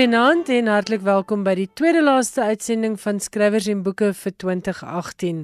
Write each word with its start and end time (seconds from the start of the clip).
Goeienaand 0.00 0.48
en 0.48 0.68
hartlik 0.72 1.02
welkom 1.04 1.42
by 1.44 1.52
die 1.58 1.66
tweede 1.76 2.00
laaste 2.00 2.40
uitsending 2.48 2.94
van 3.02 3.18
Skrywers 3.20 3.66
en 3.68 3.82
Boeke 3.84 4.14
vir 4.16 4.32
2018. 4.40 5.42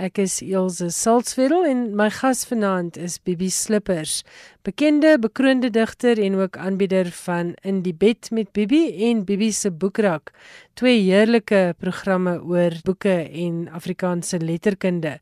Ek 0.00 0.16
is 0.22 0.38
Elsje 0.40 0.86
Salzwetel 0.88 1.66
en 1.68 1.80
my 1.92 2.06
gas 2.08 2.46
vanaand 2.48 2.96
is 2.96 3.18
Bibi 3.20 3.50
Slippers, 3.52 4.22
bekende 4.64 5.18
bekroonde 5.20 5.68
digter 5.68 6.16
en 6.16 6.38
ook 6.38 6.56
aanbieder 6.56 7.10
van 7.12 7.52
In 7.60 7.82
die 7.84 7.92
bed 7.92 8.30
met 8.30 8.48
Bibi 8.56 9.10
en 9.10 9.24
Bibi 9.28 9.50
se 9.52 9.70
boekrak, 9.70 10.32
twee 10.80 11.02
heerlike 11.02 11.74
programme 11.78 12.40
oor 12.40 12.72
boeke 12.84 13.28
en 13.28 13.68
Afrikaanse 13.68 14.40
letterkunde. 14.40 15.18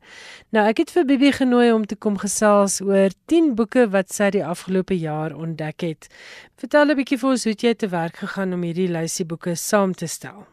Nou 0.55 0.63
ek 0.69 0.85
het 0.85 0.95
vir 0.95 1.05
Bibi 1.05 1.33
genooi 1.35 1.73
om 1.73 1.83
te 1.85 1.99
kom 1.99 2.15
gesels 2.15 2.79
oor 2.79 3.11
10 3.27 3.55
boeke 3.59 3.89
wat 3.91 4.15
sy 4.15 4.31
die 4.31 4.45
afgelope 4.45 4.95
jaar 4.95 5.35
ontdek 5.35 5.81
het. 5.83 6.07
Vertel 6.55 6.91
'n 6.91 6.95
bietjie 6.95 7.19
vir 7.19 7.29
ons 7.29 7.43
hoe 7.43 7.55
jy 7.59 7.75
te 7.75 7.91
werk 7.91 8.23
gegaan 8.23 8.53
om 8.53 8.63
hierdie 8.63 8.87
lysie 8.87 9.25
boeke 9.25 9.55
saam 9.55 9.91
te 9.93 10.07
stel. 10.07 10.47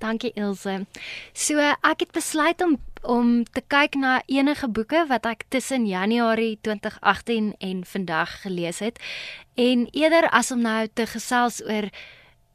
Dankie 0.00 0.32
Ilse. 0.34 0.86
So 1.34 1.60
ek 1.60 2.00
het 2.00 2.12
besluit 2.12 2.60
om 2.64 2.78
om 3.02 3.44
te 3.44 3.62
kyk 3.66 3.96
na 3.96 4.20
enige 4.26 4.68
boeke 4.68 5.06
wat 5.08 5.26
ek 5.26 5.44
tussen 5.48 5.86
Januarie 5.88 6.58
2018 6.62 7.54
en 7.58 7.84
vandag 7.84 8.40
gelees 8.42 8.80
het 8.84 8.98
en 9.54 9.86
eerder 9.92 10.28
as 10.30 10.50
om 10.52 10.60
nou 10.64 10.88
te 10.94 11.06
gesels 11.06 11.60
oor 11.64 11.88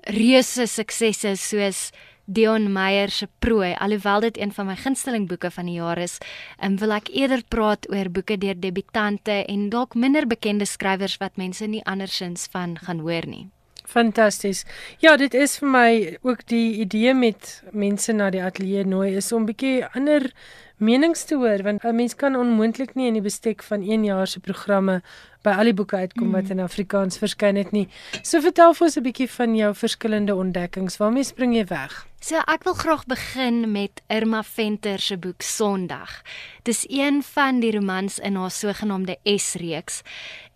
reuse 0.05 0.67
suksesse 0.67 1.35
soos 1.41 1.89
Dion 2.25 2.71
Meyer 2.73 3.11
se 3.13 3.27
Prooi, 3.39 3.75
alhoewel 3.77 4.19
dit 4.19 4.37
een 4.37 4.51
van 4.53 4.65
my 4.65 4.75
gunsteling 4.75 5.27
boeke 5.29 5.51
van 5.51 5.67
die 5.69 5.77
jaar 5.77 5.99
is, 6.01 6.17
um, 6.57 6.77
wil 6.81 6.95
ek 6.97 7.11
eerder 7.13 7.43
praat 7.45 7.85
oor 7.93 8.09
boeke 8.09 8.37
deur 8.41 8.57
debutante 8.57 9.43
en 9.45 9.67
dalk 9.69 9.93
minder 9.93 10.25
bekende 10.25 10.65
skrywers 10.65 11.19
wat 11.21 11.37
mense 11.37 11.67
nie 11.69 11.83
andersins 11.85 12.47
van 12.49 12.79
gaan 12.81 13.05
hoor 13.05 13.29
nie. 13.29 13.45
Fantasties. 13.87 14.65
Ja, 14.99 15.17
dit 15.17 15.33
is 15.33 15.57
vir 15.57 15.69
my 15.69 16.17
ook 16.21 16.45
die 16.47 16.79
idee 16.83 17.13
met 17.13 17.63
mense 17.71 18.13
na 18.13 18.29
die 18.29 18.43
ateljee 18.43 18.85
nooi 18.85 19.15
is 19.15 19.31
om 19.31 19.41
'n 19.41 19.45
bietjie 19.45 19.85
ander 19.95 20.31
menings 20.77 21.23
te 21.23 21.35
hoor 21.35 21.63
want 21.63 21.83
'n 21.83 21.95
mens 21.95 22.15
kan 22.15 22.35
onmoontlik 22.35 22.95
nie 22.95 23.07
in 23.07 23.13
die 23.13 23.21
bestek 23.21 23.63
van 23.63 23.81
1 23.81 24.03
jaar 24.03 24.27
se 24.27 24.39
programme 24.39 25.01
by 25.45 25.53
al 25.53 25.69
die 25.69 25.77
boeke 25.77 25.95
uitkom 25.95 26.31
wat 26.31 26.49
mm. 26.49 26.51
in 26.51 26.65
Afrikaans 26.65 27.19
verskyn 27.21 27.55
het 27.55 27.71
nie. 27.71 27.87
So 28.23 28.41
vertel 28.41 28.73
vir 28.73 28.87
ons 28.87 28.97
'n 28.97 29.05
bietjie 29.05 29.29
van 29.29 29.55
jou 29.55 29.71
verskillende 29.75 30.35
ontdekkings. 30.35 30.97
Waarmee 30.97 31.23
spring 31.23 31.55
jy 31.55 31.65
weg? 31.69 32.05
So 32.19 32.41
ek 32.47 32.63
wil 32.63 32.73
graag 32.73 33.05
begin 33.05 33.71
met 33.71 34.01
Irma 34.07 34.43
Venter 34.43 34.99
se 34.99 35.17
boek 35.17 35.41
Sondag. 35.41 36.23
Dis 36.63 36.85
een 36.89 37.23
van 37.23 37.59
die 37.59 37.71
romans 37.71 38.19
in 38.19 38.35
haar 38.35 38.51
sogenaamde 38.51 39.17
S-reeks. 39.23 40.01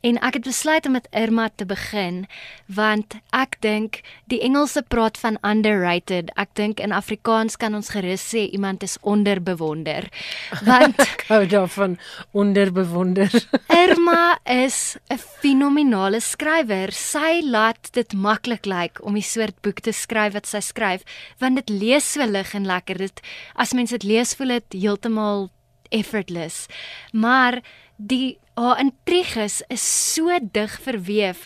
En 0.02 0.16
ek 0.24 0.38
het 0.40 0.46
besluit 0.48 0.86
om 0.88 0.96
met 0.96 1.08
Irma 1.12 1.50
te 1.56 1.66
begin 1.68 2.24
want 2.72 3.18
ek 3.36 3.58
dink 3.64 4.00
die 4.32 4.40
Engelse 4.46 4.82
praat 4.88 5.18
van 5.20 5.40
underrated. 5.44 6.30
Ek 6.40 6.54
dink 6.56 6.80
in 6.80 6.94
Afrikaans 6.96 7.58
kan 7.60 7.76
ons 7.76 7.92
gerus 7.92 8.24
sê 8.24 8.46
iemand 8.48 8.84
is 8.86 8.96
onderbewonder. 9.02 10.08
Want 10.70 11.02
ek 11.04 11.26
hou 11.28 11.42
daarvan 11.50 11.98
onderbewonder. 12.32 13.34
Irma 13.84 14.40
is 14.46 14.98
'n 15.10 15.20
fenominale 15.42 16.22
skrywer. 16.24 16.92
Sy 16.96 17.42
laat 17.44 17.92
dit 17.92 18.14
maklik 18.14 18.66
lyk 18.66 19.04
om 19.04 19.14
die 19.14 19.26
soort 19.26 19.60
boek 19.62 19.84
te 19.84 19.92
skryf 19.92 20.34
wat 20.34 20.48
sy 20.48 20.62
skryf 20.64 21.04
want 21.40 21.56
dit 21.56 21.70
lees 21.70 22.14
so 22.14 22.24
lig 22.26 22.54
en 22.54 22.66
lekker. 22.66 22.98
Dit 22.98 23.22
as 23.56 23.74
mens 23.74 23.90
dit 23.90 24.04
lees 24.04 24.36
voel 24.36 24.60
dit 24.60 24.82
heeltemal 24.82 25.50
effortless. 25.90 26.68
Maar 27.12 27.62
die 28.00 28.40
haar 28.60 28.80
intriges 28.80 29.62
is 29.72 29.84
so 30.14 30.36
dig 30.52 30.72
verweef. 30.84 31.46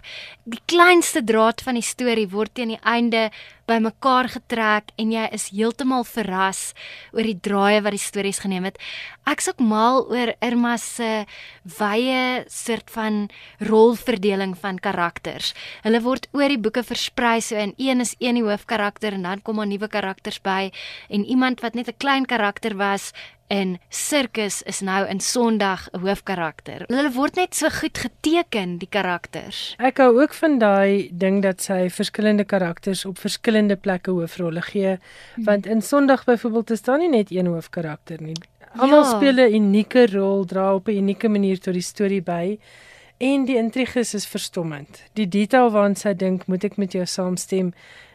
Die 0.50 0.60
kleinste 0.66 1.22
draad 1.24 1.62
van 1.64 1.78
die 1.78 1.86
storie 1.86 2.28
word 2.28 2.56
teen 2.58 2.74
die 2.74 2.82
einde 2.82 3.30
bymekaar 3.70 4.28
getrek 4.34 4.90
en 5.00 5.14
jy 5.14 5.24
is 5.32 5.46
heeltemal 5.54 6.04
verras 6.04 6.74
oor 7.14 7.24
die 7.24 7.38
draaie 7.40 7.80
wat 7.86 7.96
die 7.96 8.02
stories 8.02 8.42
geneem 8.44 8.66
het. 8.68 8.80
Ek's 9.30 9.48
ook 9.48 9.62
mal 9.64 10.04
oor 10.12 10.34
Irma 10.44 10.74
se 10.82 11.24
wye 11.78 12.44
soort 12.52 12.92
van 12.92 13.30
rolverdeling 13.64 14.58
van 14.60 14.82
karakters. 14.84 15.54
Hulle 15.86 16.02
word 16.04 16.28
oor 16.36 16.52
die 16.52 16.60
boeke 16.60 16.84
versprei 16.84 17.38
so 17.40 17.56
in 17.56 17.72
een 17.78 18.04
is 18.04 18.18
een 18.20 18.42
die 18.42 18.44
hoofkarakter 18.44 19.16
en 19.16 19.24
dan 19.30 19.46
kom 19.46 19.62
daar 19.62 19.70
nuwe 19.72 19.88
karakters 19.88 20.42
by 20.44 20.74
en 21.08 21.24
iemand 21.24 21.64
wat 21.64 21.78
net 21.80 21.88
'n 21.88 21.98
klein 21.98 22.26
karakter 22.26 22.76
was 22.76 23.14
en 23.54 23.76
sirkus 23.94 24.62
is 24.70 24.82
nou 24.82 25.02
in 25.10 25.20
Sondag 25.20 25.88
'n 25.92 26.00
hoofkarakter. 26.00 26.86
Hulle 26.88 27.12
word 27.12 27.36
net 27.36 27.56
so 27.56 27.70
goed 27.70 27.98
geteken 27.98 28.78
die 28.78 28.90
karakters. 28.90 29.76
Ek 29.78 29.98
hou 29.98 30.22
ook 30.22 30.34
van 30.34 30.58
daai 30.60 31.10
ding 31.12 31.42
dat 31.42 31.62
sy 31.62 31.90
verskillende 31.90 32.46
karakters 32.46 33.06
op 33.06 33.18
verskillende 33.18 33.76
plekke 33.76 34.12
hoofrolle 34.12 34.62
gee, 34.62 34.98
hmm. 35.36 35.44
want 35.44 35.66
in 35.66 35.82
Sondag 35.82 36.24
byvoorbeeld 36.26 36.72
is 36.72 36.82
daar 36.82 36.98
nie 36.98 37.10
net 37.10 37.32
een 37.32 37.46
hoofkarakter 37.46 38.22
nie. 38.22 38.36
Almal 38.76 39.04
ja. 39.04 39.16
speel 39.16 39.38
'n 39.38 39.54
unieke 39.54 40.08
rol, 40.12 40.46
dra 40.46 40.74
op 40.76 40.88
'n 40.88 40.98
unieke 40.98 41.30
manier 41.30 41.60
tot 41.60 41.74
die 41.74 41.82
storie 41.82 42.22
by. 42.22 42.60
En 43.18 43.46
die 43.46 43.56
intriges 43.56 44.14
is 44.14 44.26
verstommend. 44.28 45.04
Die 45.14 45.28
detail 45.28 45.70
waaraan 45.72 45.96
sy 45.96 46.14
dink, 46.14 46.48
moet 46.48 46.64
ek 46.64 46.78
met 46.78 46.92
jou 46.92 47.06
saamstem 47.06 47.74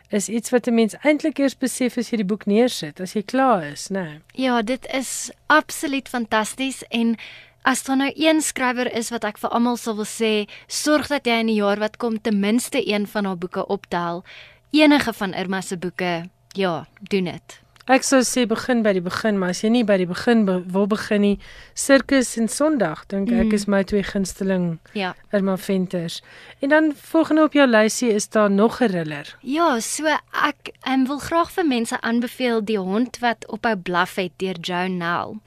is 0.08 0.28
iets 0.28 0.50
wat 0.50 0.66
'n 0.66 0.74
mens 0.74 0.94
eintlik 1.02 1.38
eers 1.38 1.56
besef 1.58 1.98
as 1.98 2.10
jy 2.10 2.16
die 2.16 2.24
boek 2.24 2.46
neersit, 2.46 3.00
as 3.00 3.12
jy 3.12 3.22
klaar 3.22 3.62
is, 3.62 3.88
né? 3.88 4.02
Nee. 4.02 4.20
Ja, 4.32 4.62
dit 4.62 4.86
is 4.92 5.30
absoluut 5.46 6.08
fantasties 6.08 6.82
en 6.88 7.16
as 7.62 7.82
daar 7.82 7.96
nou 7.96 8.12
een 8.14 8.40
skrywer 8.40 8.92
is 8.96 9.10
wat 9.10 9.24
ek 9.24 9.38
vir 9.38 9.50
almal 9.50 9.76
sal 9.76 9.96
wil 9.96 10.08
sê, 10.08 10.48
sorg 10.66 11.08
dat 11.08 11.26
jy 11.26 11.40
in 11.40 11.46
die 11.46 11.60
jaar 11.60 11.78
wat 11.78 11.96
kom 11.96 12.20
ten 12.20 12.40
minste 12.40 12.80
een 12.88 13.06
van 13.06 13.24
haar 13.24 13.38
boeke 13.38 13.66
optel. 13.66 14.24
Enige 14.70 15.12
van 15.12 15.34
Irma 15.34 15.60
se 15.60 15.76
boeke, 15.76 16.28
ja, 16.52 16.86
doen 17.00 17.24
dit. 17.24 17.60
Ek 17.88 18.04
sou 18.04 18.18
sê 18.20 18.42
begin 18.44 18.82
by 18.84 18.92
die 18.98 19.00
begin, 19.00 19.38
maar 19.40 19.54
as 19.54 19.62
jy 19.64 19.70
nie 19.72 19.84
by 19.88 19.94
die 19.96 20.06
begin 20.08 20.42
be 20.44 20.58
wil 20.74 20.84
begin 20.90 21.22
nie, 21.24 21.36
Sirkus 21.72 22.34
en 22.36 22.50
Sondag, 22.52 23.06
dink 23.08 23.30
ek 23.32 23.48
mm. 23.48 23.54
is 23.56 23.64
my 23.64 23.80
twee 23.88 24.04
gunsteling. 24.04 24.66
Ja. 24.92 25.14
Irma 25.32 25.56
Venters. 25.56 26.18
En 26.60 26.68
dan 26.74 26.90
volgende 26.92 27.46
op 27.48 27.56
jou 27.56 27.64
lysie 27.64 28.10
is 28.12 28.28
daar 28.28 28.50
nog 28.50 28.82
'n 28.82 28.88
thriller. 28.88 29.36
Ja, 29.40 29.80
so 29.80 30.04
ek 30.04 30.72
um, 30.84 31.06
wil 31.06 31.18
graag 31.18 31.50
vir 31.50 31.66
mense 31.66 32.00
aanbeveel 32.00 32.60
Die 32.64 32.78
hond 32.78 33.18
wat 33.24 33.46
op 33.48 33.64
'n 33.64 33.82
blaf 33.82 34.16
het 34.16 34.32
deur 34.36 34.60
Joan 34.60 34.96
Nell. 34.98 35.40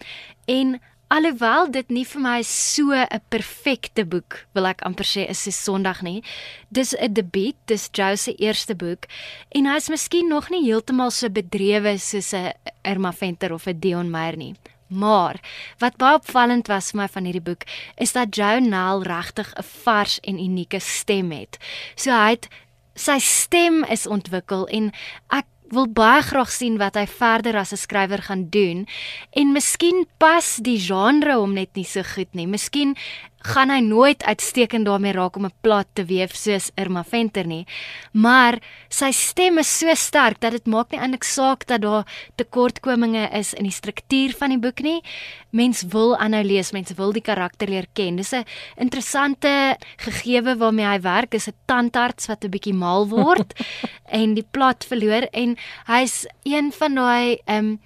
En 0.45 0.81
Alhoewel 1.11 1.65
dit 1.75 1.89
nie 1.91 2.05
vir 2.07 2.21
my 2.23 2.37
so 2.47 2.95
'n 2.95 3.19
perfekte 3.33 4.05
boek 4.07 4.45
wil 4.55 4.65
ek 4.65 4.83
amper 4.87 5.03
sê 5.03 5.25
is 5.29 5.43
se 5.43 5.51
Sondag 5.51 6.01
nie. 6.01 6.23
Dis 6.71 6.95
'n 6.95 7.13
debuut, 7.13 7.57
dis 7.65 7.89
Joe 7.91 8.15
se 8.15 8.31
eerste 8.35 8.75
boek 8.75 9.07
en 9.51 9.65
hy's 9.65 9.89
miskien 9.89 10.29
nog 10.29 10.49
nie 10.49 10.63
heeltemal 10.63 11.11
so 11.11 11.27
bedrewe 11.27 11.97
soos 11.99 12.33
'n 12.33 12.53
Irma 12.85 13.11
Venter 13.11 13.51
of 13.51 13.67
'n 13.67 13.79
Dion 13.79 14.09
Meyer 14.09 14.37
nie. 14.37 14.55
Maar 14.87 15.35
wat 15.79 15.97
baie 15.97 16.15
opvallend 16.15 16.67
was 16.67 16.91
vir 16.91 17.01
my 17.01 17.07
van 17.07 17.25
hierdie 17.25 17.43
boek 17.43 17.63
is 17.97 18.13
dat 18.13 18.35
Joe 18.35 18.61
Nell 18.61 19.03
regtig 19.03 19.53
'n 19.57 19.63
vars 19.83 20.19
en 20.23 20.39
unieke 20.39 20.79
stem 20.79 21.31
het. 21.31 21.57
So 21.95 22.11
hy 22.11 22.29
het 22.29 22.47
sy 22.95 23.19
stem 23.19 23.83
is 23.83 24.07
ontwikkel 24.07 24.67
en 24.67 24.91
ek 25.29 25.45
wil 25.71 25.87
baie 25.87 26.21
graag 26.21 26.51
sien 26.51 26.77
wat 26.77 26.95
hy 26.95 27.05
verder 27.07 27.57
as 27.57 27.73
'n 27.73 27.77
skrywer 27.77 28.21
gaan 28.21 28.49
doen 28.49 28.87
en 29.31 29.53
miskien 29.53 30.05
pas 30.17 30.57
die 30.61 30.79
genre 30.79 31.35
hom 31.35 31.53
net 31.53 31.75
nie 31.75 31.85
so 31.85 32.03
goed 32.03 32.33
nie. 32.33 32.47
Miskien 32.47 32.95
gaan 33.41 33.71
hy 33.73 33.79
nooit 33.81 34.23
uitstekend 34.23 34.85
daarmee 34.85 35.13
raak 35.15 35.35
om 35.35 35.45
'n 35.45 35.53
plot 35.61 35.87
te 35.93 36.05
weef 36.05 36.35
soos 36.35 36.71
Irma 36.75 37.03
Venter 37.03 37.45
nie. 37.47 37.65
Maar 38.13 38.59
sy 38.89 39.11
stem 39.11 39.57
is 39.57 39.77
so 39.79 39.95
sterk 39.95 40.39
dat 40.39 40.51
dit 40.51 40.65
maak 40.65 40.91
nie 40.91 40.99
eintlik 40.99 41.23
saak 41.23 41.67
dat 41.67 41.81
daar 41.81 42.05
tekortkominge 42.35 43.29
is 43.33 43.53
in 43.53 43.63
die 43.63 43.71
struktuur 43.71 44.33
van 44.37 44.49
die 44.49 44.59
boek 44.59 44.79
nie. 44.81 45.01
Mens 45.49 45.83
wil 45.83 46.17
aanhou 46.17 46.43
lees, 46.43 46.71
mense 46.71 46.93
wil 46.93 47.11
die 47.11 47.21
karakter 47.21 47.67
leer 47.67 47.87
ken. 47.93 48.15
Dis 48.15 48.33
'n 48.33 48.45
interessante 48.77 49.77
gegewe 49.97 50.57
waarmee 50.57 50.85
hy 50.85 51.01
werk, 51.01 51.33
is 51.33 51.47
'n 51.47 51.53
tandarts 51.65 52.27
wat 52.27 52.43
'n 52.43 52.49
bietjie 52.49 52.73
mal 52.73 53.07
word 53.07 53.53
en 54.19 54.33
die 54.33 54.47
plot 54.51 54.85
verloor 54.85 55.27
en 55.33 55.57
hy's 55.87 56.25
een 56.43 56.71
van 56.71 56.95
daai 56.95 57.39
ehm 57.45 57.57
um, 57.57 57.79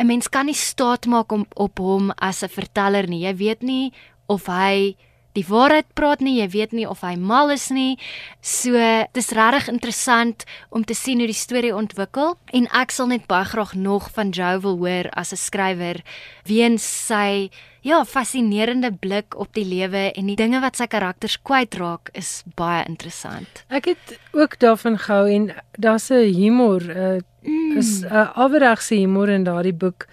'n 0.00 0.06
mens 0.06 0.28
kan 0.28 0.46
nie 0.46 0.56
staat 0.56 1.06
maak 1.06 1.32
om 1.32 1.44
op 1.54 1.78
hom 1.78 2.10
as 2.16 2.42
'n 2.42 2.48
verteller 2.48 3.08
nie. 3.08 3.26
Jy 3.26 3.36
weet 3.36 3.62
nie 3.62 3.92
of 4.26 4.46
hy 4.46 4.96
die 5.36 5.44
waarheid 5.48 5.88
praat 5.96 6.20
nie, 6.20 6.38
jy 6.40 6.48
weet 6.52 6.74
nie 6.76 6.86
of 6.88 7.02
hy 7.06 7.14
mal 7.16 7.52
is 7.52 7.70
nie. 7.72 7.96
So, 8.44 8.76
dis 9.16 9.32
regtig 9.32 9.70
interessant 9.72 10.44
om 10.70 10.84
te 10.84 10.96
sien 10.96 11.22
hoe 11.22 11.28
die 11.30 11.36
storie 11.36 11.72
ontwikkel 11.74 12.36
en 12.52 12.68
ek 12.76 12.92
sal 12.92 13.08
net 13.12 13.28
baie 13.30 13.48
graag 13.48 13.74
nog 13.74 14.10
van 14.16 14.32
Joe 14.36 14.60
wil 14.60 14.76
hoor 14.82 15.08
as 15.16 15.32
'n 15.32 15.40
skrywer 15.40 16.02
weens 16.44 16.84
sy 16.84 17.50
ja, 17.82 18.04
fascinerende 18.04 18.92
blik 18.92 19.34
op 19.34 19.54
die 19.54 19.64
lewe 19.64 20.12
en 20.14 20.26
die 20.26 20.36
dinge 20.36 20.60
wat 20.60 20.76
sy 20.76 20.86
karakters 20.86 21.38
kwytraak 21.42 22.10
is 22.14 22.44
baie 22.54 22.84
interessant. 22.86 23.64
Ek 23.68 23.86
het 23.86 24.18
ook 24.32 24.58
daarvan 24.58 24.98
gehou 24.98 25.26
en 25.28 25.54
daar's 25.78 26.10
'n 26.10 26.32
humor, 26.34 26.80
'n 26.82 26.96
uh, 26.96 27.20
mm. 27.42 27.78
is 27.78 28.02
'n 28.02 28.06
uh, 28.06 28.36
afregse 28.36 28.94
humor 28.94 29.28
in 29.28 29.44
daardie 29.44 29.74
boek 29.74 30.06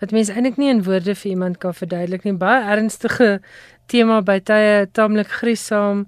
wat 0.00 0.10
mense 0.10 0.32
eintlik 0.32 0.56
nie 0.56 0.70
in 0.70 0.82
woorde 0.82 1.14
vir 1.14 1.30
iemand 1.30 1.58
kan 1.58 1.74
verduidelik 1.74 2.24
nie. 2.24 2.32
Baie 2.32 2.64
ernstige 2.64 3.40
tema 3.86 4.20
by 4.22 4.38
tye, 4.40 4.86
taamlik 4.92 5.30
griesaam 5.40 6.06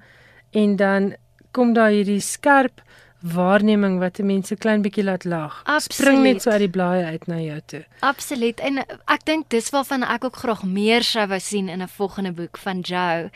en 0.53 0.77
dan 0.77 1.15
kom 1.53 1.73
daar 1.73 1.91
hierdie 1.91 2.21
skerp 2.21 2.83
waarneming 3.23 3.99
wat 3.99 4.19
'n 4.19 4.27
mens 4.27 4.51
'n 4.53 4.57
klein 4.57 4.83
bietjie 4.83 5.05
laat 5.05 5.25
lag. 5.25 5.63
Absoluut. 5.65 5.93
Spring 5.93 6.23
net 6.23 6.43
so 6.43 6.51
uit 6.51 6.59
die 6.59 6.69
blaaie 6.69 7.05
uit 7.05 7.27
na 7.27 7.41
jou 7.41 7.61
toe. 7.67 7.85
Absoluut. 8.01 8.61
En 8.61 8.79
ek 9.07 9.25
dink 9.25 9.49
dis 9.49 9.71
waarvan 9.71 10.03
ek 10.03 10.25
ook 10.25 10.37
graag 10.37 10.63
meer 10.63 11.03
sou 11.03 11.27
wou 11.27 11.41
sien 11.41 11.69
in 11.69 11.83
'n 11.83 11.89
volgende 11.89 12.33
boek 12.33 12.59
van 12.59 12.81
Joe. 12.81 13.31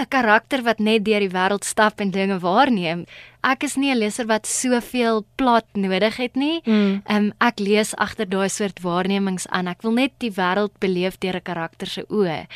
'n 0.00 0.08
Karakter 0.08 0.62
wat 0.62 0.78
net 0.78 1.04
deur 1.04 1.20
die 1.20 1.30
wêreld 1.30 1.64
stap 1.64 2.00
en 2.00 2.10
dinge 2.10 2.38
waarneem. 2.40 3.06
Ek 3.42 3.62
is 3.64 3.76
nie 3.76 3.90
'n 3.92 3.98
leser 3.98 4.26
wat 4.26 4.46
soveel 4.46 5.24
plot 5.36 5.66
nodig 5.74 6.16
het 6.16 6.36
nie. 6.36 6.60
Mm. 6.64 7.02
Um, 7.08 7.32
ek 7.40 7.58
lees 7.58 7.94
agter 7.96 8.28
daai 8.28 8.48
soort 8.48 8.80
waarnemings 8.80 9.46
aan. 9.48 9.68
Ek 9.68 9.82
wil 9.82 9.92
net 9.92 10.12
die 10.18 10.32
wêreld 10.32 10.72
beleef 10.80 11.18
deur 11.18 11.36
'n 11.36 11.42
karakter 11.42 11.86
se 11.86 12.04
oë. 12.08 12.46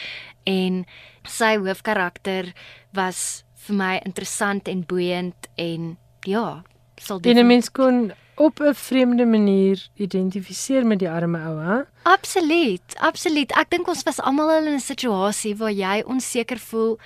En 0.47 0.87
sy 1.25 1.57
hoofkarakter 1.57 2.53
was 2.93 3.45
vir 3.67 3.77
my 3.77 4.01
interessant 4.05 4.69
en 4.69 4.85
boeiend 4.87 5.49
en 5.57 5.97
ja, 6.27 6.63
sal 6.97 7.21
En 7.23 7.39
'n 7.39 7.47
mens 7.47 7.71
kon 7.71 8.13
op 8.35 8.61
'n 8.61 8.75
vreemde 8.75 9.27
manier 9.27 9.89
identifiseer 9.95 10.87
met 10.87 10.99
die 10.99 11.11
arme 11.11 11.39
ou, 11.39 11.59
hè? 11.59 11.81
Absoluut, 12.03 12.97
absoluut. 12.97 13.53
Ek 13.53 13.71
dink 13.71 13.89
ons 13.89 14.03
was 14.03 14.21
almal 14.21 14.51
al 14.51 14.67
in 14.67 14.75
'n 14.75 14.81
situasie 14.81 15.57
waar 15.57 15.73
jy 15.73 16.03
onseker 16.07 16.59
voel 16.59 16.99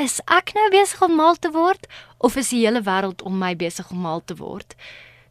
is 0.00 0.20
ek 0.26 0.52
nou 0.56 0.68
besig 0.72 1.02
om 1.02 1.14
mal 1.16 1.36
te 1.36 1.50
word 1.52 1.86
of 2.18 2.36
is 2.36 2.48
die 2.54 2.62
hele 2.66 2.82
wêreld 2.82 3.22
om 3.22 3.38
my 3.38 3.54
besig 3.56 3.90
om 3.90 3.98
mal 4.04 4.20
te 4.24 4.34
word? 4.38 4.74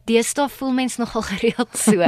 Deesdae 0.06 0.48
voel 0.48 0.72
mens 0.72 0.96
nogal 0.98 1.22
gereeld 1.32 1.76
so. 1.78 2.02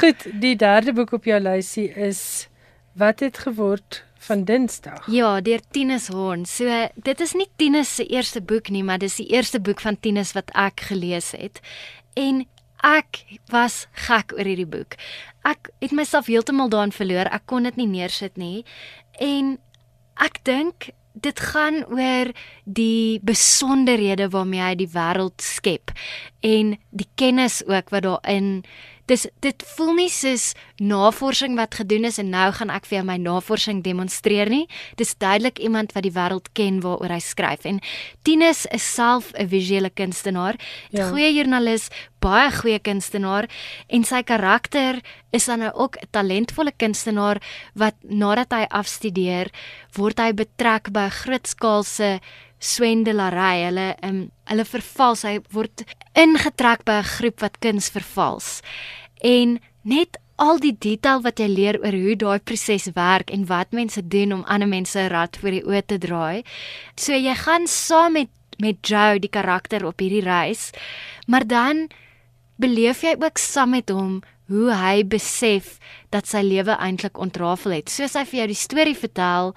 Goed, 0.00 0.26
die 0.40 0.56
derde 0.58 0.92
boek 0.96 1.12
op 1.16 1.24
jou 1.28 1.38
lysie 1.40 1.88
is 1.94 2.48
Wat 2.96 3.20
het 3.20 3.38
geword 3.44 4.02
van 4.26 4.44
Dinsdag? 4.48 5.04
ja, 5.12 5.40
deur 5.40 5.60
Tinus 5.70 6.08
Horn. 6.08 6.46
So 6.48 6.64
dit 6.96 7.20
is 7.20 7.34
nie 7.36 7.46
Tinus 7.60 7.94
se 7.94 8.06
eerste 8.06 8.40
boek 8.40 8.70
nie, 8.72 8.82
maar 8.82 8.98
dis 8.98 9.18
die 9.20 9.28
eerste 9.34 9.60
boek 9.60 9.80
van 9.84 9.98
Tinus 10.00 10.32
wat 10.32 10.50
ek 10.56 10.80
gelees 10.88 11.30
het. 11.36 11.60
En 12.16 12.46
ek 12.82 13.20
was 13.52 13.84
gek 14.06 14.32
oor 14.32 14.48
hierdie 14.48 14.66
boek. 14.66 14.96
Ek 15.44 15.68
het 15.84 15.92
myself 15.92 16.26
heeltemal 16.32 16.72
daarin 16.72 16.92
verloor. 16.96 17.28
Ek 17.28 17.44
kon 17.46 17.68
dit 17.68 17.76
nie 17.76 17.86
neersit 17.86 18.36
nie. 18.40 18.64
En 19.20 19.58
ek 20.22 20.40
dink 20.44 20.90
dit 21.16 21.40
gaan 21.40 21.80
oor 21.88 22.32
die 22.64 23.20
besonderhede 23.24 24.28
waarmee 24.32 24.60
hy 24.60 24.74
die 24.82 24.90
wêreld 24.92 25.40
skep 25.40 25.94
en 26.44 26.76
die 26.90 27.08
kennis 27.16 27.62
ook 27.64 27.92
wat 27.94 28.04
daarin 28.04 28.50
dis 29.06 29.26
dit 29.40 29.64
voel 29.76 29.92
nie 29.94 30.10
soos 30.10 30.54
navorsing 30.82 31.56
wat 31.56 31.74
gedoen 31.78 32.04
is 32.04 32.18
en 32.18 32.30
nou 32.30 32.50
gaan 32.52 32.70
ek 32.70 32.86
vir 32.86 32.98
jou 32.98 33.04
my 33.06 33.16
navorsing 33.22 33.82
demonstreer 33.82 34.50
nie 34.50 34.66
dis 34.96 35.14
duidelik 35.14 35.58
iemand 35.58 35.94
wat 35.96 36.06
die 36.06 36.14
wêreld 36.14 36.50
ken 36.58 36.80
waaroor 36.84 37.14
hy 37.14 37.20
skryf 37.22 37.66
en 37.66 37.80
Tinus 38.26 38.66
is 38.74 38.82
self 38.82 39.32
'n 39.38 39.48
visuele 39.48 39.90
kunstenaar 39.90 40.56
Ja. 40.90 41.10
goeie 41.10 41.32
joernalis 41.32 41.90
baie 42.20 42.50
goeie 42.50 42.78
kunstenaar 42.78 43.48
en 43.88 44.04
sy 44.04 44.22
karakter 44.22 45.00
is 45.32 45.46
dan 45.46 45.60
nou 45.60 45.72
ook 45.74 45.96
'n 45.96 46.08
talentvolle 46.10 46.72
kunstenaar 46.76 47.38
wat 47.74 47.94
nadat 48.02 48.52
hy 48.52 48.66
afstudeer 48.70 49.50
word 49.94 50.18
hy 50.18 50.32
betrek 50.32 50.90
by 50.92 51.06
'n 51.06 51.10
grootskaalse 51.10 52.20
swendelary. 52.58 53.64
Hulle 53.66 53.96
um, 54.02 54.30
hulle 54.48 54.64
vervals, 54.64 55.24
hy 55.26 55.38
word 55.52 55.84
ingetrek 56.16 56.84
by 56.84 57.00
'n 57.00 57.10
groep 57.16 57.40
wat 57.40 57.58
kuns 57.58 57.88
vervals. 57.88 58.60
En 59.20 59.60
net 59.82 60.18
al 60.36 60.58
die 60.60 60.76
detail 60.78 61.22
wat 61.24 61.38
jy 61.40 61.48
leer 61.48 61.78
oor 61.80 61.92
hoe 61.92 62.16
daai 62.16 62.38
proses 62.38 62.90
werk 62.96 63.30
en 63.30 63.46
wat 63.46 63.72
mense 63.72 64.02
doen 64.08 64.32
om 64.32 64.44
ander 64.44 64.68
mense 64.68 64.98
'n 64.98 65.08
rad 65.08 65.36
voor 65.36 65.50
die 65.50 65.64
oë 65.64 65.82
te 65.86 65.98
draai. 65.98 66.44
So 66.96 67.12
jy 67.12 67.34
gaan 67.34 67.66
saam 67.66 68.12
met 68.12 68.28
met 68.58 68.76
Joe 68.88 69.18
die 69.18 69.28
karakter 69.28 69.84
op 69.84 69.98
hierdie 70.00 70.24
reis, 70.24 70.70
maar 71.26 71.46
dan 71.46 71.88
beleef 72.56 73.02
jy 73.02 73.16
ook 73.20 73.38
saam 73.38 73.70
met 73.70 73.90
hom 73.90 74.22
hoe 74.48 74.70
hy 74.72 75.02
besef 75.04 75.78
dat 76.10 76.26
sy 76.26 76.40
lewe 76.40 76.76
eintlik 76.78 77.18
ontrafel 77.18 77.70
het. 77.70 77.90
Soos 77.90 78.14
hy 78.14 78.24
vir 78.24 78.38
jou 78.38 78.46
die 78.46 78.54
storie 78.54 78.96
vertel, 78.96 79.54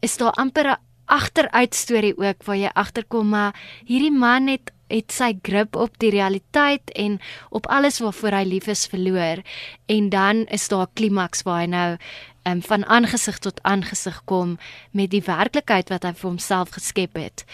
is 0.00 0.16
daar 0.16 0.32
amper 0.38 0.66
'n 0.70 0.76
agteruit 1.10 1.74
storie 1.74 2.14
ook 2.16 2.44
waar 2.46 2.56
jy 2.56 2.70
agterkom 2.74 3.28
maar 3.28 3.54
hierdie 3.84 4.14
man 4.14 4.46
het 4.46 4.70
het 4.90 5.12
sy 5.14 5.32
grip 5.46 5.76
op 5.76 5.94
die 6.02 6.10
realiteit 6.10 6.90
en 6.98 7.20
op 7.50 7.66
alles 7.70 8.00
waarvoor 8.02 8.40
hy 8.40 8.44
lief 8.44 8.66
is 8.66 8.86
verloor 8.90 9.42
en 9.86 10.10
dan 10.10 10.44
is 10.50 10.68
daar 10.68 10.86
'n 10.86 10.94
klimaks 10.94 11.42
waar 11.42 11.60
hy 11.60 11.66
nou 11.66 11.96
um, 12.44 12.62
van 12.62 12.84
aangesig 12.86 13.38
tot 13.38 13.62
aangesig 13.62 14.22
kom 14.24 14.58
met 14.90 15.10
die 15.10 15.22
werklikheid 15.22 15.88
wat 15.88 16.02
hy 16.02 16.12
vir 16.12 16.30
homself 16.30 16.70
geskep 16.70 17.14
het. 17.14 17.44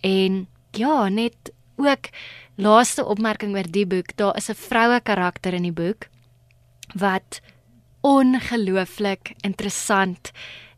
En 0.00 0.46
ja, 0.70 1.08
net 1.08 1.52
ook 1.76 2.10
laaste 2.54 3.04
opmerking 3.04 3.56
oor 3.56 3.68
die 3.70 3.86
boek, 3.86 4.16
daar 4.16 4.36
is 4.36 4.50
'n 4.50 4.54
vroue 4.54 5.00
karakter 5.00 5.54
in 5.54 5.62
die 5.62 5.72
boek 5.72 6.08
wat 6.94 7.40
ongelooflik 8.00 9.34
interessant 9.40 10.32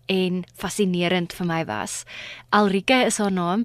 en 0.06 0.44
fascinerend 0.54 1.32
vir 1.32 1.46
my 1.46 1.64
was. 1.64 2.04
Alrike 2.50 3.04
is 3.06 3.18
haar 3.18 3.32
naam 3.32 3.64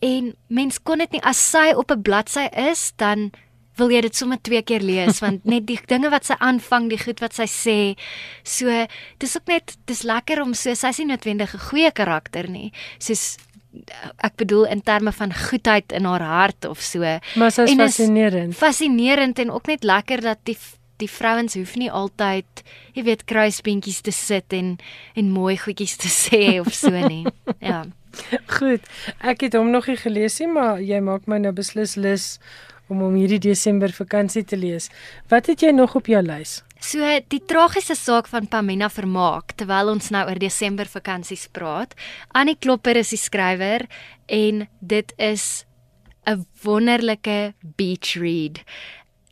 en 0.00 0.34
mens 0.48 0.78
kon 0.82 0.98
dit 0.98 1.12
nie 1.12 1.22
as 1.22 1.38
sy 1.50 1.72
op 1.76 1.90
'n 1.90 2.02
bladsy 2.02 2.48
is 2.70 2.92
dan 2.96 3.30
wil 3.78 3.90
jy 3.90 4.00
dit 4.00 4.16
sommer 4.16 4.38
twee 4.42 4.62
keer 4.62 4.80
lees 4.82 5.20
want 5.24 5.44
net 5.44 5.66
die 5.66 5.78
dinge 5.86 6.10
wat 6.10 6.24
sy 6.24 6.34
aanvang, 6.38 6.88
die 6.90 6.98
goed 6.98 7.20
wat 7.20 7.34
sy 7.34 7.46
sê. 7.46 7.96
So 8.44 8.86
dis 9.18 9.36
ook 9.36 9.46
net 9.46 9.76
dis 9.86 10.02
lekker 10.02 10.42
om 10.42 10.54
so 10.54 10.74
sy's 10.74 10.98
nie 10.98 11.06
noodwendig 11.06 11.54
'n 11.54 11.58
goeie 11.70 11.90
karakter 11.92 12.48
nie. 12.50 12.72
Soos 12.98 13.36
ek 14.24 14.36
bedoel 14.36 14.64
in 14.66 14.80
terme 14.82 15.12
van 15.12 15.32
goedheid 15.34 15.92
in 15.92 16.04
haar 16.04 16.22
hart 16.22 16.64
of 16.64 16.80
so. 16.80 17.00
Maar 17.36 17.50
sy's 17.52 17.70
En 17.70 17.80
is- 17.80 17.96
fascinerend. 17.96 18.54
Fascinerend 18.56 19.38
en 19.38 19.50
ook 19.50 19.66
net 19.66 19.84
lekker 19.84 20.20
dat 20.20 20.38
die 20.44 20.56
die 20.98 21.06
vrouens 21.10 21.54
hoef 21.54 21.76
nie 21.76 21.90
altyd, 21.90 22.44
jy 22.94 23.02
weet, 23.04 23.24
kruisbeentjies 23.24 24.00
te 24.00 24.10
sit 24.10 24.52
en 24.52 24.78
en 25.14 25.30
mooi 25.30 25.56
goedjies 25.56 25.96
te 25.96 26.08
sê 26.08 26.58
of 26.60 26.72
so 26.74 26.90
nie. 26.90 27.24
Ja. 27.60 27.84
Goed. 28.58 28.84
Ek 29.20 29.40
het 29.46 29.54
hom 29.58 29.70
nog 29.70 29.86
nie 29.86 29.96
gelees 29.96 30.38
nie, 30.40 30.48
maar 30.48 30.80
jy 30.80 31.00
maak 31.00 31.26
my 31.26 31.38
nou 31.38 31.52
beslis 31.52 31.96
lus 31.96 32.38
om 32.88 33.02
hom 33.04 33.16
hierdie 33.18 33.40
Desember 33.42 33.92
vakansie 33.92 34.44
te 34.48 34.56
lees. 34.56 34.88
Wat 35.28 35.46
het 35.50 35.62
jy 35.62 35.72
nog 35.76 35.94
op 35.98 36.08
jou 36.08 36.22
lys? 36.24 36.62
So 36.80 37.02
die 37.32 37.40
tragiese 37.50 37.96
saak 37.98 38.28
van 38.30 38.46
Pamina 38.48 38.88
Vermaak 38.92 39.56
terwyl 39.58 39.92
ons 39.92 40.12
nou 40.14 40.24
oor 40.28 40.38
Desember 40.40 40.88
vakansies 40.88 41.48
praat. 41.52 41.94
Annie 42.38 42.56
Klopper 42.56 43.00
is 43.00 43.10
die 43.12 43.20
skrywer 43.20 43.84
en 44.26 44.68
dit 44.80 45.12
is 45.18 45.64
'n 46.26 46.46
wonderlike 46.62 47.54
beach 47.76 48.14
read. 48.14 48.62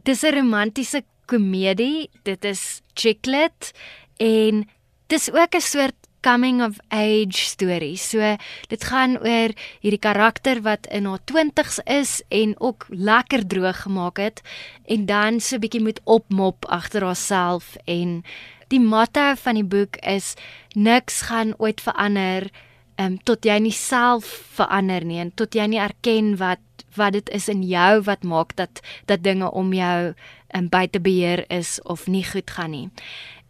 Dis 0.04 0.24
'n 0.24 0.34
romantiese 0.34 1.04
komedie, 1.26 2.10
dit 2.24 2.44
is 2.44 2.82
chicklit 2.94 3.72
en 4.18 4.68
dis 5.08 5.30
ook 5.32 5.54
'n 5.54 5.60
soort 5.60 6.05
coming 6.26 6.62
of 6.62 6.80
age 6.90 7.46
storie. 7.46 7.96
So 7.96 8.34
dit 8.70 8.84
gaan 8.90 9.14
oor 9.22 9.54
hierdie 9.84 10.02
karakter 10.02 10.62
wat 10.66 10.88
in 10.90 11.06
haar 11.06 11.22
20's 11.30 11.78
is 11.86 12.18
en 12.34 12.56
ook 12.58 12.88
lekker 12.90 13.46
droog 13.46 13.84
gemaak 13.86 14.18
het 14.18 14.42
en 14.90 15.06
dan 15.06 15.40
so 15.40 15.56
'n 15.56 15.62
bietjie 15.62 15.82
moet 15.82 16.00
opmop 16.04 16.66
agter 16.68 17.04
haarself 17.04 17.76
en 17.86 18.24
die 18.68 18.80
motto 18.80 19.34
van 19.34 19.54
die 19.54 19.64
boek 19.64 19.96
is 20.02 20.34
niks 20.74 21.20
gaan 21.30 21.54
ooit 21.58 21.80
verander 21.80 22.50
um, 22.98 23.18
tot 23.22 23.44
jy 23.44 23.58
nie 23.58 23.74
self 23.74 24.26
verander 24.58 25.04
nie 25.04 25.20
en 25.22 25.30
tot 25.34 25.54
jy 25.54 25.66
nie 25.66 25.80
erken 25.80 26.36
wat 26.36 26.60
wat 26.96 27.12
dit 27.12 27.28
is 27.28 27.48
in 27.48 27.62
jou 27.62 28.02
wat 28.02 28.24
maak 28.24 28.56
dat 28.56 28.80
dat 29.06 29.22
dinge 29.22 29.50
om 29.50 29.72
jou 29.72 30.14
um, 30.56 30.68
buite 30.68 31.00
beheer 31.00 31.44
is 31.50 31.82
of 31.82 32.06
nie 32.06 32.24
goed 32.24 32.50
gaan 32.50 32.70
nie. 32.70 32.88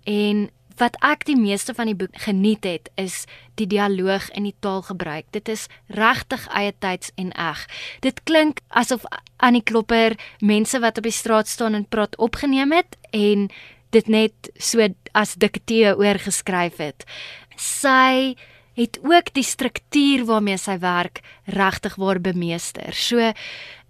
En 0.04 0.50
wat 0.80 0.96
ek 1.04 1.24
die 1.28 1.36
meeste 1.36 1.74
van 1.74 1.90
die 1.90 1.96
boek 1.96 2.16
geniet 2.26 2.64
het 2.64 2.90
is 3.00 3.24
die 3.56 3.66
dialoog 3.66 4.28
en 4.36 4.44
die 4.48 4.54
taalgebruik. 4.60 5.28
Dit 5.32 5.48
is 5.48 5.66
regtig 5.88 6.46
eie 6.52 6.74
tyds 6.78 7.12
en 7.16 7.32
eg. 7.32 7.64
Dit 8.04 8.22
klink 8.28 8.60
asof 8.68 9.06
Annie 9.36 9.64
Klopper 9.64 10.16
mense 10.40 10.80
wat 10.80 10.98
op 10.98 11.08
die 11.08 11.14
straat 11.14 11.48
staan 11.48 11.74
en 11.74 11.88
praat 11.88 12.16
opgeneem 12.16 12.72
het 12.76 12.98
en 13.12 13.48
dit 13.94 14.08
net 14.12 14.50
so 14.58 14.84
as 15.16 15.36
dikteë 15.40 15.96
oorgeskryf 15.96 16.80
het. 16.82 17.06
Sy 17.56 18.36
het 18.76 18.98
ook 19.00 19.32
die 19.32 19.46
struktuur 19.46 20.26
waarmee 20.28 20.58
sy 20.60 20.76
werk 20.82 21.22
regtig 21.48 21.96
waar 21.96 22.20
bemeester. 22.20 22.92
So 22.92 23.32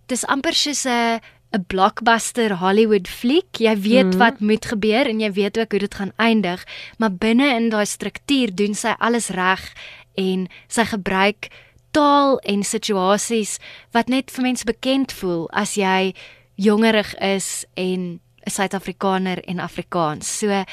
dis 0.07 0.25
amper 0.31 0.55
soos 0.55 0.87
'n 0.87 1.21
'n 1.53 1.65
blockbuster 1.67 2.59
Hollywood 2.59 3.09
fliek. 3.09 3.59
Jy 3.59 3.77
weet 3.81 4.15
mm. 4.15 4.19
wat 4.19 4.41
moet 4.41 4.67
gebeur 4.67 5.07
en 5.07 5.21
jy 5.21 5.33
weet 5.33 5.59
ook 5.59 5.71
hoe 5.71 5.81
dit 5.81 5.95
gaan 5.95 6.13
eindig, 6.17 6.67
maar 6.99 7.13
binne 7.13 7.55
in 7.55 7.69
daai 7.69 7.87
struktuur 7.87 8.55
doen 8.55 8.75
sy 8.75 8.95
alles 8.99 9.29
reg 9.29 9.73
en 10.15 10.49
sy 10.69 10.85
gebruik 10.85 11.49
taal 11.91 12.39
en 12.45 12.65
situasies 12.65 13.59
wat 13.97 14.09
net 14.13 14.31
vir 14.31 14.43
mense 14.43 14.65
bekend 14.69 15.13
voel 15.13 15.47
as 15.53 15.77
jy 15.81 16.13
jongerig 16.57 17.15
is 17.21 17.65
en 17.75 18.21
'n 18.47 18.51
Suid-Afrikaner 18.51 19.43
en 19.49 19.59
Afrikaans. 19.59 20.39
So 20.39 20.65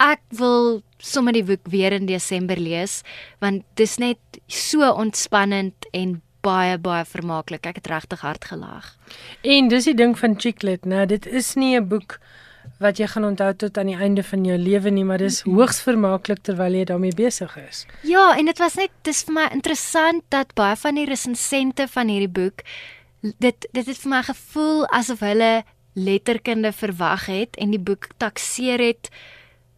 ek 0.00 0.20
wil 0.30 0.82
sommer 0.98 1.32
die 1.32 1.44
boek 1.44 1.68
weer 1.68 1.92
in 1.92 2.06
Desember 2.06 2.56
lees 2.56 3.02
want 3.40 3.64
dis 3.74 3.98
net 3.98 4.18
so 4.46 4.92
ontspannend 4.92 5.74
en 5.92 6.22
baie 6.46 6.78
baie 6.78 7.04
vermaaklik. 7.04 7.66
Ek 7.66 7.80
het 7.82 7.90
regtig 7.92 8.24
hard 8.24 8.44
gelag. 8.44 8.94
En 9.42 9.68
dis 9.72 9.90
die 9.90 9.96
ding 9.98 10.16
van 10.18 10.38
Chicklet, 10.40 10.86
nou 10.86 11.06
dit 11.06 11.26
is 11.26 11.54
nie 11.54 11.76
'n 11.76 11.88
boek 11.88 12.18
wat 12.82 12.98
jy 12.98 13.06
gaan 13.06 13.24
onthou 13.24 13.54
tot 13.54 13.78
aan 13.78 13.86
die 13.86 13.96
einde 13.96 14.22
van 14.22 14.44
jou 14.44 14.58
lewe 14.58 14.90
nie, 14.90 15.04
maar 15.04 15.18
dis 15.18 15.40
hoogs 15.46 15.80
vermaaklik 15.82 16.42
terwyl 16.42 16.74
jy 16.74 16.84
daarmee 16.84 17.14
besig 17.14 17.56
is. 17.56 17.86
Ja, 18.02 18.36
en 18.36 18.44
dit 18.44 18.58
was 18.58 18.74
net 18.74 18.90
dis 19.02 19.22
vir 19.24 19.34
my 19.34 19.46
interessant 19.52 20.24
dat 20.28 20.54
baie 20.54 20.76
van 20.76 20.94
die 20.94 21.06
resensente 21.06 21.88
van 21.88 22.08
hierdie 22.08 22.32
boek 22.32 22.62
dit 23.38 23.66
dit 23.72 23.86
het 23.86 23.98
vir 24.02 24.10
my 24.10 24.22
gevoel 24.26 24.84
asof 24.94 25.22
hulle 25.24 25.64
letterkunde 25.96 26.72
verwag 26.76 27.26
het 27.32 27.56
en 27.56 27.72
die 27.72 27.80
boek 27.80 28.10
takseer 28.20 28.82
het 28.82 29.10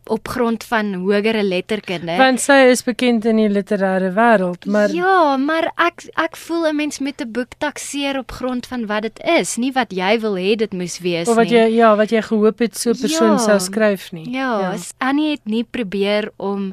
op 0.08 0.28
grond 0.28 0.64
van 0.64 0.94
hogere 0.94 1.42
letterkunde. 1.42 2.16
Want 2.16 2.40
sy 2.40 2.52
is 2.70 2.82
bekend 2.82 3.24
in 3.24 3.36
die 3.36 3.48
literêre 3.48 4.12
wêreld, 4.14 4.66
maar 4.66 4.90
Ja, 4.90 5.36
maar 5.36 5.70
ek 5.76 6.02
ek 6.16 6.36
voel 6.36 6.66
'n 6.68 6.76
mens 6.76 6.98
moet 6.98 7.20
'n 7.20 7.32
boek 7.32 7.52
takseer 7.58 8.18
op 8.18 8.30
grond 8.32 8.66
van 8.66 8.86
wat 8.86 9.02
dit 9.02 9.20
is, 9.24 9.56
nie 9.56 9.72
wat 9.72 9.90
jy 9.92 10.20
wil 10.20 10.34
hê 10.36 10.56
dit 10.56 10.72
moes 10.72 10.98
wees 10.98 11.28
of 11.28 11.36
wat 11.36 11.48
nie. 11.50 11.54
jy 11.58 11.74
ja, 11.76 11.94
wat 11.96 12.10
jy 12.10 12.22
gehoop 12.22 12.58
het 12.58 12.76
so 12.78 12.90
'n 12.90 13.00
persoon 13.00 13.30
Ja. 13.30 13.38
sou 13.38 13.58
skryf 13.58 14.12
nie. 14.12 14.30
Ja, 14.30 14.60
ja. 14.60 14.74
Annie 14.98 15.30
het 15.30 15.44
nie 15.44 15.64
probeer 15.64 16.30
om 16.36 16.72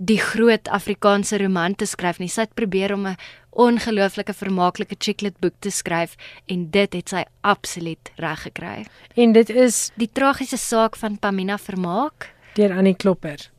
die 0.00 0.18
groot 0.18 0.68
Afrikaanse 0.68 1.38
roman 1.38 1.74
te 1.74 1.84
skryf 1.86 2.18
nie. 2.18 2.28
Sy 2.28 2.40
het 2.40 2.54
probeer 2.54 2.92
om 2.94 3.06
'n 3.06 3.16
ongelooflike 3.50 4.32
vermaaklike 4.34 4.94
chicklet 4.98 5.34
boek 5.40 5.54
te 5.60 5.70
skryf 5.70 6.14
en 6.46 6.68
dit 6.70 6.92
het 6.92 7.08
sy 7.08 7.24
absoluut 7.42 8.10
reg 8.16 8.42
gekry. 8.42 8.86
En 9.16 9.32
dit 9.32 9.50
is 9.50 9.90
Die 9.96 10.10
tragiese 10.12 10.56
saak 10.56 10.96
van 10.96 11.18
Pamina 11.18 11.58
Vermaak. 11.58 12.30
Deur 12.58 12.74
Annie 12.76 12.96
Klopper. 12.96 13.50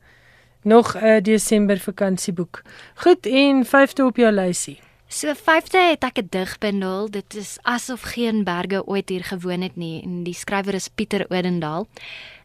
Nog 0.62 0.96
'n 0.96 1.22
Desember 1.22 1.80
vakansieboek. 1.80 2.62
Goed 2.96 3.26
en 3.26 3.66
vyfde 3.66 4.06
op 4.06 4.16
jou 4.18 4.32
lysie. 4.32 4.80
So 5.08 5.34
vyfde 5.34 5.80
het 5.90 6.04
ek 6.04 6.18
'n 6.18 6.28
digbundel. 6.30 7.10
Dit 7.10 7.36
is 7.36 7.58
asof 7.62 8.02
geen 8.02 8.44
berge 8.44 8.86
ooit 8.86 9.10
hier 9.10 9.24
gewoon 9.24 9.62
het 9.62 9.76
nie 9.76 10.04
en 10.04 10.24
die 10.24 10.34
skrywer 10.34 10.74
is 10.74 10.88
Pieter 10.88 11.26
Odendaal. 11.30 11.88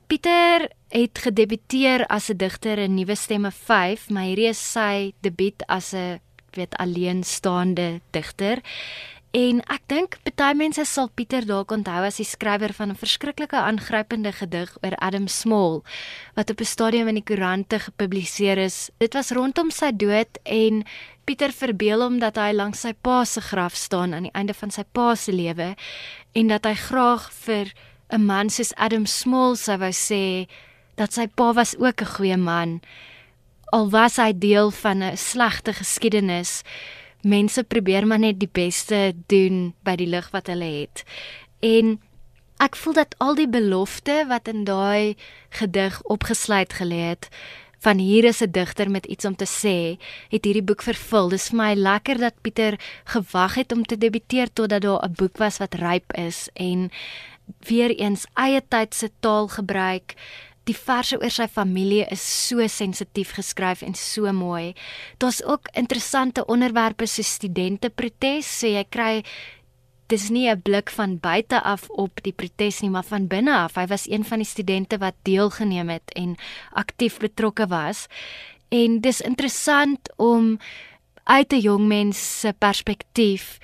Pieter 0.07 0.69
het 0.89 1.19
gedebuteer 1.19 2.07
as 2.07 2.29
'n 2.29 2.37
digter 2.37 2.79
in 2.79 2.95
Nuwe 2.95 3.15
Stemme 3.15 3.51
5, 3.51 4.11
maar 4.11 4.23
hierdie 4.23 4.49
is 4.49 4.73
sy 4.73 5.13
debuut 5.21 5.67
as 5.67 5.93
'n 5.93 6.21
weet 6.51 6.77
alleenstaande 6.77 8.01
digter. 8.11 8.59
En 9.35 9.59
ek 9.67 9.83
dink 9.91 10.13
baie 10.39 10.55
mense 10.55 10.85
sal 10.87 11.09
Pieter 11.19 11.43
dalk 11.43 11.73
onthou 11.75 12.05
as 12.07 12.21
die 12.21 12.27
skrywer 12.29 12.71
van 12.77 12.93
'n 12.93 13.01
verskriklike 13.01 13.59
aangrypende 13.59 14.31
gedig 14.31 14.71
oor 14.83 14.95
Adam 15.03 15.27
Small 15.27 15.83
wat 16.37 16.51
op 16.51 16.61
'n 16.61 16.65
stadium 16.65 17.09
in 17.09 17.19
die 17.19 17.27
koerante 17.27 17.79
gepubliseer 17.79 18.59
is. 18.59 18.91
Dit 18.99 19.15
was 19.15 19.33
rondom 19.33 19.71
sy 19.71 19.91
dood 19.91 20.39
en 20.45 20.85
Pieter 21.25 21.53
verbeel 21.53 22.01
hom 22.01 22.19
dat 22.19 22.37
hy 22.37 22.53
langs 22.53 22.81
sy 22.81 22.93
pa 22.93 23.25
se 23.25 23.41
graf 23.41 23.75
staan 23.75 24.15
aan 24.15 24.23
die 24.23 24.35
einde 24.35 24.55
van 24.55 24.71
sy 24.71 24.85
pa 24.93 25.15
se 25.15 25.33
lewe 25.33 25.75
en 26.33 26.47
dat 26.47 26.65
hy 26.65 26.75
graag 26.75 27.33
vir 27.33 27.73
'n 28.13 28.27
man 28.27 28.51
soos 28.51 28.73
Adam 28.77 29.07
Small 29.07 29.57
sou 29.57 29.79
wou 29.79 29.93
sê 29.93 30.47
dat 30.95 31.13
sy 31.13 31.27
pa 31.27 31.53
was 31.53 31.75
ook 31.79 32.01
'n 32.03 32.15
goeie 32.17 32.37
man 32.37 32.81
al 33.73 33.91
was 33.91 34.17
hy 34.17 34.33
deel 34.33 34.71
van 34.71 35.03
'n 35.03 35.17
slegte 35.17 35.73
geskiedenis. 35.73 36.63
Mense 37.25 37.65
probeer 37.65 38.07
maar 38.07 38.19
net 38.19 38.39
die 38.39 38.51
beste 38.53 39.15
doen 39.27 39.73
by 39.83 39.97
die 39.97 40.09
lig 40.09 40.31
wat 40.31 40.47
hulle 40.53 40.69
het. 40.85 41.05
En 41.65 41.99
ek 42.63 42.77
voel 42.77 42.93
dat 43.01 43.15
al 43.19 43.35
die 43.35 43.49
belofte 43.49 44.25
wat 44.29 44.49
in 44.49 44.65
daai 44.65 45.17
gedig 45.59 46.01
opgesluit 46.03 46.73
gelê 46.73 47.01
het 47.15 47.29
van 47.85 47.99
hier 47.99 48.25
is 48.25 48.41
'n 48.41 48.51
digter 48.51 48.91
met 48.91 49.07
iets 49.07 49.25
om 49.25 49.37
te 49.37 49.45
sê, 49.45 50.01
het 50.29 50.45
hierdie 50.45 50.63
boek 50.69 50.83
vervul. 50.83 51.29
Dis 51.29 51.49
vir 51.49 51.57
my 51.57 51.75
lekker 51.75 52.19
dat 52.19 52.41
Pieter 52.43 52.81
gewag 53.05 53.55
het 53.55 53.73
om 53.73 53.83
te 53.85 53.99
debuteer 53.99 54.49
totdat 54.53 54.83
daar 54.83 55.05
'n 55.05 55.13
boek 55.13 55.37
was 55.37 55.59
wat 55.59 55.75
ryp 55.75 56.13
is 56.13 56.49
en 56.55 56.91
weer 57.69 57.91
eens 57.91 58.27
eie 58.35 58.63
tyd 58.69 58.95
se 58.95 59.11
taal 59.21 59.49
gebruik. 59.49 60.15
Die 60.65 60.77
verse 60.77 61.19
oor 61.21 61.31
sy 61.31 61.47
familie 61.47 62.07
is 62.11 62.23
so 62.25 62.65
sensitief 62.69 63.35
geskryf 63.37 63.83
en 63.83 63.95
so 63.95 64.33
mooi. 64.33 64.75
Daar's 65.19 65.43
ook 65.45 65.69
interessante 65.75 66.47
onderwerpe 66.47 67.07
so 67.07 67.23
studenteprotes, 67.23 68.49
so 68.61 68.67
jy 68.67 68.85
kry 68.89 69.25
dis 70.09 70.31
nie 70.31 70.49
'n 70.49 70.63
blik 70.63 70.91
van 70.91 71.19
buite 71.19 71.61
af 71.63 71.89
op 71.89 72.23
die 72.23 72.33
protes 72.33 72.81
nie, 72.81 72.91
maar 72.91 73.05
van 73.05 73.27
binne 73.27 73.55
af. 73.55 73.75
Hy 73.75 73.87
was 73.87 74.09
een 74.09 74.25
van 74.25 74.39
die 74.39 74.47
studente 74.47 74.99
wat 74.99 75.15
deelgeneem 75.23 75.89
het 75.89 76.13
en 76.17 76.37
aktief 76.73 77.19
betrokke 77.19 77.67
was. 77.67 78.07
En 78.69 79.01
dis 79.01 79.21
interessant 79.21 80.11
om 80.17 80.59
uit 81.25 81.53
'n 81.53 81.61
jong 81.61 81.87
mens 81.87 82.41
se 82.41 82.53
perspektief 82.59 83.59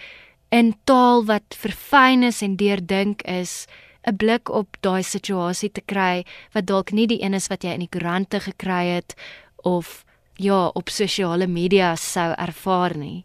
in 0.49 0.75
taal 0.85 1.25
wat 1.25 1.55
verfyn 1.57 2.23
is 2.23 2.43
en 2.43 2.57
deurdink 2.57 3.23
is 3.23 3.67
'n 4.07 4.17
blik 4.17 4.49
op 4.49 4.77
daai 4.81 5.03
situasie 5.03 5.71
te 5.73 5.81
kry 5.81 6.25
wat 6.55 6.67
dalk 6.67 6.93
nie 6.93 7.07
die 7.07 7.23
een 7.23 7.35
is 7.35 7.49
wat 7.49 7.65
jy 7.65 7.73
in 7.75 7.85
die 7.85 7.93
koerante 7.93 8.41
gekry 8.41 8.87
het 8.87 9.15
of 9.57 10.05
ja, 10.37 10.67
op 10.69 10.89
sosiale 10.89 11.47
media 11.47 11.97
sou 11.97 12.33
ervaar 12.39 12.97
nie. 12.97 13.25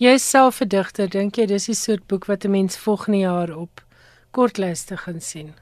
Jy 0.00 0.18
self 0.18 0.60
'n 0.62 0.68
digter, 0.68 1.08
dink 1.08 1.36
jy 1.36 1.46
dis 1.46 1.66
die 1.66 1.74
soort 1.74 2.06
boek 2.08 2.24
wat 2.26 2.44
'n 2.44 2.50
mens 2.50 2.76
volgende 2.76 3.18
jaar 3.18 3.50
op 3.56 3.84
kortlyste 4.30 4.96
gaan 4.96 5.20
sien? 5.20 5.54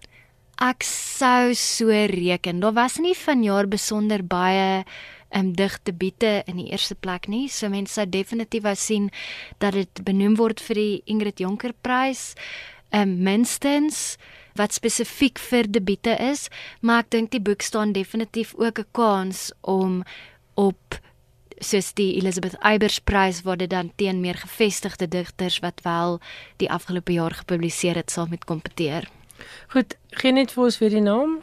Ek 0.60 0.82
sou 0.82 1.54
so 1.54 1.88
reken. 1.88 2.60
Daar 2.60 2.72
was 2.72 2.98
nie 2.98 3.14
vanjaar 3.14 3.68
besonder 3.68 4.24
baie 4.24 4.84
um 5.30 5.52
digdebiete 5.52 6.42
in 6.46 6.56
die 6.56 6.70
eerste 6.70 6.94
plek 6.94 7.28
nie. 7.28 7.48
So 7.48 7.68
mense 7.68 7.92
sou 7.92 8.06
definitief 8.06 8.62
wou 8.62 8.74
sien 8.74 9.10
dat 9.58 9.72
dit 9.72 10.04
benoem 10.04 10.36
word 10.36 10.60
vir 10.60 10.74
die 10.74 11.02
Ingrid 11.06 11.38
Jonker 11.38 11.72
Prys. 11.82 12.34
Um 12.90 13.22
minstens 13.22 14.16
wat 14.58 14.72
spesifiek 14.74 15.38
vir 15.38 15.68
debiete 15.70 16.16
is, 16.18 16.48
maar 16.80 17.04
ek 17.04 17.10
dink 17.10 17.30
die 17.30 17.42
boek 17.42 17.62
staan 17.62 17.92
definitief 17.92 18.54
ook 18.56 18.78
'n 18.78 18.90
kans 18.92 19.52
om 19.60 20.02
op 20.54 20.98
soos 21.58 21.92
die 21.94 22.16
Elizabeth 22.18 22.56
Eybers 22.62 22.98
prys 22.98 23.42
waar 23.42 23.56
dit 23.56 23.70
dan 23.70 23.92
teen 23.96 24.20
meer 24.20 24.34
gevestigde 24.34 25.08
digters 25.08 25.58
wat 25.58 25.80
wel 25.82 26.20
die 26.56 26.70
afgelope 26.70 27.12
jaar 27.12 27.34
gepubliseer 27.34 27.94
het 27.94 28.10
sal 28.10 28.26
met 28.30 28.44
kompeteer. 28.44 29.08
Goed, 29.68 29.96
gee 30.10 30.32
net 30.32 30.52
vir 30.54 30.64
ons 30.64 30.78
weer 30.78 30.90
die 30.90 31.04
naam. 31.04 31.38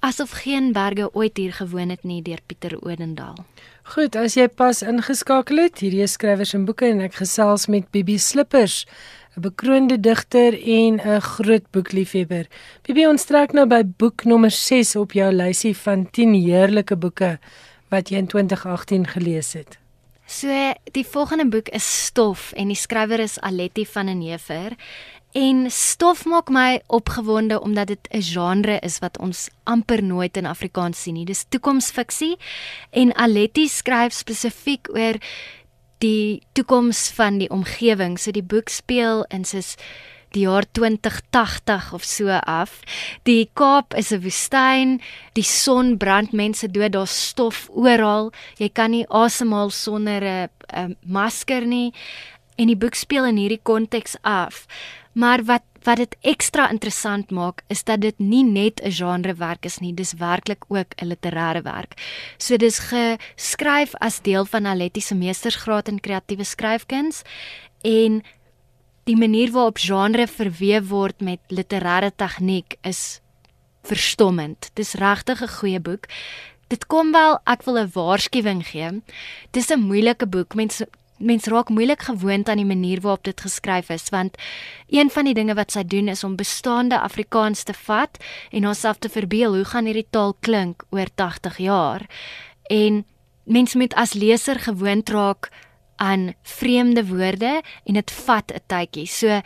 Asof 0.00 0.30
geen 0.44 0.72
berge 0.72 1.08
ooit 1.14 1.36
hier 1.36 1.52
gewoon 1.52 1.88
het 1.90 2.04
nie 2.06 2.22
deur 2.22 2.38
Pieter 2.46 2.76
Odendaal. 2.82 3.34
Goed, 3.82 4.16
as 4.16 4.36
jy 4.36 4.46
pas 4.48 4.82
ingeskakel 4.82 5.58
het, 5.64 5.80
hierdie 5.82 6.06
skrywers 6.06 6.54
en 6.54 6.68
boeke 6.68 6.86
en 6.86 7.00
ek 7.02 7.18
gesels 7.18 7.66
met 7.66 7.88
Bibi 7.90 8.18
Slippers, 8.18 8.84
'n 9.38 9.40
bekroonde 9.40 10.00
digter 10.00 10.52
en 10.62 11.00
'n 11.00 11.20
groot 11.20 11.70
boekliefhebber. 11.70 12.46
Bibi, 12.82 13.06
ons 13.06 13.24
trek 13.24 13.52
nou 13.52 13.66
by 13.66 13.82
boek 13.96 14.24
nommer 14.24 14.50
6 14.50 14.96
op 14.96 15.12
jou 15.12 15.32
lysie 15.32 15.76
van 15.76 16.10
10 16.10 16.34
heerlike 16.34 16.96
boeke 16.96 17.38
wat 17.88 18.08
jy 18.08 18.16
in 18.16 18.26
2018 18.26 19.06
gelees 19.06 19.52
het. 19.52 19.78
So 20.26 20.48
die 20.92 21.06
volgende 21.06 21.48
boek 21.48 21.68
is 21.68 22.04
Stof 22.06 22.52
en 22.52 22.68
die 22.68 22.76
skrywer 22.76 23.20
is 23.20 23.40
Aletti 23.40 23.86
van 23.86 24.06
den 24.06 24.20
Heever. 24.20 24.76
En 25.32 25.70
stof 25.70 26.24
maak 26.24 26.48
my 26.48 26.80
opgewonde 26.86 27.60
omdat 27.60 27.86
dit 27.86 28.08
'n 28.10 28.22
genre 28.22 28.78
is 28.80 28.98
wat 28.98 29.18
ons 29.18 29.48
amper 29.64 30.02
nooit 30.02 30.36
in 30.36 30.46
Afrikaans 30.46 31.02
sien 31.02 31.14
nie. 31.14 31.24
Dis 31.24 31.44
toekomsfiksie 31.48 32.36
en 32.90 33.14
Aletti 33.14 33.68
skryf 33.68 34.12
spesifiek 34.12 34.88
oor 34.92 35.14
die 35.98 36.42
toekoms 36.52 37.08
van 37.16 37.38
die 37.38 37.50
omgewing. 37.50 38.18
So 38.18 38.30
die 38.34 38.42
boek 38.42 38.68
speel 38.68 39.24
in 39.34 39.44
soos 39.44 39.76
die 40.36 40.44
jaar 40.44 40.66
2080 40.76 41.92
of 41.96 42.04
so 42.04 42.28
af. 42.28 42.80
Die 43.24 43.48
Kaap 43.54 43.94
is 43.94 44.12
'n 44.12 44.22
woestyn, 44.22 45.00
die 45.32 45.44
son 45.44 45.96
brand 45.96 46.32
mense 46.32 46.68
dood, 46.68 46.92
daar's 46.92 47.28
stof 47.28 47.68
oral. 47.72 48.32
Jy 48.58 48.68
kan 48.68 48.90
nie 48.90 49.06
asemhaal 49.08 49.70
sonder 49.70 50.22
'n 50.22 50.48
'n 50.72 50.96
masker 51.06 51.66
nie. 51.66 51.92
En 52.56 52.66
die 52.66 52.76
boek 52.76 52.94
speel 52.94 53.24
in 53.24 53.36
hierdie 53.36 53.62
konteks 53.62 54.16
af. 54.22 54.66
Maar 55.12 55.44
wat 55.44 55.62
wat 55.82 55.96
dit 55.96 56.16
ekstra 56.20 56.70
interessant 56.70 57.30
maak 57.30 57.62
is 57.68 57.84
dat 57.84 58.00
dit 58.00 58.18
nie 58.18 58.44
net 58.44 58.80
'n 58.82 58.90
genrewerk 58.90 59.64
is 59.64 59.78
nie, 59.78 59.92
dis 59.92 60.12
werklik 60.12 60.64
ook 60.68 60.94
'n 60.96 61.08
literêre 61.08 61.62
werk. 61.62 61.94
So 62.38 62.56
dis 62.56 62.78
geskryf 62.78 63.94
as 64.00 64.20
deel 64.20 64.44
van 64.44 64.66
Aletti 64.66 65.00
se 65.00 65.14
meestersgraad 65.14 65.88
in 65.88 66.00
kreatiewe 66.00 66.44
skryfkuns 66.44 67.22
en 67.82 68.22
die 69.04 69.16
manier 69.16 69.52
waarop 69.52 69.78
genre 69.78 70.26
verweef 70.26 70.88
word 70.88 71.20
met 71.20 71.40
literêre 71.48 72.10
tegniek 72.16 72.76
is 72.82 73.20
verstommend. 73.82 74.70
Dis 74.74 74.94
regtig 74.94 75.42
'n 75.42 75.48
goeie 75.48 75.80
boek. 75.80 76.06
Dit 76.68 76.86
kom 76.86 77.12
wel, 77.12 77.38
ek 77.46 77.62
wil 77.64 77.78
'n 77.78 77.90
waarskuwing 77.94 78.66
gee. 78.66 79.02
Dis 79.50 79.70
'n 79.70 79.80
moeilike 79.80 80.26
boek. 80.26 80.54
Mense 80.54 80.88
mens 81.18 81.46
raak 81.46 81.68
moeilik 81.68 82.02
gewoond 82.02 82.48
aan 82.48 82.56
die 82.56 82.68
manier 82.68 83.00
waarop 83.00 83.24
dit 83.24 83.40
geskryf 83.40 83.90
is 83.90 84.08
want 84.10 84.36
een 84.88 85.10
van 85.10 85.24
die 85.24 85.34
dinge 85.34 85.54
wat 85.54 85.72
sy 85.72 85.84
doen 85.84 86.08
is 86.08 86.24
om 86.24 86.36
bestaande 86.36 87.00
Afrikaans 87.00 87.62
te 87.62 87.74
vat 87.74 88.18
en 88.50 88.64
haarself 88.64 88.98
te 88.98 89.08
verbeel 89.08 89.54
hoe 89.54 89.64
gaan 89.64 89.84
hierdie 89.84 90.08
taal 90.10 90.34
klink 90.40 90.84
oor 90.90 91.08
80 91.14 91.58
jaar 91.58 92.06
en 92.70 93.04
mens 93.44 93.74
moet 93.74 93.94
as 93.94 94.12
leser 94.12 94.60
gewoond 94.60 95.08
raak 95.08 95.50
aan 95.98 96.34
vreemde 96.42 97.06
woorde 97.06 97.62
en 97.84 97.94
dit 97.94 98.10
vat 98.10 98.52
'n 98.52 98.62
tydjie. 98.66 99.06
So 99.06 99.40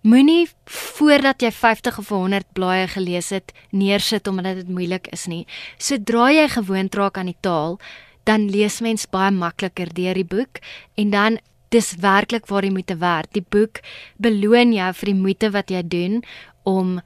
moenie 0.00 0.48
voordat 0.64 1.42
jy 1.42 1.50
50 1.52 1.98
of 1.98 2.08
100 2.08 2.52
blaaie 2.52 2.88
gelees 2.88 3.30
het 3.30 3.52
neersit 3.70 4.26
omdat 4.26 4.54
dit 4.54 4.68
moeilik 4.68 5.06
is 5.06 5.26
nie. 5.26 5.46
Sodra 5.78 6.30
jy 6.32 6.48
gewoond 6.48 6.94
raak 6.94 7.18
aan 7.18 7.26
die 7.26 7.40
taal, 7.40 7.78
dan 8.24 8.50
lees 8.50 8.80
mens 8.80 9.06
baie 9.10 9.30
makliker 9.30 9.92
deur 9.94 10.14
die 10.14 10.28
boek 10.28 10.60
en 10.94 11.10
dan 11.10 11.38
dis 11.72 11.94
werklik 12.00 12.46
waar 12.46 12.64
jy 12.64 12.72
moet 12.72 12.92
werk. 13.00 13.32
Die 13.32 13.44
boek 13.44 13.80
beloon 14.20 14.72
jou 14.76 14.92
vir 15.00 15.12
die 15.12 15.20
moeite 15.20 15.50
wat 15.50 15.70
jy 15.70 15.82
doen 15.82 16.20
om 16.68 17.00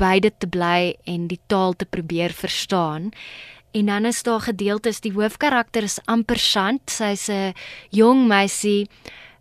by 0.00 0.18
dit 0.20 0.34
te 0.40 0.46
bly 0.46 0.94
en 1.08 1.26
die 1.28 1.40
taal 1.48 1.74
te 1.74 1.88
probeer 1.88 2.32
verstaan. 2.36 3.10
En 3.76 3.86
dan 3.86 4.06
is 4.08 4.22
daar 4.22 4.40
gedeeltes 4.40 5.00
die 5.04 5.12
hoofkarakter 5.12 5.84
is 5.84 5.98
amper 6.06 6.38
sant. 6.38 6.90
Sy's 6.90 7.28
'n 7.28 7.54
jong 7.90 8.26
meisie 8.28 8.88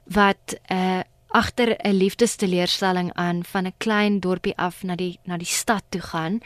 wat 0.06 0.56
'n 0.70 0.74
uh, 0.74 1.02
agter 1.36 1.76
'n 1.84 1.94
liefdesteleurstelling 1.94 3.14
aan 3.14 3.44
van 3.44 3.66
'n 3.68 3.74
klein 3.78 4.20
dorpie 4.20 4.58
af 4.58 4.84
na 4.84 4.96
die 4.96 5.20
na 5.26 5.38
die 5.38 5.54
stad 5.62 5.84
toe 5.90 6.02
gaan. 6.02 6.42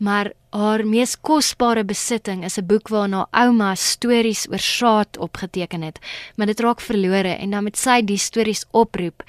Maar 0.00 0.32
haar 0.56 0.80
mees 0.88 1.12
kosbare 1.20 1.82
besitting 1.84 2.44
is 2.44 2.56
'n 2.58 2.66
boek 2.66 2.88
waarna 2.88 3.26
ouma 3.30 3.74
stories 3.74 4.46
oor 4.48 4.58
saad 4.58 5.18
opgeteken 5.18 5.82
het, 5.82 5.98
maar 6.36 6.46
dit 6.46 6.60
raak 6.60 6.80
verlore 6.80 7.36
en 7.36 7.50
dan 7.50 7.62
moet 7.62 7.76
sy 7.76 8.00
die 8.02 8.18
stories 8.18 8.64
oproep 8.70 9.22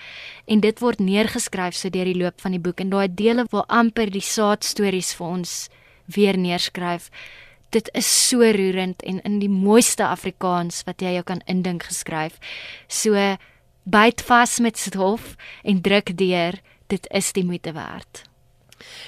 en 0.45 0.59
dit 0.59 0.79
word 0.79 0.99
neergeskryf 0.99 1.75
so 1.75 1.89
deur 1.89 2.05
die 2.05 2.23
loop 2.23 2.41
van 2.41 2.51
die 2.51 2.59
boek 2.59 2.79
en 2.79 2.89
daai 2.89 3.13
dele 3.13 3.45
waar 3.49 3.67
amper 3.67 4.09
die 4.09 4.21
saad 4.21 4.63
stories 4.63 5.13
vir 5.13 5.27
ons 5.27 5.69
weer 6.05 6.37
neerskryf. 6.37 7.09
Dit 7.69 7.89
is 7.93 8.27
so 8.29 8.39
roerend 8.39 9.03
en 9.03 9.21
in 9.21 9.39
die 9.39 9.49
mooiste 9.49 10.07
Afrikaans 10.07 10.83
wat 10.83 11.01
jy 11.01 11.13
jou 11.13 11.23
kan 11.23 11.41
indink 11.45 11.83
geskryf. 11.83 12.39
So 12.87 13.37
byt 13.83 14.21
vas 14.21 14.59
met 14.59 14.77
stof 14.77 15.35
en 15.63 15.81
druk 15.81 16.17
deur, 16.17 16.61
dit 16.87 17.07
is 17.11 17.31
die 17.33 17.45
moeite 17.45 17.73
werd. 17.73 18.30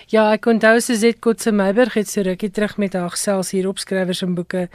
Ja, 0.07 0.31
ek 0.33 0.45
onthou 0.45 0.79
Suzette 0.79 1.19
Kotse 1.19 1.51
Meiberg 1.51 1.93
het 1.93 2.09
so 2.09 2.21
rukkie 2.21 2.51
terug 2.51 2.77
met 2.77 2.93
haar 2.93 3.09
gesels 3.09 3.51
hier 3.51 3.67
op 3.67 3.79
skrywers 3.79 4.21
en 4.21 4.35
boeke 4.35 4.69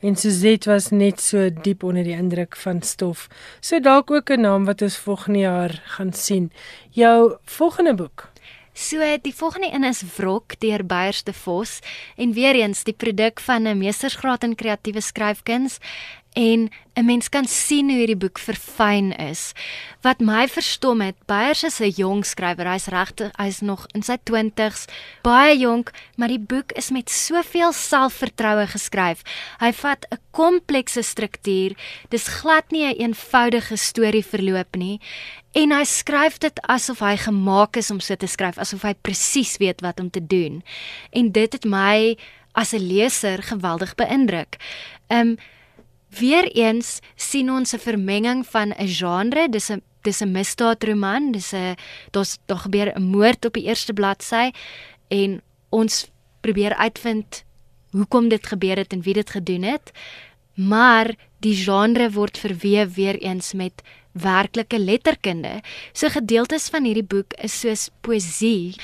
en 0.00 0.16
Suzette 0.16 0.70
was 0.70 0.90
net 0.90 1.20
so 1.20 1.48
diep 1.50 1.82
onder 1.82 2.04
die 2.04 2.16
indruk 2.16 2.56
van 2.56 2.82
stof. 2.82 3.28
So 3.60 3.80
dalk 3.80 4.10
ook 4.10 4.30
'n 4.30 4.40
naam 4.40 4.64
wat 4.64 4.82
ons 4.82 4.98
volgende 4.98 5.38
jaar 5.38 5.82
gaan 5.84 6.12
sien. 6.12 6.52
Jou 6.90 7.36
volgende 7.44 7.94
boek. 7.94 8.32
So 8.74 8.98
die 9.22 9.34
volgende 9.34 9.70
een 9.72 9.84
is 9.84 10.02
Wrok 10.16 10.58
deur 10.58 10.82
Beyers 10.86 11.22
de 11.22 11.32
Vos 11.32 11.78
en 12.16 12.32
weer 12.32 12.54
eens 12.54 12.82
die 12.82 12.94
produk 12.94 13.40
van 13.40 13.62
'n 13.62 13.78
meestersgraad 13.78 14.42
in 14.42 14.54
kreatiewe 14.54 15.00
skryfkuns 15.00 15.78
en 16.34 16.70
'n 16.94 17.04
mens 17.04 17.28
kan 17.28 17.46
sien 17.46 17.88
hoe 17.88 17.98
hierdie 17.98 18.16
boek 18.16 18.38
verfyn 18.38 19.12
is. 19.16 19.52
Wat 20.02 20.20
my 20.20 20.48
verstom 20.48 21.00
het, 21.00 21.14
Beyers 21.26 21.62
is 21.62 21.80
'n 21.80 21.90
jong 21.90 22.26
skrywer. 22.26 22.66
Hy's 22.66 22.86
regtig, 22.86 23.30
hy's 23.36 23.60
nog 23.60 23.86
in 23.94 24.02
sy 24.02 24.16
20's, 24.22 24.84
baie 25.22 25.58
jonk, 25.58 25.90
maar 26.16 26.28
die 26.28 26.38
boek 26.38 26.72
is 26.72 26.90
met 26.90 27.10
soveel 27.10 27.72
selfvertroue 27.72 28.66
geskryf. 28.66 29.22
Hy 29.58 29.72
vat 29.72 30.06
'n 30.10 30.18
komplekse 30.30 31.02
struktuur. 31.02 31.72
Dis 32.08 32.28
glad 32.28 32.70
nie 32.70 32.84
'n 32.84 32.88
een 32.88 33.00
eenvoudige 33.00 33.76
storie 33.76 34.24
verloop 34.24 34.76
nie. 34.76 35.00
En 35.52 35.70
hy 35.70 35.84
skryf 35.84 36.38
dit 36.38 36.60
asof 36.62 36.98
hy 36.98 37.16
gemaak 37.16 37.76
is 37.76 37.90
om 37.90 38.00
so 38.00 38.14
te 38.14 38.26
skryf, 38.26 38.58
asof 38.58 38.82
hy 38.82 38.94
presies 38.94 39.56
weet 39.56 39.80
wat 39.80 40.00
om 40.00 40.10
te 40.10 40.26
doen. 40.26 40.62
En 41.10 41.32
dit 41.32 41.52
het 41.52 41.64
my 41.64 42.16
as 42.54 42.72
'n 42.72 42.86
leser 42.86 43.42
geweldig 43.42 43.94
beïndruk. 43.94 44.56
Ehm 45.08 45.20
um, 45.20 45.36
Weereens 46.18 46.98
sien 47.16 47.50
ons 47.50 47.74
'n 47.74 47.78
vermenging 47.78 48.46
van 48.46 48.72
'n 48.72 48.88
genre, 48.88 49.48
dis 49.48 49.70
'n 49.70 49.82
dis 50.02 50.20
'n 50.20 50.32
misdaadroman, 50.32 51.32
dis 51.32 51.52
'n 51.52 51.76
daar's 52.10 52.38
daar 52.46 52.58
gebeur 52.58 52.92
'n 52.94 53.02
moord 53.02 53.44
op 53.44 53.54
die 53.54 53.64
eerste 53.64 53.92
bladsy 53.92 54.50
en 55.08 55.42
ons 55.70 56.10
probeer 56.40 56.74
uitvind 56.74 57.44
hoekom 57.90 58.28
dit 58.28 58.46
gebeur 58.46 58.76
het 58.76 58.92
en 58.92 59.02
wie 59.02 59.14
dit 59.14 59.30
gedoen 59.30 59.62
het. 59.62 59.92
Maar 60.54 61.14
die 61.40 61.54
genre 61.56 62.10
word 62.10 62.38
verweef 62.38 62.94
weer 62.94 63.18
eens 63.18 63.52
met 63.52 63.82
werklike 64.12 64.78
letterkunde. 64.78 65.60
So 65.92 66.08
gedeeltes 66.08 66.68
van 66.68 66.84
hierdie 66.84 67.06
boek 67.06 67.34
is 67.42 67.60
soos 67.60 67.88
poësie. 68.00 68.74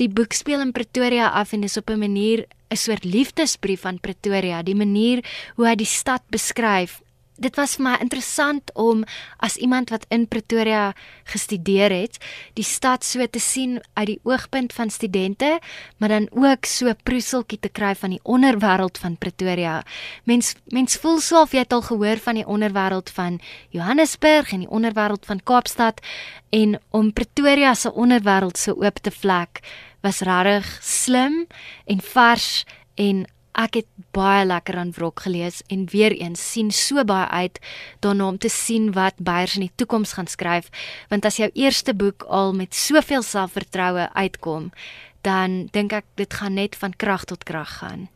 Die 0.00 0.08
boek 0.08 0.32
speel 0.32 0.62
in 0.64 0.72
Pretoria 0.72 1.26
af 1.36 1.50
en 1.52 1.60
dis 1.60 1.76
op 1.76 1.90
'n 1.90 1.98
manier 2.00 2.46
'n 2.72 2.76
soort 2.76 3.04
liefdesbrief 3.04 3.84
aan 3.84 4.00
Pretoria, 4.00 4.62
die 4.62 4.74
manier 4.74 5.24
hoe 5.56 5.66
hy 5.66 5.74
die 5.74 5.86
stad 5.86 6.22
beskryf. 6.30 7.02
Dit 7.40 7.56
was 7.56 7.76
vir 7.76 7.84
my 7.84 7.94
interessant 8.00 8.70
om 8.74 9.04
as 9.38 9.56
iemand 9.56 9.90
wat 9.90 10.04
in 10.08 10.26
Pretoria 10.28 10.94
gestudeer 11.24 11.90
het, 11.90 12.18
die 12.54 12.64
stad 12.64 13.04
so 13.04 13.26
te 13.26 13.40
sien 13.40 13.80
uit 13.94 14.06
die 14.06 14.20
oogpunt 14.22 14.72
van 14.72 14.90
studente, 14.90 15.58
maar 15.98 16.08
dan 16.08 16.28
ook 16.30 16.64
so 16.64 16.92
proeseltjie 17.02 17.58
te 17.58 17.68
kry 17.68 17.94
van 17.94 18.10
die 18.10 18.20
onderwêreld 18.24 18.98
van 18.98 19.16
Pretoria. 19.16 19.82
Mens 20.24 20.54
mens 20.68 20.96
voel 20.96 21.20
so 21.20 21.40
of 21.40 21.52
jy 21.52 21.58
het 21.58 21.72
al 21.72 21.82
gehoor 21.82 22.16
van 22.16 22.34
die 22.34 22.46
onderwêreld 22.46 23.10
van 23.10 23.40
Johannesburg 23.70 24.52
en 24.52 24.60
die 24.60 24.70
onderwêreld 24.70 25.26
van 25.26 25.40
Kaapstad 25.42 26.00
en 26.50 26.80
om 26.90 27.12
Pretoria 27.12 27.74
se 27.74 27.92
onderwêreld 27.92 28.58
so 28.58 28.72
oop 28.72 28.98
te 29.00 29.10
vlek 29.10 29.60
was 30.00 30.20
regtig 30.26 30.78
slim 30.82 31.46
en 31.84 32.00
vars 32.00 32.64
en 32.94 33.26
ek 33.58 33.80
het 33.80 33.88
baie 34.14 34.44
lekker 34.46 34.78
aan 34.78 34.92
Wrok 34.96 35.24
gelees 35.26 35.60
en 35.68 35.86
weer 35.90 36.14
eens 36.14 36.40
sien 36.52 36.70
so 36.70 37.02
baie 37.04 37.28
uit 37.28 37.58
daarna 38.00 38.28
om 38.28 38.38
te 38.38 38.48
sien 38.48 38.92
wat 38.92 39.18
Beyers 39.18 39.56
in 39.58 39.66
die 39.66 39.74
toekoms 39.74 40.14
gaan 40.18 40.30
skryf 40.30 40.70
want 41.10 41.26
as 41.26 41.40
jou 41.42 41.50
eerste 41.54 41.94
boek 41.94 42.24
al 42.28 42.54
met 42.54 42.74
soveel 42.74 43.22
selfvertroue 43.26 44.08
uitkom 44.14 44.70
dan 45.26 45.66
dink 45.74 45.92
ek 45.92 46.06
dit 46.16 46.32
gaan 46.32 46.56
net 46.56 46.76
van 46.80 46.94
krag 46.96 47.26
tot 47.28 47.44
krag 47.44 47.80
gaan. 47.80 48.08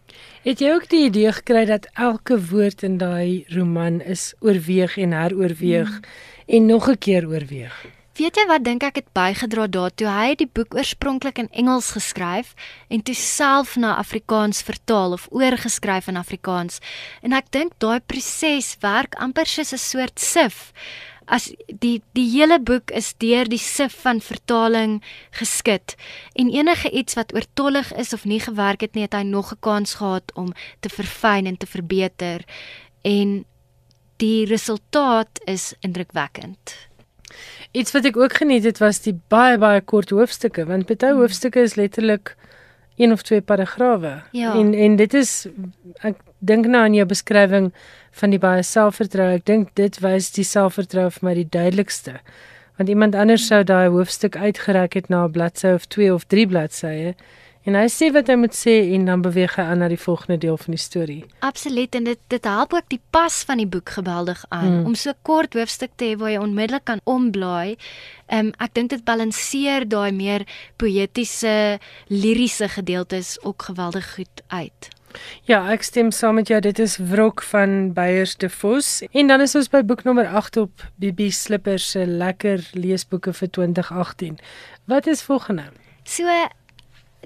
Het 0.45 0.61
jy 0.63 0.71
ook 0.73 0.87
die 0.89 1.05
idee 1.09 1.33
gekry 1.37 1.65
dat 1.69 1.89
elke 2.01 2.39
woord 2.51 2.85
in 2.87 2.97
daai 3.01 3.45
roman 3.53 4.01
is 4.01 4.33
oorweeg 4.41 4.97
en 4.97 5.13
heroorweeg 5.13 5.91
hmm. 5.91 6.09
en 6.47 6.67
nog 6.67 6.89
'n 6.89 6.99
keer 6.99 7.29
oorweeg? 7.29 7.77
Weet 8.15 8.37
jy 8.39 8.45
wat 8.47 8.63
dink 8.63 8.85
ek 8.87 8.99
het 9.01 9.09
bygedra 9.11 9.65
daartoe? 9.67 10.07
Hy 10.07 10.27
het 10.29 10.39
die 10.39 10.47
boek 10.47 10.77
oorspronklik 10.79 11.41
in 11.43 11.49
Engels 11.51 11.89
geskryf 11.97 12.53
en 12.87 13.01
toe 13.03 13.17
self 13.19 13.73
na 13.75 13.97
Afrikaans 13.99 14.63
vertaal 14.63 15.17
of 15.17 15.25
oorgeskryf 15.35 16.07
in 16.13 16.21
Afrikaans. 16.21 16.79
En 17.27 17.35
ek 17.35 17.51
dink 17.51 17.75
daai 17.83 17.99
proses 17.99 18.77
werk 18.87 19.19
amper 19.19 19.51
soos 19.51 19.75
'n 19.75 19.83
soort 19.83 20.23
sif. 20.23 20.71
As 21.27 21.51
die 21.67 22.03
die 22.15 22.29
hele 22.31 22.61
boek 22.61 22.95
is 22.95 23.15
deur 23.19 23.51
die 23.51 23.59
sif 23.59 23.99
van 24.07 24.21
vertaling 24.21 25.03
geskit 25.33 25.97
en 26.39 26.55
enige 26.55 26.91
iets 26.91 27.19
wat 27.19 27.35
oortollig 27.35 27.93
is 27.99 28.13
of 28.13 28.25
nie 28.25 28.41
gewerk 28.41 28.81
het 28.81 28.95
nie, 28.95 29.03
het 29.03 29.15
hy 29.15 29.23
nog 29.23 29.51
'n 29.53 29.59
kans 29.61 29.95
gehad 29.95 30.31
om 30.35 30.55
te 30.81 30.89
verfyn 30.89 31.47
en 31.47 31.57
te 31.57 31.67
verbeter. 31.67 32.45
En 33.03 33.45
die 34.19 34.47
resultaat 34.47 35.41
is 35.47 35.75
indrukwekkend. 35.81 36.94
Iets 37.73 37.93
wat 37.93 38.05
ek 38.05 38.17
ook 38.17 38.37
geniet 38.41 38.65
het 38.65 38.79
was 38.79 39.01
die 39.01 39.17
baie 39.29 39.59
baie 39.59 39.81
kort 39.81 40.11
hoofstukke 40.11 40.67
want 40.67 40.87
baie 40.87 41.11
hmm. 41.11 41.21
hoofstukke 41.21 41.61
is 41.61 41.75
letterlik 41.75 42.37
een 42.97 43.13
of 43.13 43.23
twee 43.23 43.41
paragrawe. 43.41 44.23
Ja. 44.31 44.55
En 44.55 44.75
en 44.75 44.97
dit 44.97 45.15
is 45.15 45.47
ek 46.01 46.21
dink 46.39 46.67
nou 46.67 46.85
aan 46.85 46.95
jou 46.95 47.07
beskrywing 47.07 47.73
van 48.15 48.31
die 48.31 48.39
baie 48.39 48.63
selfvertroue. 48.63 49.41
Ek 49.41 49.47
dink 49.47 49.75
dit 49.75 49.99
wys 50.01 50.31
die 50.37 50.47
selfvertroue 50.47 51.11
vir 51.11 51.27
my 51.27 51.35
die 51.35 51.49
duidelikste. 51.51 52.21
Want 52.79 52.89
iemand 52.89 53.15
anders 53.15 53.47
sou 53.47 53.63
daai 53.67 53.89
hoofstuk 53.89 54.37
uitgereik 54.37 54.95
het 54.95 55.09
na 55.09 55.25
'n 55.25 55.33
bladsy 55.33 55.75
of 55.75 55.87
2 55.87 56.15
of 56.15 56.25
3 56.25 56.47
bladsye 56.47 57.15
En 57.65 57.77
hy 57.79 57.87
sê 57.89 58.11
wat 58.13 58.29
hy 58.29 58.35
moet 58.37 58.53
sê 58.53 58.75
en 58.93 59.07
dan 59.09 59.23
beweeg 59.25 59.55
hy 59.57 59.65
aan 59.73 59.81
na 59.81 59.89
die 59.89 60.01
volgende 60.01 60.37
deel 60.43 60.59
van 60.61 60.75
die 60.77 60.81
storie. 60.83 61.23
Absoluut 61.41 61.95
en 61.97 62.09
dit 62.11 62.21
dit 62.29 62.49
help 62.49 62.75
ook 62.77 62.89
die 62.93 63.01
pas 63.17 63.39
van 63.49 63.63
die 63.63 63.69
boek 63.69 63.95
geweldig 63.97 64.43
aan 64.49 64.67
hmm. 64.69 64.91
om 64.91 64.97
so 65.01 65.17
kort 65.25 65.57
hoofstuk 65.57 65.95
te 65.97 66.11
hê 66.11 66.19
waar 66.21 66.35
jy 66.35 66.43
onmiddellik 66.45 66.85
kan 66.91 67.01
omblaai. 67.09 67.77
Ehm 68.27 68.51
um, 68.51 68.53
ek 68.61 68.75
dink 68.77 68.93
dit 68.93 69.05
balanseer 69.05 69.89
daai 69.89 70.13
meer 70.13 70.45
poëtiese, 70.77 71.79
liriese 72.13 72.69
gedeeltes 72.69 73.39
ook 73.43 73.71
geweldig 73.71 74.13
goed 74.19 74.45
uit. 74.53 74.91
Ja, 75.49 75.63
ek 75.73 75.87
stem 75.87 76.11
saam 76.11 76.37
met 76.41 76.51
jou. 76.51 76.59
Dit 76.61 76.79
is 76.83 76.97
Wrok 76.99 77.43
van 77.49 77.93
Beyers 77.95 78.37
de 78.37 78.51
Vos. 78.51 79.03
En 79.13 79.31
dan 79.31 79.41
is 79.41 79.55
ons 79.55 79.71
by 79.71 79.81
boek 79.87 80.03
nommer 80.05 80.27
8 80.27 80.59
op 80.65 80.85
BB 81.01 81.31
Slippers 81.33 81.87
se 81.95 82.05
lekker 82.07 82.67
leesboeke 82.75 83.33
vir 83.33 83.51
2018. 83.51 84.37
Wat 84.91 85.07
is 85.07 85.23
volgende? 85.23 85.71
So 86.05 86.29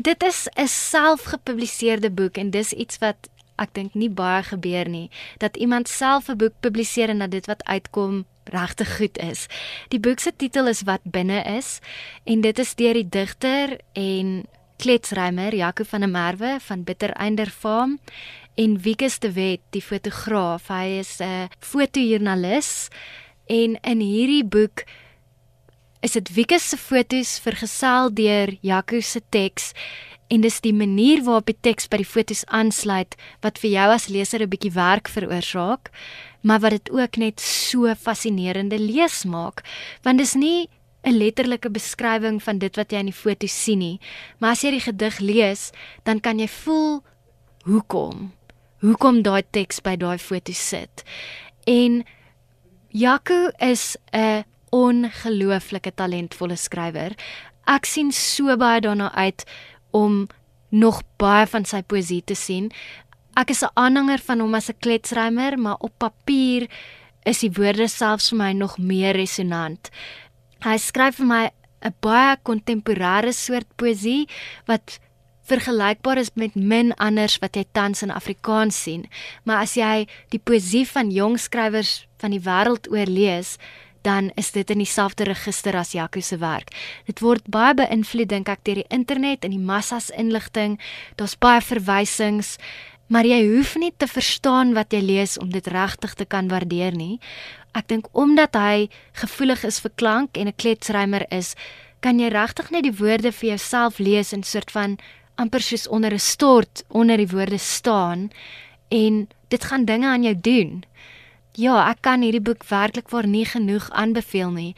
Dit 0.00 0.22
is 0.22 0.48
'n 0.54 0.66
selfgepubliseerde 0.66 2.10
boek 2.10 2.36
en 2.36 2.50
dis 2.50 2.72
iets 2.72 2.98
wat 2.98 3.28
ek 3.56 3.74
dink 3.74 3.94
nie 3.94 4.10
baie 4.10 4.42
gebeur 4.42 4.88
nie 4.88 5.10
dat 5.38 5.56
iemand 5.56 5.88
self 5.88 6.28
'n 6.28 6.36
boek 6.36 6.52
publiseer 6.60 7.08
en 7.08 7.18
dat 7.18 7.30
dit 7.30 7.46
wat 7.46 7.64
uitkom 7.64 8.24
regtig 8.44 8.96
goed 8.96 9.18
is. 9.18 9.46
Die 9.88 10.00
boek 10.00 10.18
se 10.18 10.32
titel 10.36 10.68
is 10.68 10.82
Wat 10.82 11.00
binne 11.02 11.42
is 11.42 11.78
en 12.24 12.40
dit 12.40 12.58
is 12.58 12.74
deur 12.74 12.94
die 12.94 13.08
digter 13.08 13.78
en 13.92 14.46
kletsrymer 14.76 15.54
Jaco 15.54 15.84
van 15.84 16.00
der 16.00 16.08
Merwe 16.08 16.56
van 16.60 16.84
Bittereinder 16.84 17.50
Farm 17.50 17.98
en 18.54 18.80
Wieke 18.80 19.10
de 19.18 19.32
Wet, 19.32 19.60
die 19.70 19.82
fotograaf. 19.82 20.68
Hy 20.68 20.98
is 20.98 21.20
'n 21.20 21.48
fotojoernalis 21.58 22.88
En 23.48 23.78
in 23.80 24.00
hierdie 24.04 24.44
boek 24.44 24.84
is 26.00 26.14
dit 26.14 26.30
Wieke 26.34 26.58
se 26.58 26.76
fotos 26.76 27.38
vergesel 27.42 28.12
deur 28.14 28.54
Jaco 28.62 29.00
se 29.00 29.20
teks 29.34 29.72
en 30.28 30.44
dis 30.44 30.60
die 30.60 30.74
manier 30.76 31.22
waarop 31.26 31.48
die 31.48 31.56
teks 31.64 31.88
by 31.90 32.02
die 32.02 32.08
fotos 32.08 32.44
aansluit 32.54 33.16
wat 33.42 33.58
vir 33.58 33.70
jou 33.72 33.88
as 33.94 34.08
leser 34.08 34.42
'n 34.42 34.50
bietjie 34.50 34.74
werk 34.74 35.08
veroorsaak, 35.08 35.90
maar 36.42 36.60
wat 36.60 36.70
dit 36.70 36.90
ook 36.90 37.16
net 37.16 37.40
so 37.40 37.94
fascinerende 37.94 38.78
lees 38.78 39.24
maak, 39.24 39.64
want 40.02 40.18
dis 40.18 40.34
nie 40.34 40.68
'n 41.04 41.18
letterlike 41.18 41.70
beskrywing 41.70 42.42
van 42.42 42.58
dit 42.58 42.76
wat 42.76 42.92
jy 42.92 42.98
in 42.98 43.06
die 43.06 43.22
foto 43.24 43.46
sien 43.46 43.78
nie, 43.78 44.00
maar 44.38 44.50
as 44.52 44.62
jy 44.62 44.70
die 44.70 44.80
gedig 44.80 45.18
lees, 45.18 45.72
dan 46.04 46.20
kan 46.20 46.38
jy 46.38 46.48
voel 46.48 47.02
hoekom 47.64 48.32
hoekom 48.80 49.22
daai 49.22 49.42
teks 49.50 49.80
by 49.80 49.96
daai 49.96 50.18
foto 50.18 50.52
sit. 50.52 51.02
En 51.66 52.04
Jaco 52.90 53.50
is 53.58 53.96
'n 54.12 54.44
ongelooflike 54.70 55.92
talentvolle 55.94 56.56
skrywer. 56.56 57.14
Ek 57.66 57.86
sien 57.86 58.12
so 58.12 58.56
baie 58.56 58.80
daarna 58.80 59.12
uit 59.14 59.44
om 59.90 60.26
nog 60.68 61.02
baie 61.16 61.46
van 61.46 61.64
sy 61.64 61.82
poësie 61.82 62.22
te 62.24 62.36
sien. 62.36 62.70
Ek 63.36 63.50
is 63.50 63.62
'n 63.62 63.72
aanhanger 63.74 64.18
van 64.18 64.40
hom 64.40 64.54
as 64.54 64.68
'n 64.70 64.80
kletsrymer, 64.80 65.58
maar 65.58 65.76
op 65.80 65.92
papier 65.98 66.68
is 67.24 67.40
die 67.40 67.50
woorde 67.50 67.88
selfs 67.88 68.30
vir 68.30 68.38
my 68.38 68.52
nog 68.52 68.78
meer 68.78 69.14
resonant. 69.14 69.90
Hy 70.64 70.76
skryf 70.76 71.16
vir 71.16 71.26
my 71.26 71.50
'n 71.82 71.94
baie 72.00 72.36
kontemporêre 72.42 73.32
soort 73.32 73.66
poësie 73.76 74.28
wat 74.66 74.98
vergelykbaar 75.48 76.18
is 76.18 76.30
met 76.34 76.54
min 76.54 76.92
anders 77.00 77.38
wat 77.38 77.56
jy 77.56 77.64
tans 77.72 78.02
in 78.02 78.10
Afrikaans 78.10 78.82
sien. 78.82 79.06
Maar 79.44 79.64
as 79.64 79.76
jy 79.76 80.06
die 80.30 80.40
poësie 80.40 80.84
van 80.88 81.10
jong 81.10 81.38
skrywers 81.40 82.06
van 82.20 82.30
die 82.30 82.42
wêreld 82.44 82.90
oorlees, 82.92 83.56
dan 84.02 84.30
is 84.36 84.50
dit 84.52 84.70
in 84.70 84.78
dieselfde 84.78 85.24
register 85.24 85.76
as 85.76 85.92
Jaco 85.92 86.20
se 86.20 86.38
werk. 86.38 86.70
Dit 87.06 87.20
word 87.20 87.46
baie 87.50 87.74
beïnvloed 87.74 88.28
dink 88.28 88.48
ek 88.48 88.64
deur 88.64 88.82
die 88.82 88.90
internet 88.94 89.44
en 89.44 89.50
die 89.50 89.62
massas 89.62 90.10
inligting. 90.10 90.78
Daar's 91.16 91.36
baie 91.38 91.60
verwysings, 91.60 92.56
maar 93.08 93.24
jy 93.24 93.40
hoef 93.48 93.76
nie 93.76 93.92
te 93.96 94.06
verstaan 94.06 94.74
wat 94.74 94.92
jy 94.92 95.00
lees 95.00 95.38
om 95.38 95.50
dit 95.50 95.66
regtig 95.66 96.14
te 96.14 96.24
kan 96.24 96.48
waardeer 96.48 96.96
nie. 96.96 97.18
Ek 97.74 97.88
dink 97.88 98.08
omdat 98.12 98.56
hy 98.56 98.88
gevoelig 99.12 99.64
is 99.64 99.80
vir 99.80 99.92
klank 99.96 100.36
en 100.36 100.48
'n 100.48 100.56
kletsrymer 100.56 101.26
is, 101.30 101.54
kan 102.00 102.18
jy 102.18 102.28
regtig 102.28 102.70
net 102.70 102.82
die 102.82 102.98
woorde 102.98 103.32
vir 103.32 103.48
jouself 103.50 103.98
lees 103.98 104.32
in 104.32 104.40
'n 104.40 104.44
soort 104.44 104.70
van 104.70 104.98
amper 105.36 105.62
soos 105.62 105.88
onder 105.88 106.12
'n 106.12 106.18
stort 106.18 106.84
onder 106.88 107.16
die 107.16 107.28
woorde 107.28 107.58
staan 107.58 108.30
en 108.88 109.28
dit 109.48 109.64
gaan 109.64 109.84
dinge 109.84 110.06
aan 110.06 110.22
jou 110.22 110.36
doen. 110.40 110.84
Ja, 111.58 111.80
ek 111.90 112.04
kan 112.06 112.22
hierdie 112.22 112.44
boek 112.44 112.62
werklik 112.70 113.08
vir 113.10 113.26
nie 113.26 113.42
genoeg 113.50 113.88
aanbeveel 113.90 114.52
nie. 114.54 114.74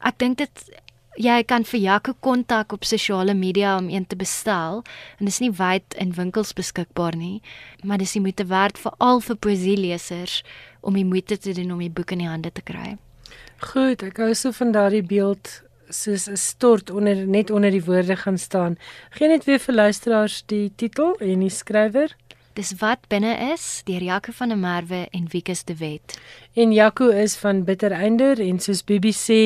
Ek 0.00 0.16
dink 0.22 0.38
dit 0.40 0.62
jy 1.20 1.42
kan 1.44 1.66
vir 1.68 1.80
Jaco 1.82 2.14
kontak 2.24 2.72
op 2.72 2.86
sosiale 2.88 3.34
media 3.36 3.74
om 3.76 3.90
een 3.92 4.06
te 4.08 4.16
bestel 4.16 4.80
en 5.18 5.26
dit 5.26 5.32
is 5.34 5.42
nie 5.44 5.50
wyd 5.58 5.96
in 6.00 6.14
winkels 6.16 6.54
beskikbaar 6.56 7.18
nie, 7.20 7.42
maar 7.84 8.00
dis 8.00 8.14
die 8.16 8.22
moeite 8.24 8.46
werd 8.48 8.80
vir 8.80 8.96
al 8.98 9.20
vir 9.20 9.36
poesielesers 9.44 10.38
om 10.80 10.96
die 10.96 11.04
moeite 11.04 11.36
te 11.36 11.52
doen 11.52 11.74
om 11.76 11.84
die 11.84 11.92
boek 11.92 12.16
in 12.16 12.24
die 12.24 12.30
hande 12.30 12.50
te 12.50 12.64
kry. 12.64 12.96
Goed, 13.60 14.00
ek 14.00 14.16
hou 14.24 14.32
so 14.32 14.56
van 14.56 14.72
daardie 14.72 15.04
beeld 15.04 15.60
soos 15.92 16.28
'n 16.28 16.36
stort 16.36 16.90
onder 16.90 17.26
net 17.26 17.50
onder 17.50 17.70
die 17.70 17.84
woorde 17.84 18.16
gaan 18.16 18.38
staan. 18.38 18.78
Geen 19.10 19.28
net 19.28 19.44
weer 19.44 19.58
vir 19.58 19.74
luisteraars 19.74 20.42
die 20.46 20.72
titel 20.76 21.16
en 21.20 21.40
die 21.40 21.50
skrywer. 21.50 22.16
Dis 22.52 22.74
wat 22.82 23.06
binne 23.08 23.32
is 23.54 23.80
deur 23.88 24.02
Jaco 24.04 24.32
van 24.36 24.50
der 24.52 24.58
Merwe 24.60 25.06
en 25.16 25.28
Wikus 25.32 25.62
de 25.64 25.72
Wet. 25.80 26.18
En 26.52 26.72
Jaco 26.72 27.06
is 27.08 27.32
van 27.40 27.62
Bittereinder 27.64 28.40
en 28.44 28.58
soos 28.60 28.82
Bibi 28.84 29.08
sê, 29.16 29.38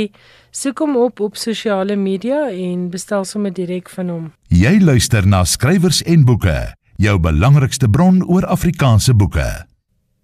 soek 0.51 0.83
hom 0.83 0.97
op 0.99 1.23
op 1.23 1.37
sosiale 1.39 1.95
media 1.95 2.49
en 2.51 2.89
bestel 2.91 3.23
sommer 3.25 3.55
direk 3.55 3.93
van 3.95 4.11
hom. 4.11 4.25
Jy 4.51 4.81
luister 4.83 5.23
na 5.23 5.45
skrywers 5.47 6.01
en 6.03 6.25
boeke, 6.27 6.57
jou 6.99 7.15
belangrikste 7.23 7.87
bron 7.87 8.25
oor 8.27 8.49
Afrikaanse 8.51 9.15
boeke. 9.15 9.47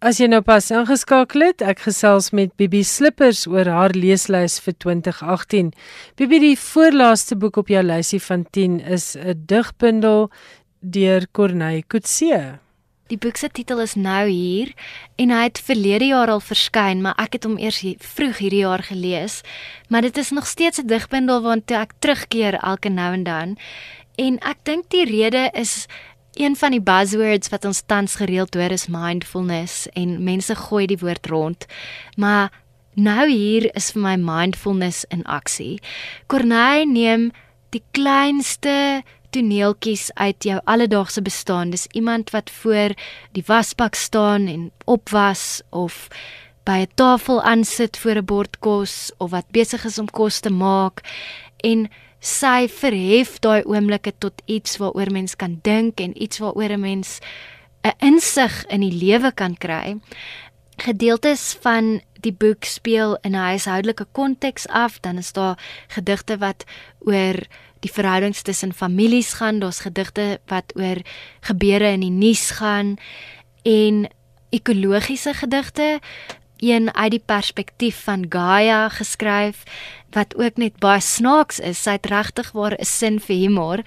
As 0.03 0.19
jy 0.19 0.27
nou 0.33 0.43
pas 0.43 0.67
ingeskakel 0.75 1.47
het, 1.47 1.63
ek 1.63 1.85
gesels 1.85 2.33
met 2.35 2.51
Bibi 2.59 2.83
Slippers 2.83 3.45
oor 3.47 3.71
haar 3.71 3.95
leeslys 3.95 4.59
vir 4.65 4.75
2018. 4.83 5.71
Bibi, 6.19 6.43
die 6.49 6.59
voorlaaste 6.59 7.39
boek 7.39 7.63
op 7.63 7.71
jou 7.71 7.85
lysie 7.87 8.19
van 8.27 8.43
10 8.51 8.81
is 8.83 9.15
'n 9.15 9.39
digbundel 9.47 10.33
deur 10.83 11.31
Corneille 11.31 11.87
Coetzee. 11.87 12.59
Die 13.13 13.19
boek 13.21 13.37
se 13.37 13.51
titel 13.53 13.83
is 13.85 13.93
Nou 13.93 14.25
hier 14.25 14.71
en 15.21 15.33
hy 15.35 15.43
het 15.45 15.59
verlede 15.61 16.07
jaar 16.15 16.31
al 16.33 16.41
verskyn, 16.41 17.03
maar 17.05 17.19
ek 17.21 17.37
het 17.37 17.45
hom 17.45 17.59
eers 17.61 17.83
vroeg 18.01 18.39
hierdie 18.41 18.63
jaar 18.63 18.81
gelees. 18.87 19.43
Maar 19.93 20.07
dit 20.09 20.17
is 20.17 20.31
nog 20.33 20.47
steeds 20.49 20.81
'n 20.81 20.89
digbundel 20.89 21.43
waartoe 21.45 21.77
ek 21.77 21.93
terugkeer 21.99 22.55
elke 22.55 22.89
nou 22.89 23.13
en 23.13 23.25
dan. 23.25 23.59
En 24.17 24.39
ek 24.41 24.65
dink 24.65 24.89
die 24.91 25.05
rede 25.05 25.51
is 25.53 25.87
Een 26.33 26.57
van 26.57 26.71
die 26.71 26.81
buzzwords 26.81 27.49
wat 27.49 27.65
ons 27.65 27.83
tans 27.87 28.15
gereeld 28.15 28.55
hoor 28.55 28.71
is 28.71 28.87
mindfulness 28.87 29.87
en 29.93 30.25
mense 30.25 30.55
gooi 30.55 30.87
die 30.87 30.97
woord 30.97 31.27
rond. 31.27 31.67
Maar 32.17 32.49
nou 32.95 33.29
hier 33.29 33.75
is 33.77 33.91
vir 33.93 34.01
my 34.01 34.17
mindfulness 34.17 35.05
in 35.09 35.25
aksie. 35.25 35.81
Corneille 36.27 36.87
neem 36.87 37.31
die 37.69 37.83
kleinste 37.91 39.03
toneeltjies 39.33 40.11
uit 40.15 40.45
jou 40.45 40.61
alledaagse 40.65 41.23
bestaan. 41.23 41.71
Dis 41.71 41.87
iemand 41.97 42.31
wat 42.31 42.51
voor 42.51 42.95
die 43.33 43.45
wasbak 43.47 43.95
staan 43.95 44.47
en 44.47 44.71
opwas 44.85 45.63
of 45.71 46.09
by 46.65 46.85
'n 46.87 46.93
tafel 46.95 47.43
aansit 47.43 47.97
voor 47.97 48.17
'n 48.17 48.25
bord 48.25 48.59
kos 48.59 49.13
of 49.19 49.31
wat 49.31 49.51
besig 49.51 49.85
is 49.85 49.99
om 49.99 50.11
kos 50.11 50.41
te 50.41 50.51
maak 50.51 51.01
en 51.57 51.91
sy 52.21 52.69
verhef 52.69 53.39
daai 53.39 53.63
oomblikke 53.65 54.13
tot 54.19 54.43
iets 54.45 54.77
waaroor 54.77 55.11
mens 55.11 55.37
kan 55.37 55.59
dink 55.63 56.01
en 56.01 56.23
iets 56.23 56.39
waaroor 56.39 56.71
'n 56.71 56.81
mens 56.81 57.19
'n 57.83 57.95
insig 57.99 58.65
in 58.67 58.81
die 58.81 58.95
lewe 58.95 59.33
kan 59.33 59.57
kry. 59.59 59.99
Gedeeltes 60.77 61.59
van 61.61 62.01
die 62.21 62.33
boek 62.33 62.65
speel 62.65 63.19
in 63.23 63.35
'n 63.35 63.45
huishoudelike 63.51 64.07
konteks 64.13 64.69
af, 64.69 65.01
dan 65.01 65.19
is 65.19 65.33
daar 65.33 65.59
gedigte 65.89 66.39
wat 66.39 66.65
oor 67.01 67.35
die 67.83 67.93
verhoudings 67.93 68.43
tussen 68.43 68.73
families 68.73 69.33
gaan, 69.39 69.61
daar's 69.61 69.83
gedigte 69.83 70.41
wat 70.51 70.73
oor 70.79 71.03
gebeure 71.41 71.93
in 71.93 72.05
die 72.07 72.15
nuus 72.15 72.51
gaan 72.59 72.97
en 73.63 74.07
ekologiese 74.51 75.35
gedigte 75.35 75.99
een 76.63 76.95
uit 76.95 77.11
die 77.11 77.25
perspektief 77.27 78.05
van 78.07 78.27
Gaia 78.29 78.89
geskryf 78.89 79.65
wat 80.15 80.37
ook 80.39 80.57
net 80.57 80.79
baie 80.79 81.01
snaaks 81.01 81.59
is. 81.59 81.81
Sy 81.83 81.97
het 81.99 82.07
regtig 82.07 82.53
waar 82.53 82.77
'n 82.79 82.85
sin 82.85 83.21
vir 83.21 83.37
humor 83.37 83.83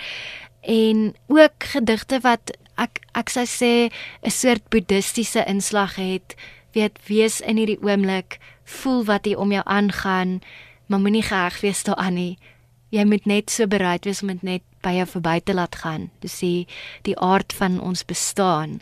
en 0.62 1.16
ook 1.28 1.64
gedigte 1.64 2.20
wat 2.20 2.52
ek 2.76 3.00
ek 3.14 3.30
sou 3.30 3.46
sê 3.46 3.92
'n 4.24 4.32
soort 4.32 4.70
boeddhistiese 4.70 5.46
inslag 5.46 5.96
het. 5.96 6.36
Weet 6.72 7.00
wees 7.08 7.42
in 7.42 7.58
hierdie 7.58 7.82
oomblik, 7.82 8.40
voel 8.64 9.06
wat 9.06 9.26
hier 9.26 9.40
om 9.40 9.52
jou 9.52 9.64
aangaan, 9.66 10.42
maar 10.86 11.00
moenie 11.00 11.24
geheg 11.24 11.62
wees 11.62 11.84
daaraan 11.84 12.14
nie. 12.14 12.38
Jy 12.96 13.04
moet 13.04 13.26
net 13.28 13.52
so 13.52 13.68
bereid 13.68 14.08
wees 14.08 14.24
om 14.24 14.32
dit 14.32 14.44
net 14.44 14.64
by 14.82 14.96
jou 14.96 15.06
verby 15.18 15.40
te 15.44 15.54
laat 15.54 15.76
gaan. 15.84 16.10
Dis 16.24 16.40
die 16.40 16.68
die 17.04 17.18
aard 17.20 17.54
van 17.54 17.80
ons 17.84 18.06
bestaan 18.08 18.80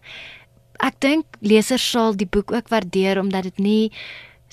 ek 0.84 1.00
dink 1.04 1.40
lesers 1.46 1.84
sal 1.84 2.18
die 2.18 2.28
boek 2.28 2.52
ook 2.52 2.70
waardeer 2.72 3.20
omdat 3.22 3.48
dit 3.48 3.60
nie 3.64 3.92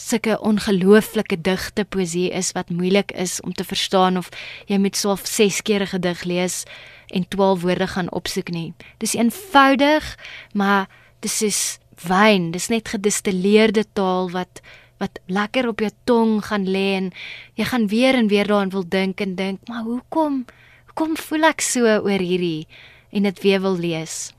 sulke 0.00 0.38
ongelooflike 0.46 1.36
digte 1.44 1.84
poesie 1.84 2.30
is 2.32 2.52
wat 2.56 2.70
moeilik 2.72 3.12
is 3.12 3.40
om 3.44 3.52
te 3.52 3.66
verstaan 3.66 4.16
of 4.16 4.30
jy 4.70 4.78
moet 4.80 4.96
so 4.96 5.16
6 5.16 5.60
keer 5.62 5.82
'n 5.82 5.92
gedig 5.92 6.24
lees 6.24 6.64
en 7.10 7.28
12 7.28 7.62
woorde 7.62 7.86
gaan 7.86 8.10
opsoek 8.12 8.48
nie. 8.48 8.72
Dis 8.98 9.14
eenvoudig, 9.14 10.16
maar 10.54 10.88
dis 11.20 11.42
is 11.42 11.78
wyn, 12.06 12.50
dis 12.50 12.68
net 12.68 12.88
gedistilleerde 12.88 13.84
taal 13.92 14.30
wat 14.30 14.62
wat 15.00 15.20
lekker 15.26 15.68
op 15.68 15.80
jou 15.80 15.90
tong 16.04 16.38
gaan 16.44 16.66
lê 16.68 16.88
en 16.98 17.12
jy 17.58 17.68
gaan 17.72 17.86
weer 17.88 18.18
en 18.18 18.28
weer 18.28 18.46
daaraan 18.46 18.74
wil 18.74 18.84
dink 18.86 19.20
en 19.20 19.34
dink, 19.34 19.60
maar 19.68 19.86
hoekom 19.88 20.44
hoekom 20.90 21.16
voel 21.16 21.48
ek 21.52 21.64
so 21.64 21.86
oor 21.86 22.20
hierdie 22.20 22.66
en 23.10 23.24
dit 23.28 23.42
weer 23.42 23.62
wil 23.64 23.78
lees? 23.80 24.30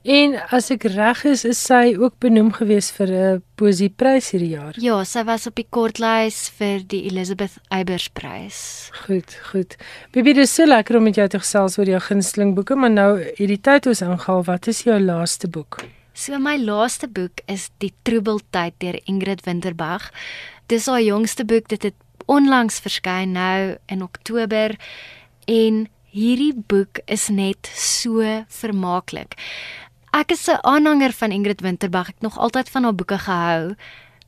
En 0.00 0.38
as 0.48 0.70
ek 0.72 0.86
reg 0.94 1.26
is, 1.28 1.42
is 1.44 1.58
sy 1.60 1.92
ook 1.92 2.14
benoem 2.24 2.48
gewees 2.56 2.88
vir 2.96 3.10
'n 3.12 3.42
poesieprys 3.60 4.30
hierdie 4.32 4.56
jaar. 4.56 4.74
Ja, 4.80 5.04
sy 5.04 5.24
was 5.24 5.46
op 5.46 5.54
die 5.54 5.66
kortlys 5.68 6.48
vir 6.56 6.80
die 6.80 7.04
Elizabeth 7.04 7.60
Eybers 7.68 8.08
prys. 8.08 8.90
Goed, 9.04 9.36
goed. 9.52 9.76
Bibi, 10.12 10.32
dit 10.32 10.44
is 10.44 10.54
so 10.54 10.64
lekker 10.64 10.96
om 10.96 11.02
met 11.02 11.16
jou 11.16 11.28
te 11.28 11.38
gesels 11.38 11.78
oor 11.78 11.84
jou 11.84 12.00
gunsteling 12.00 12.54
boeke, 12.54 12.76
maar 12.76 12.90
nou 12.90 13.20
hierdie 13.36 13.60
tyd 13.60 13.86
ons 13.86 14.00
ingehaal, 14.00 14.44
wat 14.44 14.68
is 14.68 14.82
jou 14.84 14.98
laaste 14.98 15.48
boek? 15.48 15.84
So 16.20 16.36
my 16.36 16.58
laaste 16.60 17.08
boek 17.08 17.40
is 17.48 17.70
Die 17.80 17.94
Troebeltyd 18.04 18.74
deur 18.82 18.98
Ingrid 19.08 19.40
Winterbag. 19.46 20.10
Dis 20.68 20.84
haar 20.90 21.00
jongste 21.00 21.46
boek, 21.48 21.70
dit 21.72 21.86
het 21.86 22.26
onlangs 22.28 22.76
verskyn 22.84 23.32
nou 23.32 23.78
in 23.88 24.04
Oktober 24.04 24.74
en 25.48 25.78
hierdie 26.12 26.52
boek 26.52 27.00
is 27.08 27.30
net 27.32 27.70
so 27.72 28.20
vermaaklik. 28.52 29.38
Ek 30.12 30.36
is 30.36 30.44
'n 30.48 30.60
aanhanger 30.60 31.16
van 31.16 31.32
Ingrid 31.32 31.64
Winterbag. 31.64 32.08
Ek 32.08 32.20
nog 32.20 32.36
altyd 32.36 32.68
van 32.68 32.84
haar 32.84 32.94
boeke 32.94 33.18
gehou, 33.18 33.74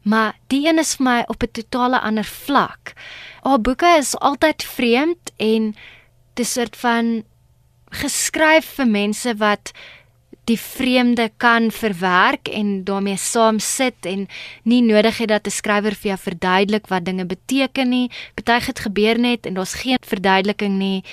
maar 0.03 0.33
die 0.49 0.67
een 0.67 0.79
is 0.79 0.97
vir 0.97 1.05
my 1.05 1.25
op 1.29 1.43
'n 1.43 1.53
totale 1.53 2.01
ander 2.01 2.25
vlak. 2.25 2.95
Haar 3.43 3.61
boeke 3.61 3.99
is 3.99 4.17
altyd 4.17 4.65
vreemd 4.65 5.33
en 5.37 5.77
dis 6.35 6.57
'n 6.57 6.61
soort 6.61 6.77
van 6.77 7.25
geskryf 7.91 8.65
vir 8.65 8.87
mense 8.87 9.37
wat 9.37 9.73
die 10.45 10.59
vreemde 10.59 11.31
kan 11.37 11.71
verwerk 11.71 12.49
en 12.49 12.85
daarmee 12.85 13.17
saam 13.17 13.59
sit 13.59 14.07
en 14.07 14.27
nie 14.63 14.83
nodig 14.83 15.19
het 15.19 15.29
dat 15.29 15.47
'n 15.47 15.51
skrywer 15.51 15.95
vir 15.95 16.09
jou 16.11 16.19
verduidelik 16.19 16.87
wat 16.87 17.05
dinge 17.05 17.25
beteken 17.25 17.89
nie. 17.89 18.11
Party 18.35 18.67
het 18.67 18.79
gebeur 18.79 19.19
net 19.19 19.47
en 19.47 19.55
daar's 19.55 19.75
geen 19.75 19.99
verduideliking 20.01 20.79
nie 20.79 21.05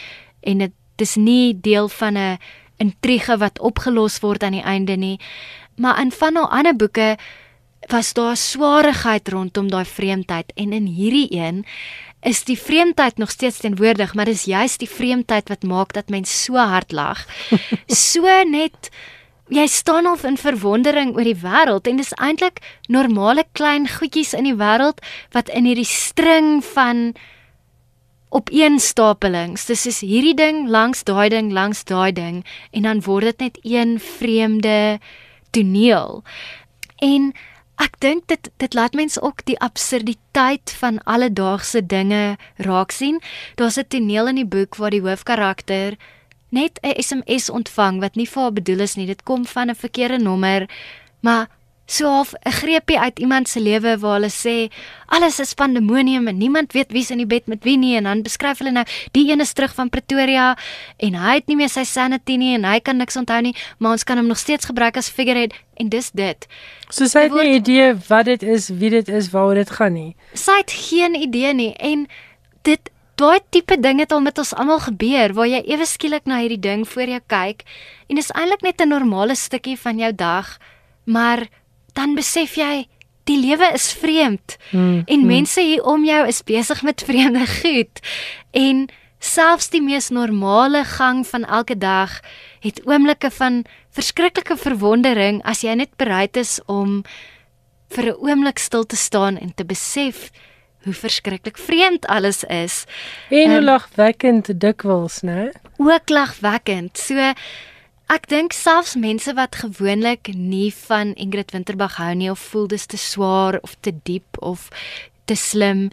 en 0.41 0.57
dit 0.57 0.71
dis 0.95 1.15
nie 1.15 1.59
deel 1.61 1.89
van 1.89 2.17
'n 2.17 2.37
intrige 2.77 3.37
wat 3.37 3.59
opgelos 3.59 4.19
word 4.19 4.43
aan 4.43 4.51
die 4.51 4.63
einde 4.63 4.95
nie. 4.95 5.19
Maar 5.75 6.01
in 6.01 6.11
van 6.11 6.35
haar 6.35 6.47
ander 6.47 6.75
boeke 6.75 7.17
was 7.87 8.13
daar 8.13 8.37
swaarigheid 8.37 9.29
rondom 9.29 9.69
daai 9.69 9.85
vreemdheid 9.85 10.51
en 10.55 10.73
in 10.73 10.85
hierdie 10.85 11.27
een 11.31 11.65
is 12.21 12.43
die 12.43 12.59
vreemdheid 12.59 13.17
nog 13.17 13.29
steeds 13.31 13.57
teenwoordig, 13.57 14.13
maar 14.13 14.25
dis 14.25 14.43
juist 14.43 14.79
die 14.79 14.89
vreemdheid 14.89 15.47
wat 15.49 15.63
maak 15.63 15.93
dat 15.93 16.09
mens 16.09 16.43
so 16.43 16.55
hard 16.55 16.91
lag. 16.91 17.25
so 17.87 18.43
net 18.43 18.89
jy 19.49 19.65
staan 19.67 20.05
al 20.05 20.17
in 20.23 20.38
verwondering 20.38 21.15
oor 21.17 21.25
die 21.25 21.41
wêreld 21.41 21.88
en 21.89 21.97
dis 21.97 22.13
eintlik 22.21 22.62
normale 22.88 23.45
klein 23.57 23.88
goedjies 23.89 24.35
in 24.38 24.45
die 24.45 24.57
wêreld 24.57 25.01
wat 25.33 25.49
in 25.49 25.65
hierdie 25.65 25.88
string 25.89 26.59
van 26.73 27.13
opeenstapelings. 28.29 29.65
Dis 29.65 29.88
is 29.89 30.01
hierdie 30.05 30.35
ding 30.38 30.67
langs 30.69 31.01
daai 31.03 31.29
ding 31.33 31.49
langs 31.53 31.83
daai 31.89 32.12
ding 32.13 32.43
en 32.71 32.85
dan 32.85 33.01
word 33.05 33.33
dit 33.33 33.47
net 33.47 33.59
een 33.65 33.97
vreemde 33.99 34.99
toneel. 35.51 36.21
En 37.01 37.31
ek 37.81 37.97
dink 38.03 38.27
dit 38.29 38.51
dit 38.62 38.77
laat 38.77 38.93
mense 38.93 39.21
ook 39.23 39.41
die 39.49 39.57
absurditeit 39.63 40.75
van 40.77 41.01
alledaagse 41.09 41.81
dinge 41.81 42.38
raak 42.62 42.91
sien. 42.91 43.17
Daar's 43.55 43.79
'n 43.79 43.88
toneel 43.88 44.27
in 44.27 44.35
die 44.35 44.51
boek 44.55 44.75
waar 44.75 44.91
die 44.91 45.01
hoofkarakter 45.01 45.97
net 46.49 46.79
'n 46.81 47.01
SMS 47.01 47.49
ontvang 47.49 47.99
wat 47.99 48.15
nie 48.15 48.27
vir 48.27 48.41
haar 48.41 48.53
bedoel 48.53 48.79
is 48.79 48.95
nie. 48.95 49.05
Dit 49.05 49.23
kom 49.23 49.45
van 49.45 49.69
'n 49.69 49.75
verkeerde 49.75 50.17
nommer, 50.17 50.69
maar 51.21 51.47
so 51.89 52.05
half 52.05 52.33
'n 52.45 52.51
greepie 52.51 52.99
uit 52.99 53.19
iemand 53.19 53.49
se 53.49 53.59
lewe 53.59 53.97
waar 53.97 54.13
hulle 54.13 54.29
sê 54.29 54.71
alles 55.05 55.39
is 55.39 55.53
pandemonium 55.53 56.27
en 56.27 56.38
niemand 56.38 56.71
weet 56.73 56.91
wie's 56.91 57.09
in 57.09 57.17
die 57.17 57.25
bed 57.25 57.47
met 57.47 57.63
wie 57.63 57.77
nie 57.77 57.95
en 57.95 58.03
dan 58.03 58.21
beskryf 58.21 58.57
hulle 58.57 58.71
nou 58.71 58.85
die 59.12 59.31
een 59.31 59.39
is 59.39 59.53
terug 59.53 59.73
van 59.73 59.89
Pretoria 59.89 60.57
en 60.97 61.13
hy 61.13 61.33
het 61.33 61.47
nie 61.47 61.55
meer 61.55 61.69
sy 61.69 61.83
sanity 61.83 62.35
nie 62.35 62.53
en 62.53 62.63
hy 62.63 62.79
kan 62.79 62.97
niks 62.97 63.15
onthou 63.15 63.41
nie, 63.41 63.55
maar 63.77 63.91
ons 63.91 64.03
kan 64.03 64.17
hom 64.17 64.27
nog 64.27 64.38
steeds 64.38 64.65
gebruik 64.65 64.97
as 64.97 65.09
figurehead 65.09 65.53
en 65.73 65.89
dis 65.89 66.12
dit. 66.12 66.47
So 66.89 67.05
sy 67.05 67.19
het 67.19 67.33
nie 67.33 67.53
idee 67.53 67.95
wat 68.07 68.25
dit 68.25 68.43
is, 68.43 68.69
wie 68.69 68.89
dit 68.89 69.07
is, 69.07 69.29
waaroor 69.29 69.55
dit 69.55 69.69
gaan 69.69 69.93
nie. 69.93 70.15
Sy 70.33 70.57
het 70.57 70.71
geen 70.71 71.15
idee 71.15 71.53
nie 71.53 71.73
en 71.73 72.07
dit 72.62 72.91
daai 73.19 73.39
tipe 73.51 73.75
ding 73.79 73.99
het 73.99 74.13
al 74.15 74.23
met 74.23 74.38
ons 74.39 74.53
almal 74.55 74.79
gebeur 74.79 75.34
waar 75.36 75.49
jy 75.49 75.60
ewe 75.67 75.86
skielik 75.88 76.27
na 76.29 76.39
hierdie 76.39 76.62
ding 76.63 76.86
voor 76.88 77.12
jou 77.15 77.21
kyk 77.27 77.65
en 78.08 78.15
dit 78.15 78.23
is 78.23 78.32
eintlik 78.32 78.63
net 78.63 78.82
'n 78.82 78.89
normale 78.89 79.36
stukkie 79.36 79.77
van 79.77 79.99
jou 79.99 80.13
dag, 80.15 80.58
maar 81.05 81.47
dan 81.93 82.15
besef 82.15 82.55
jy 82.55 82.88
die 83.29 83.38
lewe 83.38 83.67
is 83.73 83.91
vreemd 83.93 84.58
hmm, 84.71 85.03
en 85.05 85.19
hmm. 85.19 85.27
mense 85.27 85.62
hier 85.62 85.84
om 85.84 86.05
jou 86.05 86.27
is 86.27 86.43
besig 86.43 86.82
met 86.84 87.03
vreemde 87.10 87.45
goed 87.62 88.01
en 88.51 88.88
selfs 89.19 89.69
die 89.69 89.82
mees 89.84 90.10
normale 90.10 90.84
gang 90.88 91.27
van 91.27 91.45
elke 91.45 91.77
dag 91.77 92.21
het 92.63 92.82
oomblikke 92.88 93.32
van 93.32 93.65
verskriklike 93.91 94.58
verwondering 94.58 95.41
as 95.43 95.63
jy 95.63 95.75
net 95.75 95.91
bereid 95.97 96.38
is 96.38 96.60
om 96.65 97.03
vir 97.89 98.13
'n 98.13 98.19
oomblik 98.21 98.60
stil 98.60 98.86
te 98.86 98.95
staan 98.95 99.38
en 99.38 99.53
te 99.53 99.65
besef 99.65 100.32
hoe 100.83 100.93
verskriklik 100.93 101.57
vreemd 101.57 102.07
alles 102.07 102.43
is. 102.43 102.83
En 103.29 103.51
um, 103.51 103.63
lagwekkend 103.63 104.51
dikwels, 104.59 105.21
né? 105.21 105.49
Ook 105.77 106.09
lagwekkend. 106.09 106.97
So 106.97 107.33
ek 108.09 108.29
dink 108.31 108.55
selfs 108.57 108.95
mense 108.97 109.33
wat 109.37 109.59
gewoonlik 109.61 110.31
nie 110.33 110.71
van 110.87 111.13
Ingrid 111.13 111.51
Winterbag 111.53 111.99
hou 112.01 112.13
nie 112.17 112.31
of 112.31 112.41
voel 112.51 112.67
dis 112.71 112.87
te 112.89 112.97
swaar 112.97 113.59
of 113.61 113.75
te 113.85 113.93
diep 114.03 114.39
of 114.39 114.69
te 115.29 115.35
slim, 115.37 115.89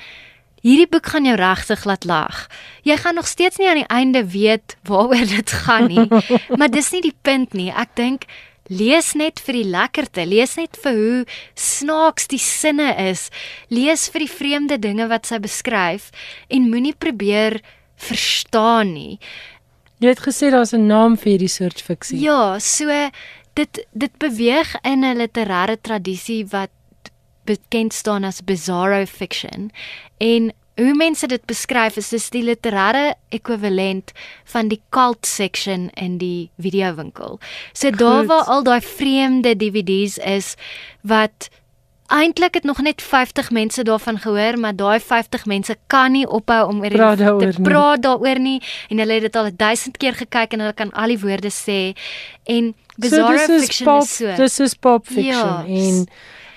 hierdie 0.65 0.89
boek 0.91 1.13
gaan 1.13 1.29
jou 1.29 1.37
regtig 1.39 1.85
laat 1.85 2.07
lag. 2.09 2.47
Jy 2.89 2.97
gaan 3.03 3.19
nog 3.19 3.29
steeds 3.29 3.61
nie 3.61 3.69
aan 3.69 3.83
die 3.83 3.93
einde 3.93 4.25
weet 4.33 4.77
waaroor 4.89 5.29
dit 5.29 5.53
gaan 5.67 5.91
nie, 5.93 6.07
maar 6.59 6.73
dis 6.73 6.91
nie 6.95 7.05
die 7.05 7.15
punt 7.23 7.53
nie. 7.55 7.69
Ek 7.71 7.93
dink 7.99 8.25
Lees 8.69 9.15
net 9.15 9.41
vir 9.41 9.61
die 9.61 9.69
lekkerte, 9.71 10.25
lees 10.27 10.57
net 10.57 10.77
vir 10.83 10.93
hoe 10.99 11.25
snaaks 11.55 12.27
die 12.33 12.43
sinne 12.43 12.91
is. 13.11 13.29
Lees 13.71 14.09
vir 14.11 14.27
die 14.27 14.33
vreemde 14.33 14.79
dinge 14.79 15.09
wat 15.09 15.27
sy 15.27 15.39
beskryf 15.39 16.11
en 16.51 16.71
moenie 16.71 16.95
probeer 16.95 17.61
verstaan 17.97 18.93
nie. 18.95 19.19
Jy 20.03 20.13
het 20.13 20.21
gesê 20.21 20.51
daar's 20.51 20.75
'n 20.75 20.87
naam 20.87 21.17
vir 21.17 21.33
hierdie 21.33 21.49
soort 21.49 21.81
fiksie. 21.81 22.21
Ja, 22.21 22.59
so 22.59 23.11
dit 23.55 23.87
dit 23.93 24.19
beweeg 24.19 24.77
in 24.85 25.05
'n 25.05 25.17
literêre 25.17 25.81
tradisie 25.81 26.45
wat 26.47 26.71
bekend 27.45 27.93
staan 27.93 28.25
as 28.25 28.45
bizarro 28.45 29.07
fiction 29.07 29.71
en 30.19 30.53
hoe 30.77 30.95
mense 30.95 31.27
dit 31.27 31.45
beskryf 31.49 31.97
is 31.97 32.11
dis 32.13 32.29
die 32.31 32.43
literêre 32.45 33.15
ekwivalent 33.35 34.13
van 34.53 34.69
die 34.69 34.81
cult 34.95 35.27
section 35.27 35.89
in 35.97 36.19
die 36.21 36.51
videowinkel. 36.61 37.39
So 37.73 37.89
Goed. 37.89 37.99
daar 37.99 38.27
waar 38.27 38.45
al 38.45 38.63
daai 38.63 38.81
vreemde 38.81 39.57
DVD's 39.57 40.19
is 40.19 40.55
wat 41.01 41.49
eintlik 42.07 42.55
het 42.55 42.65
nog 42.65 42.79
net 42.83 43.03
50 43.03 43.51
mense 43.51 43.83
daarvan 43.83 44.19
gehoor, 44.19 44.59
maar 44.59 44.77
daai 44.77 45.01
50 45.01 45.47
mense 45.47 45.77
kan 45.87 46.13
nie 46.13 46.27
ophou 46.29 46.69
om 46.69 46.83
oor 46.85 46.91
te 46.91 47.63
praat 47.63 48.03
daaroor 48.03 48.39
nie 48.39 48.61
en 48.89 48.99
hulle 48.99 49.13
het 49.13 49.27
dit 49.27 49.37
al 49.37 49.51
1000 49.57 49.97
keer 49.97 50.15
gekyk 50.15 50.53
en 50.53 50.61
hulle 50.61 50.77
kan 50.77 50.93
al 50.93 51.15
die 51.15 51.19
woorde 51.19 51.51
sê 51.51 51.97
en 52.45 52.75
bizarre 52.97 53.47
so, 53.47 53.59
fiction 53.59 53.89
pop, 53.91 54.03
is 54.03 54.17
so. 54.17 54.37
Dis 54.37 54.61
is 54.61 54.75
pop 54.75 55.07
fiction 55.07 55.33
ja, 55.33 55.65
en 55.67 56.07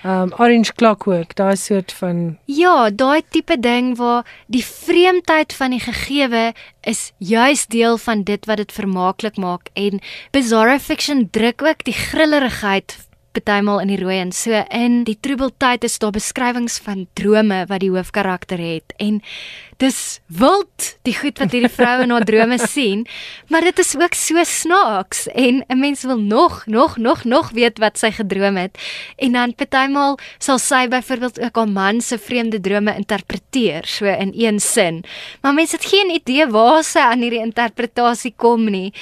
um 0.04 0.32
Orange 0.38 0.72
Clockwork, 0.74 1.34
daai 1.36 1.56
soort 1.56 1.92
van 1.92 2.38
Ja, 2.44 2.90
daai 2.90 3.22
tipe 3.28 3.58
ding 3.60 3.96
waar 3.96 4.26
die 4.46 4.64
vreemdheid 4.64 5.52
van 5.52 5.70
die 5.76 5.80
gegewe 5.80 6.52
is 6.80 7.12
juis 7.18 7.66
deel 7.66 7.98
van 7.98 8.24
dit 8.24 8.46
wat 8.46 8.56
dit 8.56 8.72
vermaaklik 8.72 9.36
maak 9.36 9.68
en 9.74 10.00
bizarre 10.32 10.78
fiction 10.80 11.28
druk 11.30 11.62
ook 11.62 11.84
die 11.84 11.96
grillerigheid 11.96 12.96
partymal 13.32 13.80
in 13.80 13.92
die 13.92 14.00
rooi 14.00 14.18
en 14.20 14.32
so 14.32 14.64
in 14.70 15.04
die 15.04 15.18
troebeltyd 15.20 15.84
is 15.84 15.98
daar 16.02 16.14
beskrywings 16.14 16.78
van 16.84 17.06
drome 17.14 17.64
wat 17.70 17.80
die 17.80 17.90
hoofkarakter 17.90 18.58
het. 18.58 18.94
En 18.98 19.20
dis 19.80 20.20
wild 20.26 20.90
die 21.08 21.14
goed 21.16 21.38
wat 21.40 21.54
hierdie 21.54 21.72
vrou 21.72 22.02
in 22.04 22.10
haar 22.12 22.26
drome 22.28 22.58
sien 22.74 23.06
maar 23.48 23.64
dit 23.64 23.78
is 23.80 23.94
ook 23.96 24.14
so 24.14 24.44
snaaks. 24.44 25.26
En 25.26 25.64
'n 25.68 25.78
mens 25.78 26.02
wil 26.02 26.18
nog 26.18 26.66
nog 26.66 26.96
nog 26.96 27.24
nog 27.24 27.50
weet 27.50 27.78
wat 27.78 27.98
sy 27.98 28.10
gedroom 28.10 28.56
het. 28.56 28.78
En 29.16 29.32
dan 29.32 29.54
partymal 29.54 30.18
sal 30.38 30.58
sy 30.58 30.88
byvoorbeeld 30.88 31.40
ook 31.40 31.56
haar 31.56 31.68
man 31.68 32.00
se 32.00 32.18
vreemde 32.18 32.60
drome 32.60 32.94
interpreteer 32.94 33.86
so 33.86 34.04
in 34.04 34.32
een 34.36 34.60
sin. 34.60 35.04
Maar 35.40 35.54
mense 35.54 35.76
het 35.76 35.84
geen 35.84 36.10
idee 36.10 36.46
waar 36.46 36.84
sy 36.84 36.98
aan 36.98 37.20
hierdie 37.20 37.42
interpretasie 37.42 38.34
kom 38.36 38.70
nie. 38.70 38.92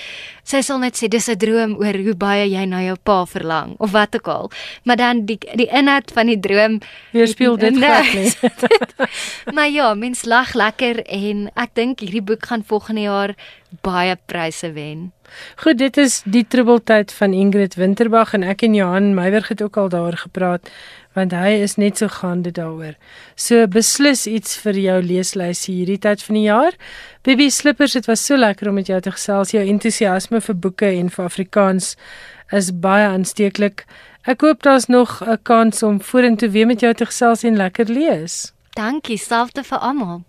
Sy 0.49 0.63
sal 0.65 0.79
net 0.79 0.97
sê 0.97 1.09
dis 1.09 1.29
'n 1.29 1.37
droom 1.37 1.77
oor 1.77 1.95
hoe 1.95 2.15
baie 2.15 2.49
jy 2.49 2.65
na 2.65 2.81
jou 2.81 2.97
pa 3.03 3.25
verlang 3.27 3.75
of 3.79 3.91
wat 3.91 4.15
ook 4.19 4.31
al 4.35 4.51
maar 4.85 5.01
dan 5.01 5.25
die 5.31 5.39
die 5.61 5.69
inhoud 5.71 6.13
van 6.15 6.33
die 6.33 6.41
droom 6.41 6.81
weerspieël 7.17 7.57
dit 7.57 7.79
glad 7.79 8.13
nie 8.15 8.33
maar 9.57 9.71
ja 9.71 9.95
mens 9.95 10.25
lag 10.29 10.55
lekker 10.55 11.03
en 11.07 11.49
ek 11.55 11.75
dink 11.79 12.05
hierdie 12.05 12.25
boek 12.33 12.51
gaan 12.51 12.67
volgende 12.67 13.07
jaar 13.07 13.35
baie 13.85 14.17
pryse 14.27 14.71
wen. 14.73 15.11
Goed, 15.61 15.79
dit 15.79 15.97
is 16.01 16.23
die 16.25 16.45
tribbeltyd 16.49 17.13
van 17.13 17.35
Ingrid 17.37 17.77
Winterbag 17.77 18.33
en 18.37 18.47
ek 18.49 18.65
en 18.65 18.77
Johan 18.77 19.11
Meiwer 19.17 19.45
het 19.51 19.63
ook 19.63 19.77
al 19.77 19.93
daaroor 19.93 20.17
gepraat 20.25 20.73
want 21.17 21.33
hy 21.35 21.57
is 21.65 21.75
net 21.81 21.99
so 21.99 22.07
gaande 22.21 22.53
daaroor. 22.55 22.95
So 23.35 23.67
beslis 23.67 24.27
iets 24.31 24.55
vir 24.63 24.79
jou 24.79 24.99
leeslysie 25.03 25.81
hierdie 25.81 25.99
tyd 26.05 26.23
van 26.23 26.39
die 26.39 26.45
jaar. 26.45 26.77
Baby 27.27 27.49
Slippers, 27.51 27.97
dit 27.99 28.07
was 28.07 28.23
so 28.23 28.39
lekker 28.39 28.71
om 28.71 28.79
met 28.79 28.87
jou 28.87 29.01
te 29.03 29.11
gesels. 29.11 29.51
Jou 29.51 29.65
entoesiasme 29.67 30.39
vir 30.45 30.59
boeke 30.63 30.93
en 30.93 31.11
vir 31.11 31.25
Afrikaans 31.25 31.97
is 32.53 32.71
baie 32.81 33.07
aansteeklik. 33.07 33.85
Ek 34.23 34.41
hoop 34.41 34.63
daar's 34.63 34.87
nog 34.87 35.23
'n 35.23 35.39
kans 35.43 35.83
om 35.83 36.01
vorentoe 36.03 36.51
weer 36.51 36.67
met 36.67 36.81
jou 36.81 36.95
te 36.95 37.07
gesels 37.07 37.43
en 37.43 37.57
lekker 37.57 37.87
lees. 37.87 38.53
Dankie, 38.71 39.19
selfde 39.19 39.65
vir 39.65 39.79
almal. 39.79 40.23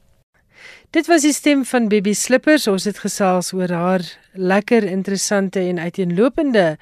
Dit 0.89 1.07
was 1.07 1.21
die 1.21 1.33
stem 1.33 1.65
van 1.65 1.87
Bibi 1.87 2.13
Slippers. 2.13 2.67
Ons 2.67 2.83
het 2.83 2.99
gesels 2.99 3.53
oor 3.53 3.69
haar 3.69 4.01
lekker 4.33 4.83
interessante 4.83 5.59
en 5.59 5.79
uiteenlopende 5.79 6.77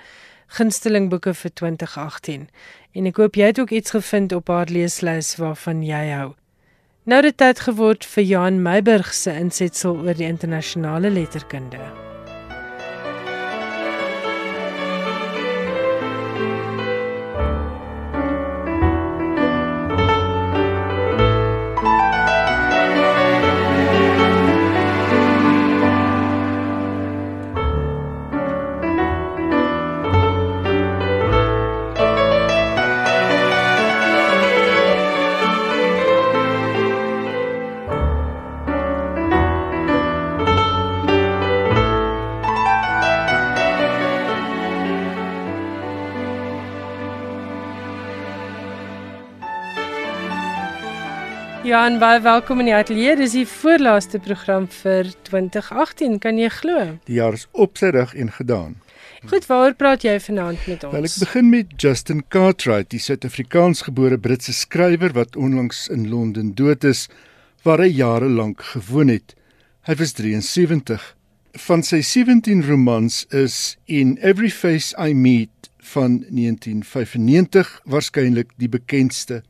gunsteling 0.48 1.10
boeke 1.10 1.34
vir 1.34 1.54
2018. 1.54 2.48
En 2.92 3.06
ek 3.06 3.18
hoop 3.18 3.36
jy 3.36 3.52
het 3.52 3.60
ook 3.60 3.76
iets 3.76 3.92
gevind 3.92 4.32
op 4.32 4.48
haar 4.48 4.72
leeslys 4.72 5.36
waarvan 5.36 5.84
jy 5.84 6.08
hou. 6.16 6.34
Nou 7.04 7.22
het 7.22 7.30
dit 7.30 7.38
tyd 7.38 7.60
geword 7.60 8.06
vir 8.06 8.24
Johan 8.24 8.62
Meiburg 8.62 9.14
se 9.14 9.32
insetsel 9.32 9.96
oor 10.04 10.16
die 10.16 10.28
internasionale 10.28 11.10
letterkunde. 11.10 12.07
Ja, 51.68 51.82
en 51.84 51.98
baie 52.00 52.22
welkom 52.24 52.62
in 52.64 52.70
die 52.70 52.74
ateljee. 52.78 53.18
Dis 53.20 53.34
die 53.36 53.48
voorlaaste 53.50 54.22
program 54.24 54.70
vir 54.72 55.10
2018, 55.28 56.14
kan 56.24 56.38
jy 56.40 56.48
glo? 56.62 56.84
Die 57.10 57.18
jaar 57.18 57.36
is 57.36 57.44
op 57.52 57.76
sy 57.76 57.90
rug 57.92 58.14
en 58.16 58.30
gedaan. 58.32 58.78
Goed, 59.28 59.50
waaroor 59.50 59.76
praat 59.76 60.06
jy 60.08 60.14
vanaand 60.24 60.62
met 60.64 60.86
ons? 60.88 60.94
Wel, 60.96 61.08
ek 61.10 61.18
begin 61.26 61.50
met 61.52 61.74
Justin 61.76 62.22
Cartwright, 62.32 62.88
die 62.94 63.02
Suid-Afrikaansgebore 63.04 64.16
Britse 64.16 64.56
skrywer 64.56 65.12
wat 65.18 65.36
onlangs 65.36 65.82
in 65.92 66.08
Londen 66.08 66.54
dood 66.56 66.88
is, 66.88 67.10
waar 67.68 67.84
hy 67.84 67.90
jare 67.98 68.32
lank 68.32 68.64
gewoon 68.70 69.12
het. 69.12 69.36
Hy 69.92 69.98
was 70.00 70.16
73. 70.16 71.04
Van 71.68 71.84
sy 71.84 72.00
17 72.00 72.64
romans 72.70 73.26
is 73.36 73.76
In 73.92 74.16
Every 74.24 74.54
Face 74.56 74.96
I 74.96 75.12
Meet 75.12 75.68
van 75.92 76.22
1995 76.32 77.76
waarskynlik 77.92 78.56
die 78.56 78.72
bekendste. 78.72 79.44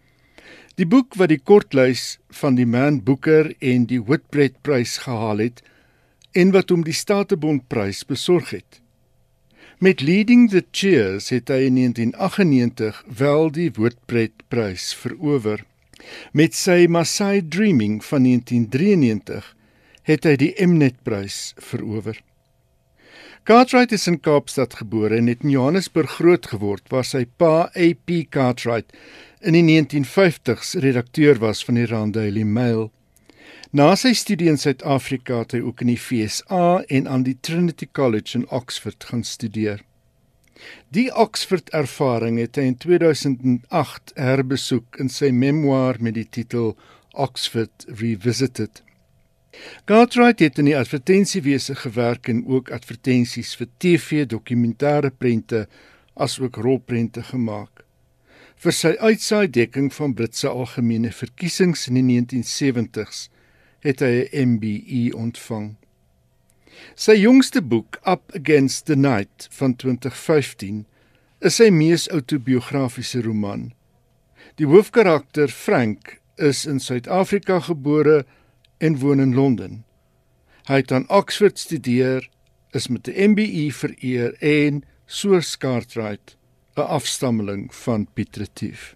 Die 0.77 0.85
boek 0.85 1.15
wat 1.17 1.31
die 1.31 1.41
kortlys 1.41 2.19
van 2.37 2.53
die 2.53 2.67
Man 2.69 2.99
Booker 3.01 3.47
en 3.65 3.87
die 3.89 3.97
Whitbread 3.97 4.59
Prys 4.61 4.99
gehaal 5.07 5.39
het 5.41 5.63
en 6.37 6.51
wat 6.53 6.69
hom 6.69 6.83
die 6.85 6.93
Statebond 6.93 7.63
Prys 7.65 8.03
besorg 8.05 8.51
het. 8.53 8.77
Met 9.81 10.03
Leading 10.05 10.45
the 10.53 10.61
Cheers 10.69 11.31
het 11.33 11.49
hy 11.49 11.63
in 11.71 11.79
1998 11.81 13.01
wel 13.09 13.49
die 13.57 13.71
Whitbread 13.73 14.45
Prys 14.53 14.91
verower. 14.93 15.65
Met 16.37 16.53
sy 16.53 16.85
Masai 16.85 17.41
Dreaming 17.41 17.97
van 18.05 18.29
1993 18.29 19.49
het 20.05 20.29
hy 20.29 20.35
die 20.37 20.53
Mnet 20.61 21.01
Prys 21.01 21.55
verower. 21.57 22.21
Cartwright 23.47 23.93
is 23.93 24.07
in 24.07 24.19
Kaapstad 24.19 24.73
gebore 24.75 25.15
en 25.15 25.29
het 25.31 25.45
in 25.45 25.53
Johannesburg 25.53 26.17
groot 26.17 26.49
geword 26.51 26.89
waar 26.91 27.05
sy 27.07 27.21
pa 27.39 27.69
AP 27.79 28.11
Cartwright 28.35 28.89
in 29.39 29.55
die 29.55 29.61
1950s 29.63 30.73
redakteur 30.83 31.39
was 31.39 31.61
van 31.63 31.77
die 31.79 31.85
Rand 31.87 32.17
Daily 32.17 32.43
Mail. 32.43 32.89
Na 33.71 33.93
sy 33.95 34.11
studie 34.19 34.49
in 34.51 34.59
Suid-Afrika 34.59 35.45
het 35.45 35.55
hy 35.55 35.61
ook 35.63 35.85
in 35.85 35.93
die 35.93 35.95
FSA 35.95 36.81
en 36.97 37.07
aan 37.07 37.23
die 37.23 37.37
Trinity 37.39 37.87
College 37.87 38.35
in 38.41 38.43
Oxford 38.51 39.07
gaan 39.07 39.23
studeer. 39.23 39.79
Die 40.91 41.07
Oxford 41.15 41.71
ervaring 41.71 42.41
het 42.43 42.59
hy 42.59 42.67
in 42.73 42.75
2008 42.83 44.11
herbesoek 44.19 44.99
in 44.99 45.07
sy 45.07 45.31
memoir 45.31 46.01
met 46.03 46.19
die 46.19 46.27
titel 46.27 46.73
Oxford 47.15 47.87
Revisited. 47.87 48.83
Cartwright 49.85 50.39
het 50.39 50.57
in 50.57 50.65
die 50.65 50.77
advertensiewese 50.77 51.75
gewerk 51.75 52.27
en 52.27 52.45
ook 52.47 52.71
advertensies 52.71 53.55
vir 53.55 53.67
TV, 53.77 54.25
dokumentêre 54.25 55.11
prente 55.11 55.67
asook 56.13 56.55
rolprente 56.55 57.23
gemaak 57.23 57.87
vir 58.57 58.73
sy 58.73 58.93
uitsaai 58.97 59.47
dekking 59.53 59.91
van 59.93 60.15
Britse 60.17 60.49
algemene 60.49 61.11
verkiesings 61.13 61.85
in 61.91 61.99
die 61.99 62.05
1970s 62.07 63.27
het 63.85 64.01
hy 64.01 64.25
'n 64.25 64.55
MBE 64.55 65.13
ontvang. 65.13 65.75
Sy 66.95 67.13
jongste 67.21 67.61
boek, 67.61 67.99
Up 68.05 68.31
Against 68.35 68.85
the 68.85 68.95
Night 68.95 69.47
van 69.51 69.75
2015, 69.75 70.85
is 71.41 71.55
sy 71.55 71.69
mees 71.69 72.07
autobiografiese 72.09 73.21
roman. 73.21 73.73
Die 74.55 74.65
hoofkarakter, 74.65 75.47
Frank, 75.47 76.19
is 76.37 76.65
in 76.65 76.79
Suid-Afrika 76.79 77.59
gebore 77.59 78.25
en 78.77 78.99
woon 78.99 79.19
in 79.19 79.35
Londen. 79.35 79.85
Hy 80.67 80.75
het 80.75 80.91
aan 80.91 81.09
Oxford 81.09 81.59
studeer, 81.59 82.29
is 82.71 82.87
met 82.87 83.07
'n 83.07 83.29
MBE 83.31 83.71
vereer 83.71 84.33
en 84.39 84.83
soos 85.05 85.57
Cartwright 85.57 86.37
'n 86.75 86.81
afstammeling 86.81 87.75
van 87.75 88.07
Piet 88.13 88.35
Retief. 88.35 88.95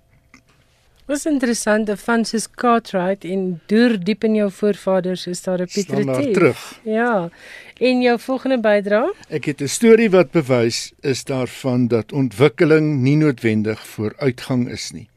Was 1.06 1.26
interessant, 1.26 1.89
van 2.04 2.26
soos 2.26 2.46
Cartwright 2.56 3.26
en 3.26 3.62
deur 3.67 3.98
diep 4.00 4.24
in 4.24 4.36
jou 4.36 4.52
voorvaders 4.52 5.26
is 5.28 5.41
daar 5.44 5.62
'n 5.62 5.67
Piet 5.74 5.89
Retief. 5.89 6.34
terug. 6.34 6.80
Ja. 6.84 7.30
En 7.78 8.02
jou 8.02 8.20
volgende 8.20 8.60
bydra? 8.60 9.13
Ek 9.30 9.46
het 9.46 9.62
'n 9.62 9.67
storie 9.67 10.10
wat 10.10 10.32
bewys 10.32 10.91
is 11.02 11.24
daarvan 11.24 11.88
dat 11.88 12.12
ontwikkeling 12.12 13.02
nie 13.02 13.15
noodwendig 13.15 13.88
vooruitgang 13.88 14.70
is 14.70 14.91
nie. 14.91 15.10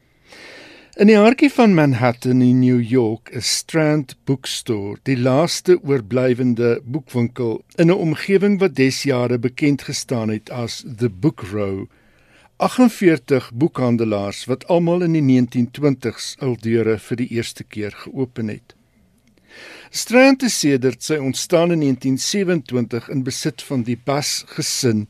In 0.94 1.08
die 1.10 1.16
hartjie 1.18 1.48
van 1.50 1.72
Manhattan 1.74 2.38
in 2.38 2.60
New 2.60 2.78
York 2.78 3.32
is 3.34 3.48
Strand 3.50 4.12
Bookstore, 4.30 5.00
die 5.02 5.16
laaste 5.18 5.74
oorblywende 5.82 6.76
boekwinkel 6.86 7.64
in 7.82 7.90
'n 7.90 7.98
omgewing 8.04 8.60
wat 8.60 8.76
desjare 8.78 9.38
bekend 9.38 9.82
gestaan 9.82 10.30
het 10.30 10.50
as 10.50 10.84
The 10.86 11.10
Book 11.10 11.42
Row 11.50 11.86
48 12.56 13.50
boekhandelaars 13.54 14.44
wat 14.44 14.66
almal 14.66 15.02
in 15.02 15.18
die 15.18 15.26
1920s 15.26 16.38
al 16.38 16.54
deure 16.60 16.98
vir 16.98 17.16
die 17.16 17.28
eerste 17.28 17.64
keer 17.64 17.90
geopen 17.90 18.48
het. 18.48 18.76
Strand 19.90 20.46
het 20.46 20.50
sedert 20.50 21.02
sy 21.02 21.18
ontstaan 21.18 21.72
in 21.72 21.80
1927 21.80 23.08
in 23.08 23.22
besit 23.24 23.62
van 23.62 23.82
die 23.82 23.98
Bas 24.04 24.44
gesin 24.46 25.08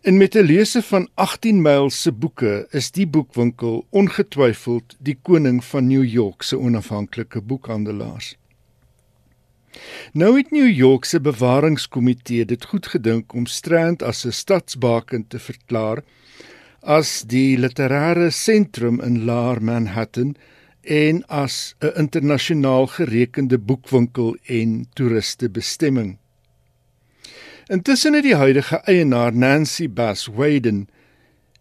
en 0.00 0.16
met 0.16 0.34
'n 0.34 0.44
lese 0.44 0.82
van 0.82 1.08
18 1.14 1.62
myl 1.62 1.90
se 1.90 2.12
boeke 2.12 2.66
is 2.70 2.90
die 2.90 3.06
boekwinkel 3.06 3.86
ongetwyfeld 3.90 4.96
die 4.98 5.18
koning 5.22 5.64
van 5.64 5.86
New 5.86 6.04
York 6.04 6.42
se 6.42 6.58
onafhanklike 6.58 7.40
boekhandelaars. 7.40 8.36
Nou 10.12 10.36
het 10.36 10.50
New 10.50 10.68
York 10.68 11.04
se 11.04 11.20
bewaringskomitee 11.20 12.44
dit 12.44 12.64
goed 12.64 12.86
gedink 12.86 13.32
om 13.32 13.46
Strand 13.46 14.02
as 14.02 14.24
'n 14.26 14.32
stadsbaken 14.32 15.26
te 15.26 15.38
verklaar 15.38 16.02
as 16.80 17.22
die 17.22 17.58
literêre 17.58 18.30
sentrum 18.30 19.00
in 19.00 19.24
Laar 19.24 19.62
Manhattan 19.62 20.36
en 20.82 21.26
as 21.26 21.74
'n 21.80 21.92
internasionaal 21.96 22.86
gerekende 22.86 23.58
boekwinkel 23.58 24.36
en 24.46 24.86
toeristebestemming. 24.92 26.18
Intussen 27.70 28.16
het 28.18 28.26
die 28.26 28.34
huidige 28.34 28.80
eienaar 28.90 29.30
Nancy 29.32 29.86
Bass 29.86 30.26
Waden 30.26 30.88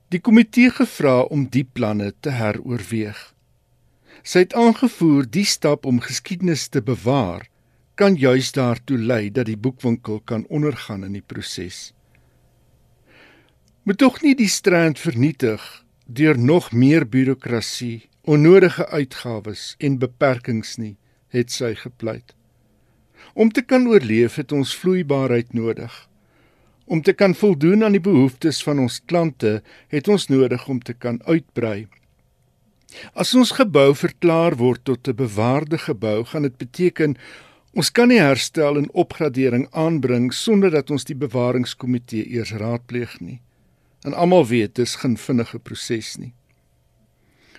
die 0.09 0.19
komitee 0.19 0.71
gevra 0.73 1.19
om 1.29 1.45
die 1.53 1.63
planne 1.63 2.09
te 2.19 2.33
heroorweeg. 2.33 3.19
Sy 4.25 4.47
het 4.47 4.57
aangevoer 4.57 5.29
die 5.29 5.45
stap 5.45 5.85
om 5.85 6.01
geskiedenis 6.01 6.67
te 6.67 6.81
bewaar 6.81 7.45
kan 7.95 8.17
juis 8.17 8.51
daartoe 8.57 8.97
lei 8.97 9.29
dat 9.29 9.45
die 9.51 9.59
boekwinkel 9.59 10.19
kan 10.25 10.47
ondergaan 10.49 11.05
in 11.05 11.13
die 11.19 11.25
proses 11.25 11.91
moet 13.89 13.97
tog 13.97 14.19
nie 14.21 14.35
die 14.37 14.51
strand 14.53 14.99
vernietig 15.01 15.63
deur 16.05 16.37
nog 16.37 16.67
meer 16.71 17.07
birokrasie, 17.09 18.09
onnodige 18.21 18.85
uitgawes 18.93 19.71
en 19.81 19.95
beperkings 19.97 20.75
nie, 20.77 20.93
het 21.33 21.49
sy 21.49 21.71
gepleit. 21.73 22.35
Om 23.39 23.51
te 23.55 23.61
kan 23.63 23.87
oorleef 23.87 24.35
het 24.35 24.51
ons 24.51 24.73
vloeibaarheid 24.75 25.53
nodig. 25.55 25.93
Om 26.85 27.01
te 27.01 27.13
kan 27.13 27.35
voldoen 27.35 27.85
aan 27.87 27.95
die 27.95 28.03
behoeftes 28.03 28.59
van 28.65 28.81
ons 28.83 28.97
klante, 29.05 29.61
het 29.87 30.07
ons 30.11 30.27
nodig 30.27 30.67
om 30.67 30.81
te 30.83 30.93
kan 30.93 31.21
uitbrei. 31.23 31.87
As 33.13 33.31
ons 33.39 33.53
gebou 33.55 33.93
verklaar 33.95 34.57
word 34.59 34.83
tot 34.83 35.07
'n 35.07 35.15
bewaarde 35.15 35.77
gebou, 35.77 36.25
gaan 36.25 36.41
dit 36.41 36.57
beteken 36.57 37.15
ons 37.73 37.91
kan 37.91 38.07
nie 38.07 38.19
herstel 38.19 38.77
en 38.77 38.91
opgradering 38.91 39.67
aanbring 39.71 40.33
sonder 40.33 40.71
dat 40.71 40.91
ons 40.91 41.03
die 41.03 41.15
bewaringskomitee 41.15 42.27
eers 42.27 42.51
raadpleeg 42.51 43.19
nie. 43.19 43.39
En 44.03 44.13
almal 44.13 44.47
weet 44.47 44.75
dis 44.75 44.95
geen 44.95 45.17
vinnige 45.17 45.59
proses 45.59 46.17
nie. 46.17 46.33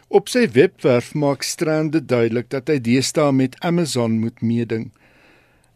Op 0.08 0.28
sy 0.28 0.48
webwerf 0.50 1.14
maak 1.14 1.42
Strand 1.42 1.92
dit 1.92 2.08
duidelik 2.08 2.50
dat 2.50 2.68
hy 2.68 2.80
deesdae 2.80 3.32
met 3.32 3.60
Amazon 3.60 4.18
moet 4.18 4.42
meeding. 4.42 4.90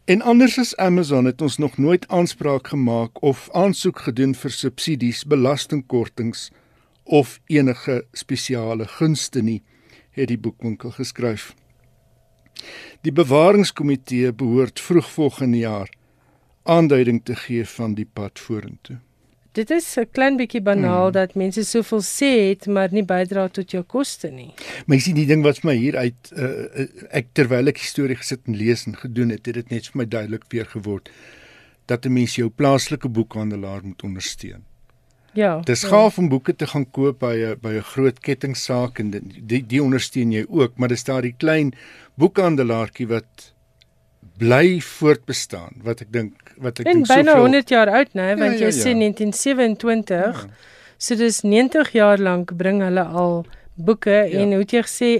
En 0.05 0.21
anders 0.21 0.59
as 0.59 0.75
Amazon 0.75 1.25
het 1.25 1.41
ons 1.41 1.57
nog 1.57 1.77
nooit 1.77 2.07
aanspraak 2.07 2.67
gemaak 2.67 3.21
of 3.21 3.49
aansoek 3.51 3.99
gedoen 3.99 4.35
vir 4.37 4.51
subsidies, 4.51 5.23
belastingkortings 5.25 6.51
of 7.03 7.39
enige 7.45 8.03
spesiale 8.13 8.85
gunste 8.87 9.41
nie, 9.41 9.63
het 10.13 10.29
die 10.29 10.37
boekwinkel 10.37 10.93
geskryf. 10.93 11.55
Die 13.01 13.11
bewaringskomitee 13.11 14.33
behoort 14.33 14.79
vroeg 14.79 15.09
volgende 15.11 15.57
jaar 15.57 15.89
aanduiding 16.63 17.23
te 17.25 17.35
gee 17.35 17.65
van 17.65 17.97
die 17.97 18.05
pad 18.05 18.39
vorentoe. 18.39 18.99
Dit 19.55 19.69
is 19.71 19.85
'n 19.95 20.07
klein 20.11 20.35
bietjie 20.35 20.61
banaal 20.61 21.07
hmm. 21.07 21.15
dat 21.15 21.35
mense 21.35 21.63
soveel 21.63 22.01
sê 22.03 22.31
het 22.49 22.67
maar 22.67 22.91
nie 22.91 23.05
bydra 23.07 23.47
tot 23.47 23.71
jou 23.71 23.83
koste 23.83 24.27
nie. 24.27 24.51
Maar 24.85 24.97
jy 24.97 25.03
sien 25.05 25.15
die 25.15 25.25
ding 25.25 25.43
wat 25.43 25.61
vir 25.61 25.69
my 25.71 25.75
hier 25.79 25.97
uit 25.97 26.31
uh, 26.35 26.87
ek 27.15 27.31
terwyl 27.31 27.71
ek 27.71 27.79
storie 27.79 28.19
gesit 28.19 28.43
en 28.51 28.59
lees 28.59 28.85
en 28.85 28.99
gedoen 28.99 29.31
het, 29.31 29.45
het 29.45 29.55
dit 29.55 29.71
net 29.71 29.87
vir 29.87 30.01
my 30.01 30.05
duidelik 30.05 30.43
weer 30.51 30.67
geword 30.67 31.09
dat 31.87 32.05
'n 32.05 32.13
mens 32.13 32.35
jou 32.35 32.49
plaaslike 32.49 33.07
boekhandelaar 33.07 33.85
moet 33.85 34.03
ondersteun. 34.03 34.65
Ja. 35.33 35.59
Dis 35.63 35.81
ja. 35.81 35.87
gaaf 35.87 36.17
om 36.17 36.29
boeke 36.29 36.55
te 36.55 36.67
gaan 36.67 36.91
koop 36.91 37.19
by 37.19 37.35
'n 37.35 37.57
by 37.61 37.73
'n 37.79 37.89
groot 37.95 38.19
kettingsaak 38.19 38.99
en 38.99 39.11
die 39.11 39.63
die 39.63 39.83
ondersteun 39.83 40.31
jy 40.31 40.45
ook, 40.49 40.77
maar 40.77 40.91
dis 40.91 41.03
daai 41.03 41.33
klein 41.37 41.73
boekhandelaartjie 42.15 43.07
wat 43.07 43.54
bly 44.37 44.79
voortbestaan 44.81 45.81
wat 45.83 46.01
ek 46.01 46.11
dink 46.11 46.55
wat 46.57 46.79
ek 46.79 46.87
dink 46.89 47.05
soveel 47.05 47.19
En 47.19 47.25
byna 47.25 47.37
100 47.41 47.69
jaar 47.69 47.91
oud 47.99 48.13
nê 48.13 48.31
nee, 48.31 48.39
want 48.41 48.59
ja, 48.59 48.65
ja, 48.65 48.71
jy 48.71 48.71
ja. 48.71 48.81
sê 48.83 48.95
1927 48.95 50.41
ja. 50.41 50.49
so 50.97 51.15
dis 51.15 51.41
90 51.43 51.93
jaar 51.95 52.19
lank 52.19 52.55
bring 52.57 52.83
hulle 52.83 53.05
al 53.23 53.45
boeke 53.75 54.11
ja. 54.11 54.41
en 54.41 54.55
hoe 54.55 54.63
het 54.63 54.75
jy 54.75 54.83
gesê 54.87 55.11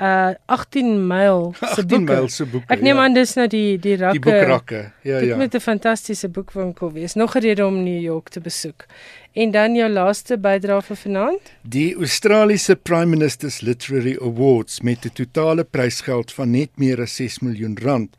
uh 0.00 0.32
18 0.46 1.06
myl 1.06 1.52
se 1.58 1.66
18 1.66 1.86
boeke. 1.86 2.12
myl 2.12 2.28
se 2.28 2.46
boeke. 2.46 2.72
Ek 2.72 2.80
neem 2.80 2.96
ja. 2.96 3.02
aan 3.04 3.14
dis 3.14 3.34
nou 3.36 3.46
die 3.52 3.76
die 3.78 3.96
rakke. 4.00 4.16
die 4.16 4.24
boekrakke. 4.24 4.80
Ja 5.04 5.20
Dit 5.20 5.28
ja. 5.28 5.36
moet 5.36 5.54
'n 5.54 5.60
fantastiese 5.60 6.28
boekwinkel 6.28 6.92
wees. 6.92 7.14
Nog 7.14 7.36
'n 7.36 7.40
rede 7.44 7.66
om 7.66 7.82
New 7.84 8.00
York 8.00 8.28
te 8.28 8.40
besoek. 8.40 8.86
En 9.32 9.50
dan 9.50 9.74
jou 9.74 9.88
laaste 9.88 10.38
bydrae 10.38 10.82
vir 10.82 10.96
vanaand? 10.96 11.52
Die 11.62 11.94
Australiese 11.94 12.76
Prime 12.76 13.06
Minister's 13.06 13.60
Literary 13.60 14.16
Awards 14.20 14.80
met 14.80 15.04
'n 15.04 15.12
totale 15.12 15.64
prysgeld 15.64 16.32
van 16.32 16.50
net 16.50 16.70
meer 16.74 17.00
as 17.00 17.14
6 17.16 17.38
miljoen 17.38 17.78
rand 17.82 18.16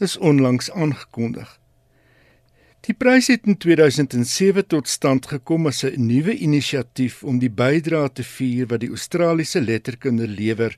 is 0.00 0.16
onlangs 0.18 0.70
aangekondig. 0.70 1.60
Die 2.80 2.94
prys 2.96 3.26
het 3.28 3.44
in 3.44 3.58
2007 3.60 4.66
tot 4.66 4.88
stand 4.88 5.26
gekom 5.28 5.66
as 5.66 5.84
'n 5.84 6.06
nuwe 6.06 6.34
inisiatief 6.36 7.22
om 7.22 7.38
die 7.38 7.50
bydrae 7.50 8.08
te 8.12 8.24
vier 8.24 8.66
wat 8.66 8.80
die 8.80 8.88
Australiese 8.88 9.60
letterkunde 9.60 10.28
lewer 10.28 10.76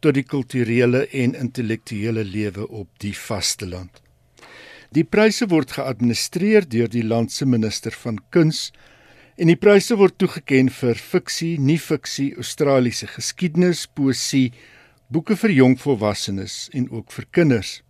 tot 0.00 0.14
die 0.14 0.22
kulturele 0.22 1.06
en 1.08 1.34
intellektuele 1.34 2.24
lewe 2.24 2.68
op 2.68 2.88
die 2.98 3.16
vasteland. 3.16 4.02
Die 4.90 5.04
pryse 5.04 5.46
word 5.46 5.70
geadministreer 5.70 6.68
deur 6.68 6.88
die 6.88 7.04
land 7.04 7.32
se 7.32 7.46
minister 7.46 7.92
van 7.92 8.18
kuns 8.30 8.72
en 9.36 9.46
die 9.46 9.56
pryse 9.56 9.96
word 9.96 10.18
toegeken 10.18 10.68
vir 10.68 10.94
fiksie, 10.94 11.58
nie-fiksie, 11.58 12.34
Australiese 12.36 13.06
geskiedenis, 13.06 13.86
poësie, 13.86 14.52
boeke 15.08 15.36
vir 15.36 15.50
jong 15.50 15.78
volwassenes 15.80 16.68
en 16.72 16.90
ook 16.90 17.12
vir 17.12 17.26
kinders. 17.30 17.80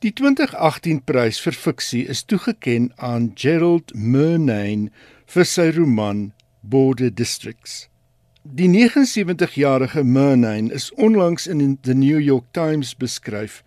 Die 0.00 0.14
2018 0.16 1.02
prys 1.04 1.42
vir 1.44 1.52
fiksie 1.52 2.06
is 2.08 2.22
toegeken 2.24 2.86
aan 3.04 3.26
Gerald 3.36 3.90
Murnane 3.92 4.88
vir 5.28 5.44
sy 5.44 5.66
roman 5.76 6.22
Border 6.64 7.10
Districts. 7.12 7.90
Die 8.40 8.70
79-jarige 8.72 10.00
Murnane 10.00 10.72
is 10.72 10.86
onlangs 10.96 11.44
in 11.44 11.76
the 11.84 11.92
New 11.92 12.16
York 12.16 12.46
Times 12.56 12.94
beskryf 12.96 13.58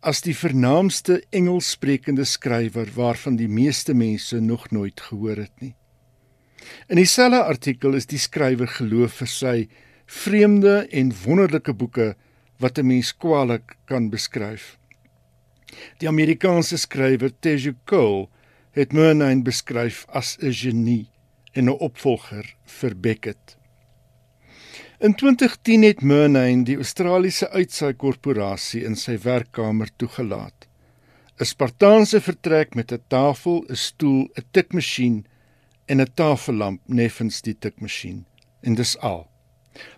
as 0.00 0.22
die 0.24 0.32
vernaamste 0.32 1.18
Engelssprekende 1.36 2.24
skrywer 2.24 2.88
waarvan 2.96 3.36
die 3.36 3.50
meeste 3.52 3.92
mense 3.92 4.40
nog 4.40 4.70
nooit 4.72 5.02
gehoor 5.10 5.42
het 5.42 5.52
nie. 5.60 5.74
In 6.88 6.96
dieselfde 6.96 7.42
artikel 7.44 7.92
is 8.00 8.08
die 8.08 8.22
skrywer 8.24 8.72
geloof 8.78 9.20
vir 9.20 9.32
sy 9.34 9.54
vreemde 10.08 10.86
en 10.88 11.12
wonderlike 11.26 11.76
boeke 11.76 12.14
wat 12.56 12.80
'n 12.80 12.88
mens 12.88 13.12
kwaliek 13.12 13.76
kan 13.84 14.08
beskryf. 14.08 14.78
Die 15.98 16.08
Amerikaanse 16.08 16.78
skrywer 16.78 17.32
Teju 17.40 17.74
Cole 17.84 18.28
het 18.74 18.92
Murnane 18.92 19.42
beskryf 19.42 20.04
as 20.08 20.36
'n 20.40 20.52
genie 20.52 21.10
en 21.52 21.68
'n 21.68 21.78
opvolger 21.78 22.56
vir 22.64 22.94
Beckett. 22.94 23.56
In 25.00 25.14
2010 25.14 25.82
het 25.82 26.02
Murnane 26.02 26.64
die 26.64 26.76
Australiese 26.76 27.50
Uitsaai 27.50 27.94
Korporasie 27.94 28.84
in 28.84 28.96
sy 28.96 29.18
werkkamer 29.18 29.90
toegelaat. 29.96 30.66
'n 31.40 31.44
Spartaanse 31.44 32.20
vertrek 32.20 32.74
met 32.74 32.92
'n 32.92 33.02
tafel, 33.08 33.64
'n 33.68 33.76
stoel, 33.76 34.28
'n 34.36 34.44
tikmasjien 34.52 35.26
en 35.86 36.00
'n 36.00 36.14
tafellamp 36.14 36.80
neffens 36.86 37.42
die 37.42 37.58
tikmasjien. 37.58 38.26
En 38.62 38.74
dis 38.74 38.98
al. 38.98 39.28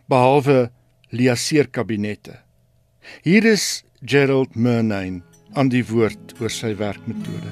Behalwe 0.08 0.70
liaseerkabinette. 1.10 2.40
Hier 3.22 3.44
is 3.44 3.84
Gerald 4.02 4.54
Murnane 4.54 5.22
aan 5.56 5.70
die 5.72 5.84
woord 5.88 6.34
oor 6.36 6.52
sy 6.52 6.74
werkmetode. 6.76 7.48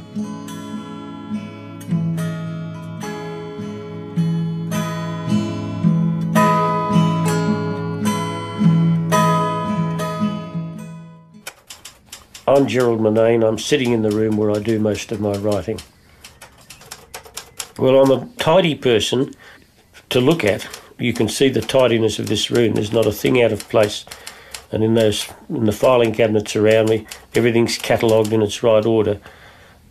I'm 12.47 12.69
Gerald 12.69 13.01
Murnane. 13.01 13.43
I'm 13.43 13.59
sitting 13.59 13.93
in 13.93 14.03
the 14.03 14.11
room 14.11 14.37
where 14.37 14.51
I 14.51 14.59
do 14.59 14.79
most 14.79 15.11
of 15.11 15.21
my 15.21 15.33
writing. 15.39 15.81
Well, 17.79 17.97
I'm 18.03 18.11
a 18.11 18.29
tidy 18.37 18.75
person 18.75 19.35
to 20.11 20.21
look 20.21 20.45
at. 20.45 20.69
You 20.99 21.15
can 21.15 21.29
see 21.29 21.49
the 21.49 21.63
tidiness 21.63 22.19
of 22.19 22.29
this 22.29 22.51
room. 22.51 22.75
There's 22.75 22.93
not 22.93 23.07
a 23.07 23.13
thing 23.13 23.43
out 23.43 23.51
of 23.51 23.67
place. 23.71 24.05
And 24.73 24.83
in 24.83 24.95
those 24.95 25.29
in 25.49 25.65
the 25.65 25.73
filing 25.73 26.13
cabinets 26.13 26.57
around 26.57 26.89
me, 26.89 27.07
everything's 27.35 27.79
catalogued 27.79 28.33
in 28.33 28.43
its 28.43 28.63
right 28.63 28.85
order. 28.85 29.21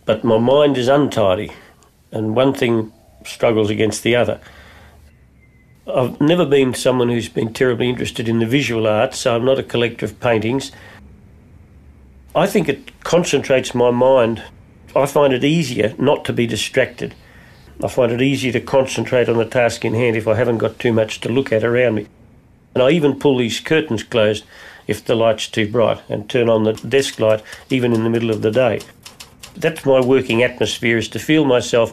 But 0.04 0.24
my 0.24 0.38
mind 0.38 0.76
is 0.76 0.88
untidy, 0.88 1.52
and 2.12 2.36
one 2.36 2.52
thing 2.52 2.92
struggles 3.24 3.70
against 3.70 4.02
the 4.02 4.16
other. 4.16 4.40
I've 5.86 6.20
never 6.20 6.46
been 6.46 6.74
someone 6.74 7.08
who's 7.08 7.28
been 7.28 7.52
terribly 7.52 7.88
interested 7.88 8.28
in 8.28 8.38
the 8.38 8.46
visual 8.46 8.86
arts, 8.86 9.18
so 9.18 9.34
I'm 9.34 9.44
not 9.44 9.58
a 9.58 9.62
collector 9.62 10.06
of 10.06 10.18
paintings. 10.20 10.72
I 12.34 12.46
think 12.46 12.68
it 12.68 13.02
concentrates 13.04 13.74
my 13.74 13.90
mind. 13.90 14.42
I 14.96 15.06
find 15.06 15.32
it 15.32 15.44
easier 15.44 15.94
not 15.98 16.24
to 16.24 16.32
be 16.32 16.46
distracted. 16.46 17.14
I 17.82 17.88
find 17.88 18.12
it 18.12 18.22
easier 18.22 18.52
to 18.52 18.60
concentrate 18.60 19.28
on 19.28 19.36
the 19.36 19.44
task 19.44 19.84
in 19.84 19.94
hand 19.94 20.16
if 20.16 20.26
I 20.26 20.34
haven't 20.34 20.58
got 20.58 20.78
too 20.78 20.92
much 20.92 21.20
to 21.20 21.28
look 21.28 21.52
at 21.52 21.64
around 21.64 21.96
me. 21.96 22.06
And 22.74 22.82
I 22.82 22.90
even 22.90 23.18
pull 23.18 23.38
these 23.38 23.60
curtains 23.60 24.02
closed 24.02 24.44
if 24.86 25.04
the 25.04 25.14
light's 25.14 25.48
too 25.48 25.70
bright 25.70 26.00
and 26.08 26.28
turn 26.28 26.48
on 26.48 26.64
the 26.64 26.72
desk 26.72 27.18
light 27.18 27.42
even 27.70 27.92
in 27.92 28.04
the 28.04 28.10
middle 28.10 28.30
of 28.30 28.42
the 28.42 28.50
day. 28.50 28.80
That's 29.56 29.86
my 29.86 30.00
working 30.00 30.42
atmosphere 30.42 30.98
is 30.98 31.08
to 31.08 31.18
feel 31.18 31.44
myself 31.44 31.92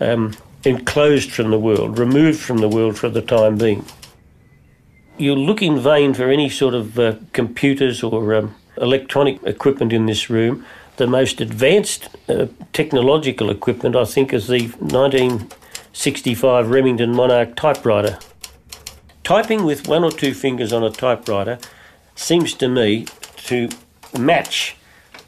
um, 0.00 0.34
enclosed 0.64 1.30
from 1.30 1.50
the 1.50 1.58
world, 1.58 1.98
removed 1.98 2.40
from 2.40 2.58
the 2.58 2.68
world 2.68 2.98
for 2.98 3.08
the 3.08 3.22
time 3.22 3.58
being. 3.58 3.84
You'll 5.18 5.38
look 5.38 5.62
in 5.62 5.78
vain 5.78 6.14
for 6.14 6.30
any 6.30 6.48
sort 6.48 6.74
of 6.74 6.98
uh, 6.98 7.16
computers 7.32 8.02
or 8.02 8.34
um, 8.34 8.54
electronic 8.78 9.42
equipment 9.44 9.92
in 9.92 10.06
this 10.06 10.30
room. 10.30 10.64
The 10.96 11.06
most 11.06 11.40
advanced 11.40 12.08
uh, 12.28 12.46
technological 12.72 13.50
equipment, 13.50 13.94
I 13.94 14.04
think, 14.04 14.32
is 14.32 14.46
the 14.46 14.68
1965 14.68 16.70
Remington 16.70 17.14
Monarch 17.14 17.54
typewriter. 17.56 18.18
Typing 19.24 19.64
with 19.64 19.86
one 19.86 20.02
or 20.02 20.10
two 20.10 20.34
fingers 20.34 20.72
on 20.72 20.82
a 20.82 20.90
typewriter 20.90 21.58
seems 22.16 22.54
to 22.54 22.68
me 22.68 23.06
to 23.36 23.68
match 24.18 24.76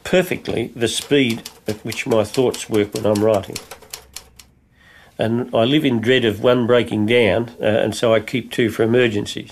perfectly 0.03 0.71
the 0.75 0.87
speed 0.87 1.49
at 1.67 1.83
which 1.85 2.05
my 2.05 2.23
thoughts 2.23 2.69
work 2.69 2.93
when 2.93 3.05
I'm 3.05 3.23
writing. 3.23 3.55
And 5.17 5.49
I 5.55 5.63
live 5.63 5.85
in 5.85 6.01
dread 6.01 6.25
of 6.25 6.43
one 6.43 6.67
breaking 6.67 7.05
down, 7.05 7.55
uh, 7.61 7.65
and 7.65 7.95
so 7.95 8.13
I 8.13 8.19
keep 8.19 8.51
two 8.51 8.69
for 8.69 8.83
emergencies. 8.83 9.51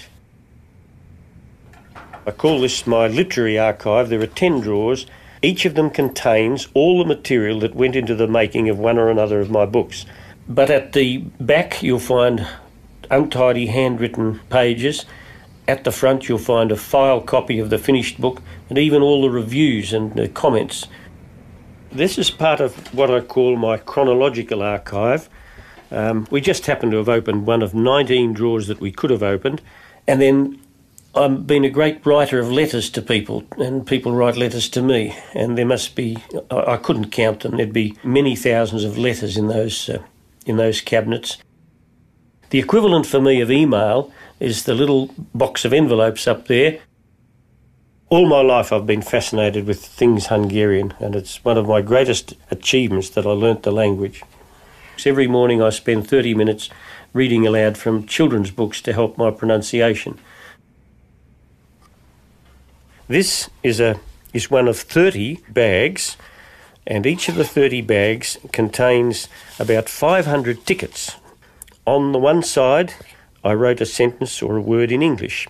I 2.25 2.31
call 2.31 2.61
this 2.61 2.85
my 2.85 3.07
literary 3.07 3.57
archive. 3.57 4.09
There 4.09 4.21
are 4.21 4.27
10 4.27 4.59
drawers. 4.59 5.05
Each 5.41 5.65
of 5.65 5.75
them 5.75 5.89
contains 5.89 6.67
all 6.73 6.99
the 6.99 7.05
material 7.05 7.59
that 7.61 7.75
went 7.75 7.95
into 7.95 8.15
the 8.15 8.27
making 8.27 8.69
of 8.69 8.77
one 8.77 8.97
or 8.97 9.09
another 9.09 9.39
of 9.39 9.49
my 9.49 9.65
books. 9.65 10.05
But 10.47 10.69
at 10.69 10.93
the 10.93 11.19
back, 11.39 11.81
you'll 11.81 11.99
find 11.99 12.45
untidy 13.09 13.67
handwritten 13.67 14.39
pages. 14.49 15.05
At 15.67 15.83
the 15.83 15.91
front, 15.91 16.27
you'll 16.27 16.37
find 16.37 16.71
a 16.71 16.75
file 16.75 17.21
copy 17.21 17.59
of 17.59 17.69
the 17.69 17.77
finished 17.77 18.19
book 18.19 18.41
and 18.69 18.77
even 18.77 19.01
all 19.01 19.21
the 19.21 19.29
reviews 19.29 19.93
and 19.93 20.13
the 20.13 20.27
comments. 20.27 20.87
This 21.91 22.17
is 22.17 22.31
part 22.31 22.59
of 22.59 22.93
what 22.93 23.11
I 23.11 23.21
call 23.21 23.55
my 23.55 23.77
chronological 23.77 24.61
archive. 24.61 25.29
Um, 25.91 26.27
we 26.31 26.41
just 26.41 26.65
happened 26.65 26.91
to 26.93 26.97
have 26.97 27.09
opened 27.09 27.45
one 27.45 27.61
of 27.61 27.75
19 27.75 28.33
drawers 28.33 28.67
that 28.67 28.81
we 28.81 28.91
could 28.91 29.11
have 29.11 29.21
opened, 29.21 29.61
and 30.07 30.19
then 30.19 30.59
I've 31.15 31.45
been 31.45 31.63
a 31.63 31.69
great 31.69 32.03
writer 32.03 32.39
of 32.39 32.51
letters 32.51 32.89
to 32.91 33.01
people, 33.01 33.43
and 33.59 33.85
people 33.85 34.13
write 34.13 34.35
letters 34.35 34.67
to 34.69 34.81
me, 34.81 35.15
and 35.35 35.55
there 35.55 35.65
must 35.67 35.95
be 35.95 36.17
I, 36.49 36.73
I 36.73 36.77
couldn't 36.77 37.11
count 37.11 37.41
them. 37.41 37.57
There'd 37.57 37.71
be 37.71 37.95
many 38.03 38.35
thousands 38.35 38.83
of 38.83 38.97
letters 38.97 39.37
in 39.37 39.47
those 39.47 39.87
uh, 39.87 40.01
in 40.47 40.57
those 40.57 40.81
cabinets. 40.81 41.37
The 42.53 42.59
equivalent 42.59 43.07
for 43.07 43.19
me 43.19 43.41
of 43.41 43.49
email 43.49 44.11
is 44.39 44.65
the 44.65 44.75
little 44.75 45.09
box 45.33 45.65
of 45.65 45.73
envelopes 45.73 46.27
up 46.27 46.45
there. 46.45 46.81
All 48.09 48.27
my 48.27 48.41
life 48.41 48.71
I've 48.71 48.85
been 48.85 49.01
fascinated 49.01 49.65
with 49.65 49.83
things 49.83 50.27
Hungarian, 50.27 50.93
and 50.99 51.15
it's 51.15 51.43
one 51.43 51.57
of 51.57 51.67
my 51.67 51.81
greatest 51.81 52.35
achievements 52.51 53.09
that 53.09 53.25
I 53.25 53.31
learnt 53.31 53.63
the 53.63 53.71
language. 53.71 54.21
Every 55.03 55.25
morning 55.25 55.63
I 55.63 55.71
spend 55.71 56.07
30 56.07 56.35
minutes 56.35 56.69
reading 57.11 57.47
aloud 57.47 57.75
from 57.75 58.05
children's 58.05 58.51
books 58.51 58.81
to 58.83 58.93
help 58.93 59.17
my 59.17 59.31
pronunciation. 59.31 60.19
This 63.07 63.49
is 63.63 63.79
a 63.79 63.99
is 64.31 64.51
one 64.51 64.67
of 64.67 64.77
30 64.77 65.39
bags 65.49 66.17
and 66.85 67.07
each 67.07 67.29
of 67.29 67.33
the 67.33 67.45
30 67.45 67.81
bags 67.81 68.37
contains 68.51 69.27
about 69.57 69.89
500 69.89 70.67
tickets. 70.67 71.15
On 71.85 72.11
the 72.11 72.19
one 72.19 72.43
side, 72.43 72.93
I 73.43 73.53
wrote 73.53 73.81
a 73.81 73.85
sentence 73.85 74.41
or 74.41 74.57
a 74.57 74.61
word 74.61 74.91
in 74.91 75.01
English. 75.01 75.47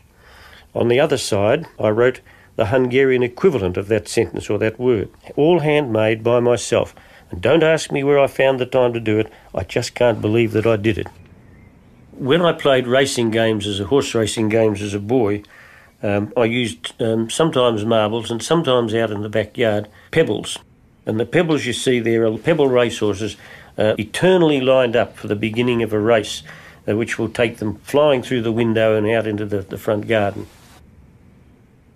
On 0.73 0.87
the 0.87 0.99
other 0.99 1.17
side, 1.17 1.67
I 1.79 1.89
wrote 1.89 2.21
the 2.55 2.67
Hungarian 2.67 3.23
equivalent 3.23 3.77
of 3.77 3.87
that 3.87 4.07
sentence 4.07 4.49
or 4.49 4.57
that 4.59 4.79
word, 4.79 5.09
all 5.35 5.59
handmade 5.59 6.23
by 6.23 6.39
myself. 6.39 6.95
And 7.29 7.41
don't 7.41 7.63
ask 7.63 7.91
me 7.91 8.03
where 8.03 8.19
I 8.19 8.27
found 8.27 8.59
the 8.59 8.65
time 8.65 8.93
to 8.93 8.99
do 8.99 9.19
it, 9.19 9.31
I 9.53 9.63
just 9.63 9.95
can't 9.95 10.21
believe 10.21 10.51
that 10.53 10.65
I 10.65 10.75
did 10.75 10.97
it. 10.97 11.07
When 12.11 12.41
I 12.41 12.53
played 12.53 12.87
racing 12.87 13.31
games 13.31 13.67
as 13.67 13.79
a 13.79 13.85
horse 13.85 14.13
racing 14.13 14.49
games 14.49 14.81
as 14.81 14.93
a 14.93 14.99
boy, 14.99 15.43
Um, 16.03 16.33
I 16.35 16.43
used 16.63 17.01
um, 17.01 17.29
sometimes 17.29 17.85
marbles 17.85 18.29
and 18.29 18.43
sometimes 18.43 18.93
out 18.93 19.09
in 19.09 19.21
the 19.21 19.29
backyard 19.29 19.87
pebbles. 20.11 20.59
And 21.05 21.17
the 21.17 21.25
pebbles 21.25 21.65
you 21.65 21.73
see 21.73 22.01
there 22.01 22.25
are 22.25 22.37
pebble 22.37 22.67
racehorses 22.67 23.37
uh, 23.77 23.95
eternally 23.97 24.61
lined 24.61 24.95
up 24.95 25.17
for 25.17 25.27
the 25.27 25.35
beginning 25.35 25.83
of 25.83 25.93
a 25.93 25.99
race, 25.99 26.43
uh, 26.87 26.95
which 26.95 27.17
will 27.17 27.29
take 27.29 27.57
them 27.57 27.75
flying 27.77 28.21
through 28.21 28.41
the 28.41 28.51
window 28.51 28.95
and 28.95 29.07
out 29.07 29.27
into 29.27 29.45
the, 29.45 29.61
the 29.61 29.77
front 29.77 30.07
garden. 30.07 30.47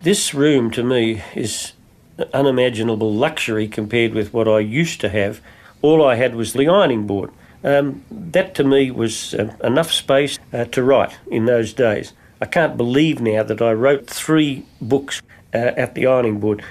This 0.01 0.34
room 0.34 0.71
to 0.71 0.84
me 0.84 1.23
is 1.36 1.73
unimaginable 2.34 3.13
luxury 3.13 3.67
compared 3.67 4.13
with 4.13 4.34
what 4.34 4.47
I 4.47 4.59
used 4.59 5.01
to 5.01 5.09
have. 5.09 5.41
All 5.82 6.05
I 6.05 6.15
had 6.15 6.36
was 6.36 6.53
the 6.53 6.67
ironing 6.67 7.05
board. 7.05 7.32
Um, 7.63 8.03
that 8.11 8.55
to 8.55 8.63
me 8.63 8.91
was 8.91 9.34
uh, 9.34 9.55
enough 9.63 9.91
space 9.91 10.39
uh, 10.53 10.65
to 10.65 10.84
write 10.84 11.17
in 11.30 11.45
those 11.45 11.73
days. 11.73 12.13
I 12.39 12.45
can't 12.45 12.78
believe 12.78 13.19
now 13.19 13.43
that 13.43 13.61
I 13.61 13.73
wrote 13.73 14.07
three 14.07 14.65
books 14.80 15.21
uh, 15.53 15.57
at 15.57 15.95
the 15.95 16.05
ironing 16.05 16.39
board. 16.39 16.63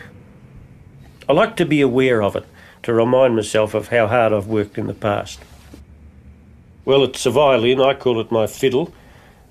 I 1.28 1.32
like 1.32 1.56
to 1.56 1.66
be 1.66 1.80
aware 1.80 2.22
of 2.22 2.36
it, 2.36 2.46
to 2.86 2.94
remind 2.94 3.34
myself 3.34 3.74
of 3.74 3.88
how 3.88 4.06
hard 4.06 4.32
I've 4.32 4.46
worked 4.46 4.78
in 4.78 4.86
the 4.86 4.94
past. 4.94 5.40
Well, 6.84 7.02
it's 7.02 7.26
a 7.26 7.32
violin, 7.32 7.80
I 7.80 7.94
call 7.94 8.20
it 8.20 8.30
my 8.30 8.46
fiddle. 8.46 8.94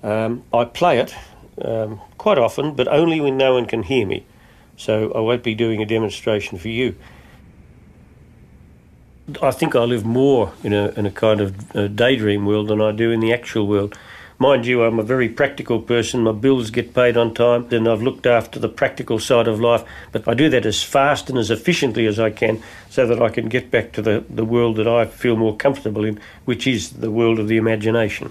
Um, 0.02 0.42
I 0.54 0.64
play 0.64 1.00
it 1.00 1.14
um, 1.62 2.00
quite 2.16 2.38
often, 2.38 2.72
but 2.74 2.88
only 2.88 3.20
when 3.20 3.36
no 3.36 3.52
one 3.52 3.66
can 3.66 3.82
hear 3.82 4.06
me. 4.06 4.24
So 4.78 5.12
I 5.12 5.20
won't 5.20 5.42
be 5.42 5.54
doing 5.54 5.82
a 5.82 5.84
demonstration 5.84 6.56
for 6.56 6.68
you. 6.68 6.96
I 9.42 9.50
think 9.50 9.76
I 9.76 9.84
live 9.84 10.06
more 10.06 10.54
in 10.64 10.72
a, 10.72 10.88
in 10.92 11.04
a 11.04 11.10
kind 11.10 11.42
of 11.42 11.76
a 11.76 11.90
daydream 11.90 12.46
world 12.46 12.68
than 12.68 12.80
I 12.80 12.90
do 12.90 13.10
in 13.10 13.20
the 13.20 13.34
actual 13.34 13.66
world. 13.66 13.98
Mind 14.38 14.66
you, 14.66 14.82
I'm 14.82 14.98
a 14.98 15.02
very 15.02 15.30
practical 15.30 15.80
person. 15.80 16.24
My 16.24 16.32
bills 16.32 16.68
get 16.68 16.92
paid 16.92 17.16
on 17.16 17.32
time, 17.32 17.68
and 17.70 17.88
I've 17.88 18.02
looked 18.02 18.26
after 18.26 18.58
the 18.58 18.68
practical 18.68 19.18
side 19.18 19.48
of 19.48 19.60
life. 19.60 19.82
But 20.12 20.28
I 20.28 20.34
do 20.34 20.50
that 20.50 20.66
as 20.66 20.82
fast 20.82 21.30
and 21.30 21.38
as 21.38 21.50
efficiently 21.50 22.06
as 22.06 22.20
I 22.20 22.28
can 22.28 22.62
so 22.90 23.06
that 23.06 23.22
I 23.22 23.30
can 23.30 23.48
get 23.48 23.70
back 23.70 23.92
to 23.92 24.02
the, 24.02 24.24
the 24.28 24.44
world 24.44 24.76
that 24.76 24.86
I 24.86 25.06
feel 25.06 25.36
more 25.36 25.56
comfortable 25.56 26.04
in, 26.04 26.20
which 26.44 26.66
is 26.66 26.90
the 26.90 27.10
world 27.10 27.38
of 27.38 27.48
the 27.48 27.56
imagination. 27.56 28.30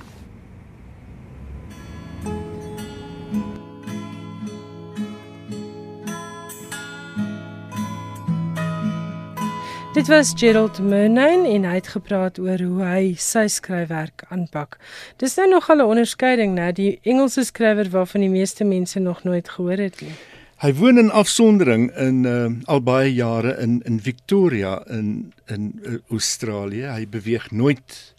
Dit 9.96 10.08
was 10.08 10.34
Gerald 10.36 10.80
Murnane 10.80 11.48
en 11.48 11.64
hy 11.64 11.78
het 11.78 11.88
gepraat 11.88 12.36
oor 12.44 12.60
hoe 12.60 12.82
hy 12.84 13.04
sy 13.16 13.46
skryfwerk 13.48 14.26
aanpak. 14.28 14.76
Dis 15.24 15.38
nou 15.40 15.46
nogal 15.48 15.80
'n 15.80 15.88
onderskeiding, 15.88 16.52
né, 16.56 16.74
die 16.76 17.00
Engelse 17.04 17.46
skrywer 17.48 17.88
waarvan 17.90 18.22
die 18.22 18.30
meeste 18.30 18.64
mense 18.64 19.00
nog 19.00 19.24
nooit 19.24 19.50
gehoor 19.50 19.78
het 19.78 20.02
nie. 20.02 20.12
Hy 20.58 20.74
woon 20.74 20.98
in 20.98 21.12
afsondering 21.12 21.96
in 21.96 22.26
uh, 22.26 22.52
al 22.66 22.82
baie 22.82 23.14
jare 23.14 23.56
in 23.62 23.82
in 23.86 24.02
Victoria 24.02 24.84
in 24.90 25.34
in 25.48 25.80
uh, 25.86 25.96
Australië. 26.10 26.92
Hy 26.92 27.08
beweeg 27.08 27.52
nooit 27.52 28.14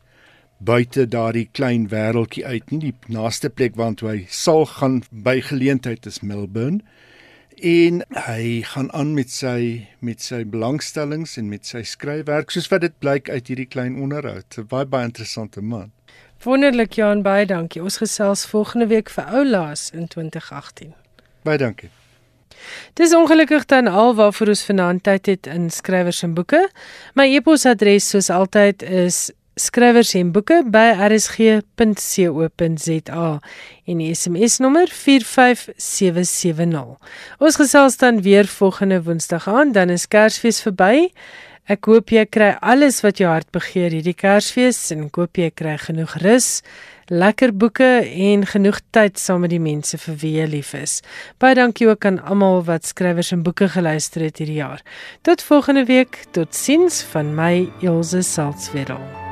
buite 0.59 1.09
daardie 1.09 1.49
klein 1.53 1.89
wêreltjie 1.89 2.47
uit 2.47 2.71
nie. 2.71 2.81
Die 2.81 2.95
naaste 3.07 3.51
plek 3.51 3.77
waartoe 3.77 4.09
hy 4.09 4.27
sal 4.29 4.65
gaan 4.65 5.03
by 5.11 5.41
geleentheid 5.41 6.07
is 6.07 6.21
Melbourne 6.21 6.81
en 7.61 8.03
hy 8.27 8.63
gaan 8.63 8.93
aan 8.93 9.15
met 9.15 9.31
sy 9.31 9.87
met 10.05 10.23
sy 10.23 10.45
belangstellings 10.45 11.37
en 11.41 11.49
met 11.49 11.67
sy 11.67 11.83
skryfwerk 11.83 12.51
soos 12.51 12.69
wat 12.69 12.85
dit 12.85 12.99
blyk 12.99 13.31
uit 13.31 13.49
hierdie 13.49 13.69
klein 13.69 13.97
onderhoud. 13.97 14.59
'n 14.59 14.67
Baie 14.69 14.87
baie 14.87 15.05
interessante 15.05 15.61
man. 15.61 15.93
Wonderlik 16.45 16.93
Jan, 16.93 17.23
baie 17.23 17.47
dankie. 17.47 17.83
Ons 17.83 17.97
gesels 17.97 18.47
volgende 18.47 18.87
week 18.87 19.11
vir 19.11 19.25
Oulaas 19.25 19.91
in 19.91 20.09
2018. 20.09 20.95
Baie 21.43 21.59
dankie. 21.59 21.91
Dis 22.95 23.15
ongelukkig 23.15 23.65
dan 23.65 23.87
al 23.87 24.15
waarvoor 24.15 24.49
ons 24.49 24.65
vanaand 24.65 25.03
tyd 25.03 25.27
het 25.27 25.47
in 25.47 25.71
skrywers 25.71 26.23
en 26.23 26.35
boeke. 26.35 26.69
My 27.15 27.27
e-posadres 27.35 28.09
soos 28.09 28.31
altyd 28.31 28.83
is 28.83 29.31
skrywers 29.57 30.13
en 30.19 30.35
boeke 30.37 30.59
by 30.69 30.91
rsg.co.za 31.09 31.71
en 33.89 34.01
die 34.03 34.13
SMS 34.13 34.59
nommer 34.61 34.91
45770. 34.93 37.01
Ons 37.41 37.57
gesels 37.57 37.97
dan 38.03 38.21
weer 38.27 38.47
volgende 38.47 39.01
Woensdag 39.07 39.49
aan, 39.49 39.73
dan 39.73 39.89
is 39.95 40.09
Kersfees 40.13 40.61
verby. 40.65 41.09
Ek 41.67 41.83
hoop 41.91 42.13
jy 42.15 42.23
kry 42.31 42.53
alles 42.63 43.01
wat 43.03 43.19
jou 43.19 43.27
hart 43.33 43.49
begeer 43.55 43.91
hierdie 43.97 44.15
Kersfees 44.15 44.79
en 44.95 45.09
ek 45.09 45.19
hoop 45.19 45.35
jy 45.41 45.49
kry 45.51 45.75
genoeg 45.83 46.15
rus, 46.23 46.63
lekker 47.11 47.51
boeke 47.57 48.07
en 48.07 48.47
genoeg 48.47 48.79
tyd 48.95 49.19
saam 49.19 49.43
met 49.47 49.53
die 49.57 49.63
mense 49.63 49.99
vir 50.05 50.15
wie 50.21 50.35
jy 50.37 50.47
lief 50.53 50.75
is. 50.79 51.01
Baie 51.43 51.59
dankie 51.59 51.89
ook 51.89 52.07
aan 52.07 52.21
almal 52.23 52.63
wat 52.69 52.87
skrywers 52.87 53.33
en 53.35 53.43
boeke 53.47 53.67
geluister 53.73 54.21
het 54.29 54.39
hierdie 54.39 54.61
jaar. 54.61 54.85
Tot 55.27 55.43
volgende 55.43 55.89
week, 55.89 56.27
totsiens 56.37 57.03
van 57.15 57.35
my 57.35 57.67
Elsje 57.81 58.23
Salzwetel. 58.23 59.26